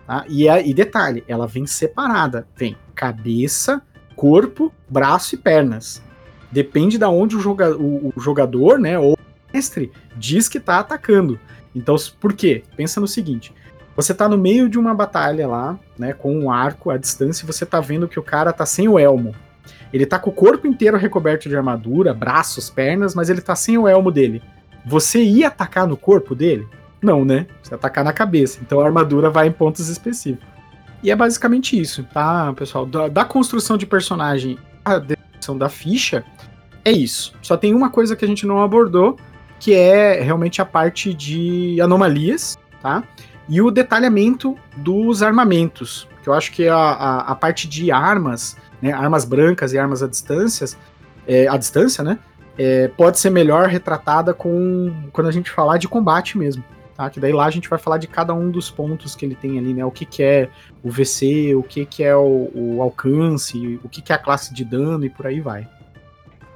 Tá? 0.06 0.26
E, 0.28 0.46
e 0.48 0.74
detalhe, 0.74 1.24
ela 1.28 1.48
vem 1.48 1.66
separada. 1.66 2.46
Tem 2.56 2.76
cabeça, 2.94 3.82
corpo, 4.20 4.70
braço 4.90 5.36
e 5.36 5.38
pernas. 5.38 6.04
Depende 6.52 6.98
da 6.98 7.08
de 7.08 7.14
onde 7.14 7.38
o, 7.38 7.40
joga, 7.40 7.74
o, 7.74 8.12
o, 8.14 8.20
jogador, 8.20 8.78
né, 8.78 9.00
ou 9.00 9.14
o 9.14 9.18
mestre, 9.54 9.94
diz 10.18 10.50
que 10.50 10.60
tá 10.60 10.78
atacando. 10.80 11.40
Então, 11.74 11.96
por 12.20 12.34
quê? 12.34 12.64
Pensa 12.76 13.00
no 13.00 13.08
seguinte: 13.08 13.54
você 13.96 14.14
tá 14.14 14.28
no 14.28 14.38
meio 14.38 14.68
de 14.68 14.78
uma 14.78 14.94
batalha 14.94 15.48
lá, 15.48 15.80
né, 15.98 16.12
com 16.12 16.38
um 16.38 16.52
arco 16.52 16.90
à 16.90 16.98
distância, 16.98 17.46
e 17.46 17.48
você 17.48 17.66
tá 17.66 17.80
vendo 17.80 18.10
que 18.10 18.20
o 18.20 18.24
cara 18.24 18.52
tá 18.52 18.66
sem 18.66 18.90
o 18.90 19.00
elmo. 19.00 19.34
Ele 19.94 20.06
tá 20.06 20.20
com 20.20 20.32
o 20.32 20.34
corpo 20.34 20.68
inteiro 20.68 20.98
recoberto 20.98 21.48
de 21.48 21.56
armadura, 21.56 22.14
braços, 22.14 22.70
pernas, 22.70 23.16
mas 23.16 23.30
ele 23.30 23.40
tá 23.40 23.56
sem 23.56 23.78
o 23.78 23.88
elmo 23.88 24.12
dele. 24.12 24.44
Você 24.86 25.24
ia 25.24 25.48
atacar 25.48 25.88
no 25.88 25.96
corpo 25.96 26.36
dele? 26.36 26.68
Não, 27.02 27.24
né? 27.24 27.48
Você 27.64 27.74
ia 27.74 27.78
atacar 27.78 28.04
na 28.04 28.12
cabeça. 28.12 28.60
Então 28.62 28.82
a 28.82 28.86
armadura 28.86 29.30
vai 29.30 29.48
em 29.48 29.52
pontos 29.52 29.88
específicos. 29.88 30.59
E 31.02 31.12
é 31.12 31.16
basicamente 31.16 31.80
isso, 31.80 32.04
tá, 32.04 32.54
pessoal? 32.54 32.86
Da, 32.86 33.08
da 33.08 33.26
construção 33.26 33.78
de 33.78 33.86
personagem 33.86 34.58
a 34.84 34.98
descrição 34.98 35.58
da 35.58 35.70
ficha, 35.70 36.24
é 36.84 36.92
isso. 36.92 37.34
Só 37.42 37.56
tem 37.56 37.74
uma 37.74 37.90
coisa 37.90 38.16
que 38.16 38.26
a 38.26 38.28
gente 38.28 38.46
não 38.46 38.62
abordou, 38.62 39.18
que 39.60 39.74
é 39.74 40.22
realmente 40.22 40.62
a 40.62 40.66
parte 40.66 41.14
de 41.14 41.80
anomalias, 41.82 42.58
tá? 42.82 43.04
E 43.48 43.62
o 43.62 43.72
detalhamento 43.72 44.56
dos 44.78 45.24
armamentos, 45.24 46.08
que 46.22 46.30
eu 46.30 46.34
acho 46.34 46.52
que 46.52 46.68
a, 46.68 46.76
a, 46.76 47.18
a 47.32 47.36
parte 47.36 47.68
de 47.68 47.92
armas, 47.92 48.56
né, 48.82 48.92
armas 48.92 49.26
brancas 49.26 49.74
e 49.74 49.78
armas 49.78 50.04
à 50.04 50.08
distância, 50.08 50.68
é, 51.28 51.48
à 51.48 51.58
distância, 51.58 52.04
né, 52.04 52.20
é, 52.58 52.88
pode 52.90 53.20
ser 53.20 53.30
melhor 53.30 53.68
retratada 53.68 54.34
com 54.34 54.94
quando 55.12 55.28
a 55.28 55.32
gente 55.32 55.50
falar 55.50 55.78
de 55.78 55.88
combate 55.88 56.38
mesmo. 56.38 56.64
Tá? 57.00 57.10
Que 57.10 57.18
daí 57.18 57.32
lá 57.32 57.46
a 57.46 57.50
gente 57.50 57.70
vai 57.70 57.80
falar 57.80 57.98
de 57.98 58.08
cada 58.08 58.34
um 58.34 58.52
dos 58.52 58.70
pontos 58.70 59.16
que 59.16 59.26
ele 59.26 59.34
tem 59.34 59.58
ali, 59.58 59.74
né? 59.74 59.86
O 59.86 59.90
que, 59.90 60.06
que 60.06 60.22
é 60.22 60.50
o 60.84 60.92
VC, 60.92 61.56
o 61.56 61.64
que, 61.64 61.86
que 61.86 62.04
é 62.04 62.14
o, 62.14 62.52
o 62.54 62.82
alcance, 62.82 63.80
o 63.82 63.88
que, 63.88 64.02
que 64.02 64.12
é 64.12 64.16
a 64.16 64.18
classe 64.18 64.54
de 64.54 64.66
dano 64.66 65.06
e 65.06 65.10
por 65.10 65.26
aí 65.26 65.40
vai. 65.40 65.66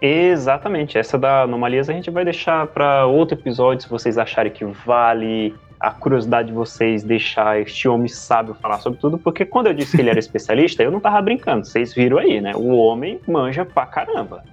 Exatamente. 0.02 0.98
Essa 0.98 1.18
da 1.18 1.44
anomalias 1.44 1.89
a 1.89 1.94
gente 1.94 2.12
vai 2.12 2.26
deixar 2.26 2.68
para 2.68 3.06
outro 3.06 3.39
episódio, 3.39 3.84
se 3.84 3.89
vocês 3.89 4.18
acharem 4.18 4.52
que 4.52 4.66
vale 4.66 5.56
a 5.80 5.91
curiosidade 5.91 6.50
de 6.50 6.54
vocês 6.54 7.04
deixar 7.04 7.62
este 7.62 7.88
homem 7.88 8.10
sábio 8.10 8.54
falar 8.54 8.80
sobre 8.80 9.00
tudo, 9.00 9.18
porque 9.18 9.46
quando 9.46 9.68
eu 9.68 9.74
disse 9.74 9.96
que 9.96 10.02
ele 10.02 10.10
era 10.10 10.20
especialista, 10.20 10.84
eu 10.84 10.91
não 10.91 11.00
tava 11.00 11.22
brincando. 11.22 11.66
Vocês 11.66 11.94
viram 11.94 12.18
aí, 12.18 12.41
né? 12.41 12.52
O 12.54 12.76
homem 12.76 13.18
manja 13.26 13.64
pra 13.64 13.86
caramba. 13.86 14.44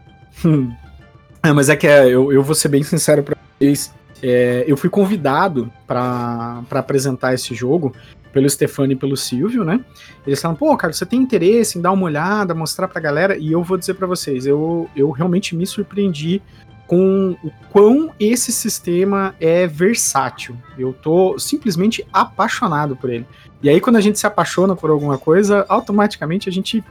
é, 1.43 1.53
mas 1.53 1.69
é 1.69 1.75
que 1.75 1.89
é, 1.89 2.05
eu, 2.07 2.33
eu 2.33 2.45
vou 2.45 2.55
ser 2.55 2.69
bem 2.69 2.85
sincero 2.85 3.25
pra 3.25 3.37
vocês. 3.59 3.93
É, 4.23 4.65
eu 4.67 4.77
fui 4.77 4.91
convidado 4.91 5.73
para 5.87 6.63
apresentar 6.71 7.35
esse 7.35 7.55
jogo 7.55 7.95
pelo 8.33 8.49
Stefano 8.49 8.93
e 8.93 8.97
pelo 8.97 9.17
Silvio, 9.17 9.65
né? 9.65 9.85
Eles 10.27 10.41
falaram, 10.41 10.59
pô, 10.59 10.77
cara, 10.77 10.93
você 10.93 11.05
tem 11.05 11.21
interesse 11.21 11.79
em 11.79 11.83
dar 11.83 11.93
uma 11.93 12.05
olhada, 12.05 12.55
mostrar 12.55 12.87
pra 12.89 13.01
galera? 13.01 13.37
E 13.37 13.51
eu 13.51 13.63
vou 13.63 13.77
dizer 13.77 13.95
para 13.95 14.07
vocês, 14.07 14.47
eu, 14.47 14.89
eu 14.95 15.11
realmente 15.11 15.57
me 15.57 15.67
surpreendi 15.67 16.41
com 16.87 17.37
o 17.45 17.53
quão 17.71 18.11
esse 18.19 18.51
sistema 18.51 19.35
é 19.41 19.67
versátil. 19.67 20.57
Eu 20.77 20.93
tô 20.93 21.39
simplesmente 21.39 22.05
apaixonado 22.13 22.97
por 22.97 23.11
ele. 23.11 23.27
E 23.63 23.69
aí, 23.69 23.81
quando 23.81 23.97
a 23.97 24.01
gente 24.01 24.19
se 24.19 24.27
apaixona 24.27 24.75
por 24.75 24.91
alguma 24.91 25.17
coisa, 25.17 25.65
automaticamente 25.69 26.49
a 26.49 26.53
gente 26.53 26.83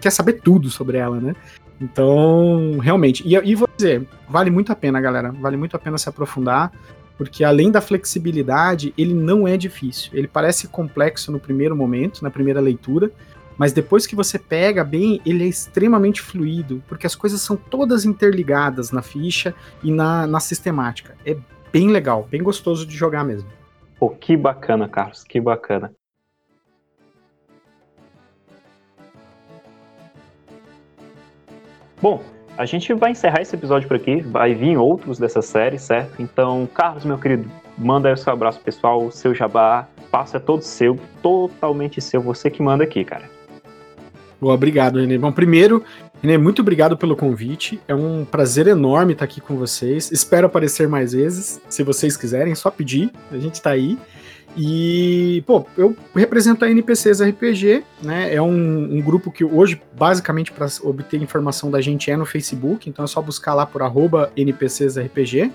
quer 0.00 0.10
saber 0.10 0.34
tudo 0.34 0.70
sobre 0.70 0.98
ela, 0.98 1.20
né? 1.20 1.36
Então, 1.84 2.78
realmente. 2.78 3.22
E, 3.26 3.34
e 3.34 3.54
vou 3.54 3.68
dizer, 3.76 4.06
vale 4.28 4.50
muito 4.50 4.72
a 4.72 4.76
pena, 4.76 5.00
galera. 5.00 5.30
Vale 5.32 5.56
muito 5.56 5.76
a 5.76 5.78
pena 5.78 5.98
se 5.98 6.08
aprofundar 6.08 6.72
porque 7.16 7.44
além 7.44 7.70
da 7.70 7.80
flexibilidade, 7.80 8.92
ele 8.98 9.14
não 9.14 9.46
é 9.46 9.56
difícil. 9.56 10.10
Ele 10.12 10.26
parece 10.26 10.68
complexo 10.68 11.30
no 11.30 11.38
primeiro 11.38 11.76
momento, 11.76 12.22
na 12.22 12.30
primeira 12.30 12.60
leitura, 12.60 13.10
mas 13.56 13.72
depois 13.72 14.06
que 14.06 14.16
você 14.16 14.38
pega 14.38 14.82
bem, 14.82 15.20
ele 15.24 15.44
é 15.44 15.46
extremamente 15.46 16.20
fluido, 16.20 16.82
porque 16.88 17.06
as 17.06 17.14
coisas 17.14 17.40
são 17.40 17.56
todas 17.56 18.04
interligadas 18.04 18.90
na 18.90 19.00
ficha 19.00 19.54
e 19.82 19.92
na, 19.92 20.26
na 20.26 20.40
sistemática. 20.40 21.16
É 21.24 21.36
bem 21.72 21.88
legal, 21.88 22.26
bem 22.28 22.42
gostoso 22.42 22.84
de 22.84 22.96
jogar 22.96 23.24
mesmo. 23.24 23.48
Pô, 23.98 24.10
que 24.10 24.36
bacana, 24.36 24.88
Carlos, 24.88 25.22
que 25.22 25.40
bacana. 25.40 25.92
Bom, 32.04 32.22
a 32.58 32.66
gente 32.66 32.92
vai 32.92 33.12
encerrar 33.12 33.40
esse 33.40 33.56
episódio 33.56 33.88
por 33.88 33.96
aqui, 33.96 34.20
vai 34.20 34.52
vir 34.52 34.76
outros 34.76 35.18
dessa 35.18 35.40
série, 35.40 35.78
certo? 35.78 36.20
Então, 36.20 36.68
Carlos, 36.74 37.02
meu 37.02 37.16
querido, 37.16 37.50
manda 37.78 38.08
aí 38.08 38.12
o 38.12 38.16
seu 38.18 38.30
abraço 38.30 38.60
pessoal, 38.60 39.06
o 39.06 39.10
seu 39.10 39.34
jabá, 39.34 39.88
passo 40.10 40.36
é 40.36 40.38
todo 40.38 40.60
seu, 40.60 40.98
totalmente 41.22 42.02
seu, 42.02 42.20
você 42.20 42.50
que 42.50 42.62
manda 42.62 42.84
aqui, 42.84 43.06
cara. 43.06 43.22
Boa, 44.38 44.52
obrigado, 44.52 45.00
Renê. 45.00 45.16
Bom, 45.16 45.32
primeiro, 45.32 45.82
Renê, 46.20 46.36
muito 46.36 46.60
obrigado 46.60 46.94
pelo 46.94 47.16
convite. 47.16 47.80
É 47.88 47.94
um 47.94 48.26
prazer 48.26 48.66
enorme 48.66 49.14
estar 49.14 49.24
aqui 49.24 49.40
com 49.40 49.56
vocês. 49.56 50.12
Espero 50.12 50.46
aparecer 50.46 50.86
mais 50.86 51.14
vezes, 51.14 51.58
se 51.70 51.82
vocês 51.82 52.18
quiserem, 52.18 52.54
só 52.54 52.70
pedir, 52.70 53.10
a 53.32 53.38
gente 53.38 53.54
está 53.54 53.70
aí. 53.70 53.98
E, 54.56 55.42
pô, 55.46 55.66
eu 55.76 55.96
represento 56.14 56.64
a 56.64 56.70
NPCs 56.70 57.20
RPG, 57.20 57.82
né? 58.02 58.32
É 58.32 58.40
um, 58.40 58.96
um 58.96 59.00
grupo 59.00 59.30
que 59.30 59.44
hoje, 59.44 59.80
basicamente, 59.96 60.52
para 60.52 60.66
obter 60.82 61.20
informação 61.20 61.70
da 61.70 61.80
gente 61.80 62.10
é 62.10 62.16
no 62.16 62.24
Facebook, 62.24 62.88
então 62.88 63.04
é 63.04 63.08
só 63.08 63.20
buscar 63.20 63.54
lá 63.54 63.66
por 63.66 63.82
NPCsRPG. 64.36 65.50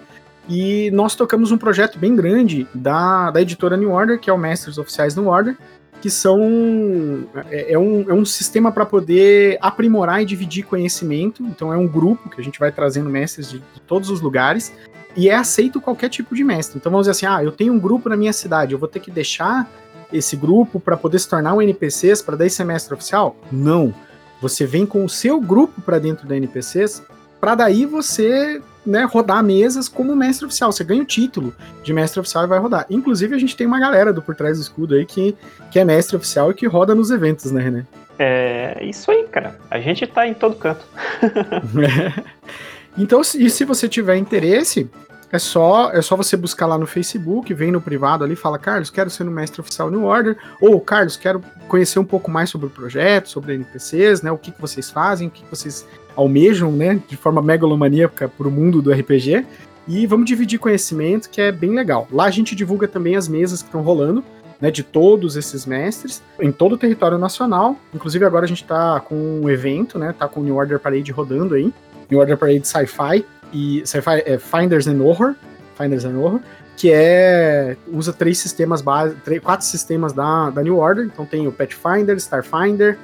E 0.49 0.89
nós 0.91 1.15
tocamos 1.15 1.51
um 1.51 1.57
projeto 1.57 1.97
bem 1.99 2.15
grande 2.15 2.67
da, 2.73 3.29
da 3.31 3.41
editora 3.41 3.77
New 3.77 3.91
Order, 3.91 4.19
que 4.19 4.29
é 4.29 4.33
o 4.33 4.37
Mestres 4.37 4.77
Oficiais 4.77 5.15
New 5.15 5.27
Order, 5.27 5.55
que 6.01 6.09
são 6.09 7.27
é, 7.49 7.73
é 7.73 7.79
um, 7.79 8.09
é 8.09 8.13
um 8.13 8.25
sistema 8.25 8.71
para 8.71 8.85
poder 8.85 9.57
aprimorar 9.61 10.21
e 10.21 10.25
dividir 10.25 10.63
conhecimento. 10.63 11.43
Então 11.43 11.73
é 11.73 11.77
um 11.77 11.87
grupo 11.87 12.29
que 12.29 12.41
a 12.41 12.43
gente 12.43 12.59
vai 12.59 12.71
trazendo 12.71 13.09
mestres 13.09 13.49
de, 13.51 13.59
de 13.59 13.81
todos 13.85 14.09
os 14.09 14.21
lugares 14.21 14.73
e 15.15 15.29
é 15.29 15.35
aceito 15.35 15.81
qualquer 15.81 16.09
tipo 16.09 16.35
de 16.35 16.43
mestre. 16.43 16.77
Então 16.77 16.91
vamos 16.91 17.07
dizer 17.07 17.11
assim, 17.11 17.25
ah, 17.25 17.43
eu 17.43 17.51
tenho 17.51 17.73
um 17.73 17.79
grupo 17.79 18.09
na 18.09 18.17
minha 18.17 18.33
cidade, 18.33 18.73
eu 18.73 18.79
vou 18.79 18.87
ter 18.87 18.99
que 18.99 19.11
deixar 19.11 19.69
esse 20.11 20.35
grupo 20.35 20.79
para 20.79 20.97
poder 20.97 21.19
se 21.19 21.29
tornar 21.29 21.53
um 21.53 21.61
NPCs 21.61 22.21
para 22.21 22.35
daí 22.35 22.49
ser 22.49 22.63
mestre 22.63 22.93
oficial? 22.93 23.35
Não. 23.51 23.93
Você 24.41 24.65
vem 24.65 24.85
com 24.85 25.03
o 25.03 25.09
seu 25.09 25.39
grupo 25.39 25.81
para 25.81 25.99
dentro 25.99 26.27
da 26.27 26.35
NPCs 26.35 27.03
para 27.39 27.55
daí 27.55 27.85
você 27.85 28.61
né, 28.85 29.03
rodar 29.03 29.43
mesas 29.43 29.87
como 29.87 30.15
mestre 30.15 30.45
oficial. 30.45 30.71
Você 30.71 30.83
ganha 30.83 31.01
o 31.01 31.05
título 31.05 31.53
de 31.83 31.93
mestre 31.93 32.19
oficial 32.19 32.43
e 32.43 32.47
vai 32.47 32.59
rodar. 32.59 32.85
Inclusive, 32.89 33.35
a 33.35 33.37
gente 33.37 33.55
tem 33.55 33.67
uma 33.67 33.79
galera 33.79 34.11
do 34.11 34.21
Por 34.21 34.35
Trás 34.35 34.57
do 34.57 34.61
Escudo 34.61 34.95
aí 34.95 35.05
que, 35.05 35.35
que 35.71 35.79
é 35.79 35.85
mestre 35.85 36.15
oficial 36.15 36.51
e 36.51 36.53
que 36.53 36.65
roda 36.67 36.95
nos 36.95 37.11
eventos, 37.11 37.51
né, 37.51 37.61
René? 37.61 37.85
É 38.17 38.83
isso 38.83 39.09
aí, 39.11 39.23
cara. 39.25 39.57
A 39.69 39.79
gente 39.79 40.05
tá 40.05 40.27
em 40.27 40.33
todo 40.33 40.55
canto. 40.55 40.85
Então, 42.97 43.21
e 43.21 43.49
se 43.49 43.63
você 43.63 43.87
tiver 43.87 44.17
interesse, 44.17 44.89
é 45.31 45.37
só, 45.37 45.91
é 45.91 46.01
só 46.01 46.15
você 46.15 46.35
buscar 46.35 46.65
lá 46.65 46.77
no 46.77 46.87
Facebook, 46.87 47.53
vem 47.53 47.71
no 47.71 47.79
privado 47.79 48.23
ali, 48.23 48.35
fala, 48.35 48.57
Carlos, 48.57 48.89
quero 48.89 49.09
ser 49.09 49.23
no 49.23 49.31
mestre 49.31 49.61
oficial 49.61 49.91
New 49.91 50.03
Order, 50.03 50.35
ou 50.59 50.79
Carlos, 50.81 51.15
quero 51.15 51.41
conhecer 51.67 51.99
um 51.99 52.05
pouco 52.05 52.31
mais 52.31 52.49
sobre 52.49 52.67
o 52.67 52.69
projeto, 52.69 53.29
sobre 53.29 53.53
NPCs, 53.53 54.23
né? 54.23 54.31
O 54.31 54.37
que, 54.37 54.51
que 54.51 54.59
vocês 54.59 54.89
fazem, 54.89 55.27
o 55.27 55.31
que, 55.31 55.43
que 55.43 55.49
vocês 55.49 55.85
almejam, 56.15 56.71
né? 56.71 56.99
De 57.07 57.15
forma 57.15 57.41
megalomaníaca 57.41 58.27
para 58.27 58.47
o 58.47 58.51
mundo 58.51 58.81
do 58.81 58.91
RPG. 58.91 59.45
E 59.87 60.07
vamos 60.07 60.25
dividir 60.25 60.59
conhecimento, 60.59 61.29
que 61.29 61.41
é 61.41 61.51
bem 61.51 61.75
legal. 61.75 62.07
Lá 62.11 62.25
a 62.25 62.31
gente 62.31 62.55
divulga 62.55 62.87
também 62.87 63.15
as 63.15 63.27
mesas 63.27 63.61
que 63.61 63.67
estão 63.67 63.81
rolando. 63.81 64.23
Né, 64.61 64.69
de 64.69 64.83
todos 64.83 65.37
esses 65.37 65.65
mestres 65.65 66.21
em 66.37 66.51
todo 66.51 66.73
o 66.73 66.77
território 66.77 67.17
nacional. 67.17 67.77
Inclusive 67.93 68.25
agora 68.25 68.43
a 68.43 68.47
gente 68.47 68.61
está 68.61 68.99
com 68.99 69.15
um 69.15 69.49
evento, 69.49 69.97
né? 69.97 70.11
Tá 70.11 70.27
com 70.27 70.41
o 70.41 70.43
New 70.43 70.57
Order 70.57 70.77
Parade 70.81 71.09
rodando 71.13 71.55
aí. 71.55 71.73
New 72.09 72.19
Order 72.19 72.37
Parade 72.37 72.67
Sci-Fi 72.67 73.25
e 73.53 73.81
Sci-Fi 73.81 74.23
é 74.25 74.37
Finders 74.37 74.87
and 74.87 75.01
Horror, 75.01 75.35
Finders 75.77 76.05
and 76.05 76.17
Horror, 76.17 76.41
que 76.75 76.91
é 76.91 77.75
usa 77.87 78.13
três 78.13 78.37
sistemas 78.37 78.81
base, 78.81 79.15
três, 79.23 79.41
quatro 79.41 79.65
sistemas 79.65 80.13
da, 80.13 80.49
da 80.49 80.61
New 80.61 80.77
Order. 80.77 81.05
Então 81.05 81.25
tem 81.25 81.47
o 81.47 81.51
Pathfinder, 81.51 82.15
Starfinder, 82.17 82.97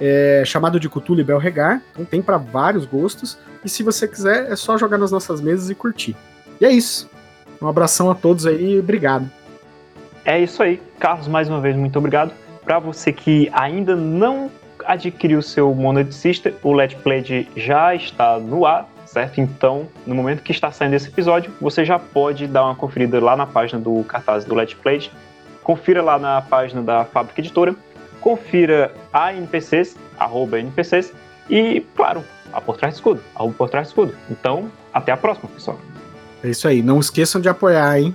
é, 0.00 0.42
chamado 0.44 0.78
de 0.78 0.88
Cthulhu 0.88 1.20
e 1.20 1.24
Belregar. 1.24 1.82
Então 1.92 2.04
tem 2.04 2.20
para 2.20 2.36
vários 2.36 2.84
gostos. 2.84 3.38
E 3.64 3.68
se 3.68 3.82
você 3.82 4.06
quiser, 4.06 4.50
é 4.50 4.56
só 4.56 4.76
jogar 4.76 4.98
nas 4.98 5.10
nossas 5.10 5.40
mesas 5.40 5.70
e 5.70 5.74
curtir. 5.74 6.16
E 6.60 6.66
é 6.66 6.70
isso. 6.70 7.08
Um 7.60 7.68
abração 7.68 8.10
a 8.10 8.14
todos 8.14 8.44
aí 8.44 8.78
obrigado. 8.78 9.30
É 10.24 10.38
isso 10.40 10.62
aí. 10.62 10.80
Carlos, 10.98 11.28
mais 11.28 11.48
uma 11.48 11.60
vez, 11.60 11.76
muito 11.76 11.98
obrigado. 11.98 12.32
Para 12.64 12.78
você 12.78 13.12
que 13.12 13.50
ainda 13.52 13.96
não 13.96 14.50
adquirir 14.86 15.36
o 15.36 15.42
seu 15.42 15.74
Monad 15.74 16.10
Sister, 16.12 16.54
o 16.62 16.72
Let's 16.72 17.00
Play 17.02 17.48
já 17.56 17.94
está 17.94 18.38
no 18.38 18.66
ar, 18.66 18.88
certo? 19.06 19.40
Então, 19.40 19.88
no 20.06 20.14
momento 20.14 20.42
que 20.42 20.52
está 20.52 20.70
saindo 20.70 20.94
esse 20.94 21.08
episódio, 21.08 21.52
você 21.60 21.84
já 21.84 21.98
pode 21.98 22.46
dar 22.46 22.64
uma 22.64 22.74
conferida 22.74 23.22
lá 23.22 23.36
na 23.36 23.46
página 23.46 23.80
do 23.80 24.02
cartaz 24.04 24.44
do 24.44 24.54
Let's 24.54 24.74
Play, 24.74 25.10
confira 25.62 26.02
lá 26.02 26.18
na 26.18 26.40
página 26.42 26.82
da 26.82 27.04
Fábrica 27.04 27.40
Editora, 27.40 27.74
confira 28.20 28.92
a 29.12 29.32
NPCs, 29.34 29.96
arroba 30.18 30.58
NPCs, 30.58 31.12
e, 31.50 31.84
claro, 31.94 32.24
a 32.52 32.60
Por 32.60 32.76
Trás 32.76 32.94
do 32.94 32.96
Escudo, 32.96 33.20
arroba 33.34 33.54
Por 33.54 33.68
Trás 33.68 33.88
do 33.88 33.90
Escudo. 33.90 34.14
Então, 34.30 34.70
até 34.92 35.12
a 35.12 35.16
próxima, 35.16 35.48
pessoal. 35.48 35.78
É 36.42 36.48
isso 36.48 36.66
aí, 36.66 36.82
não 36.82 36.98
esqueçam 36.98 37.40
de 37.40 37.48
apoiar, 37.48 37.98
hein? 37.98 38.14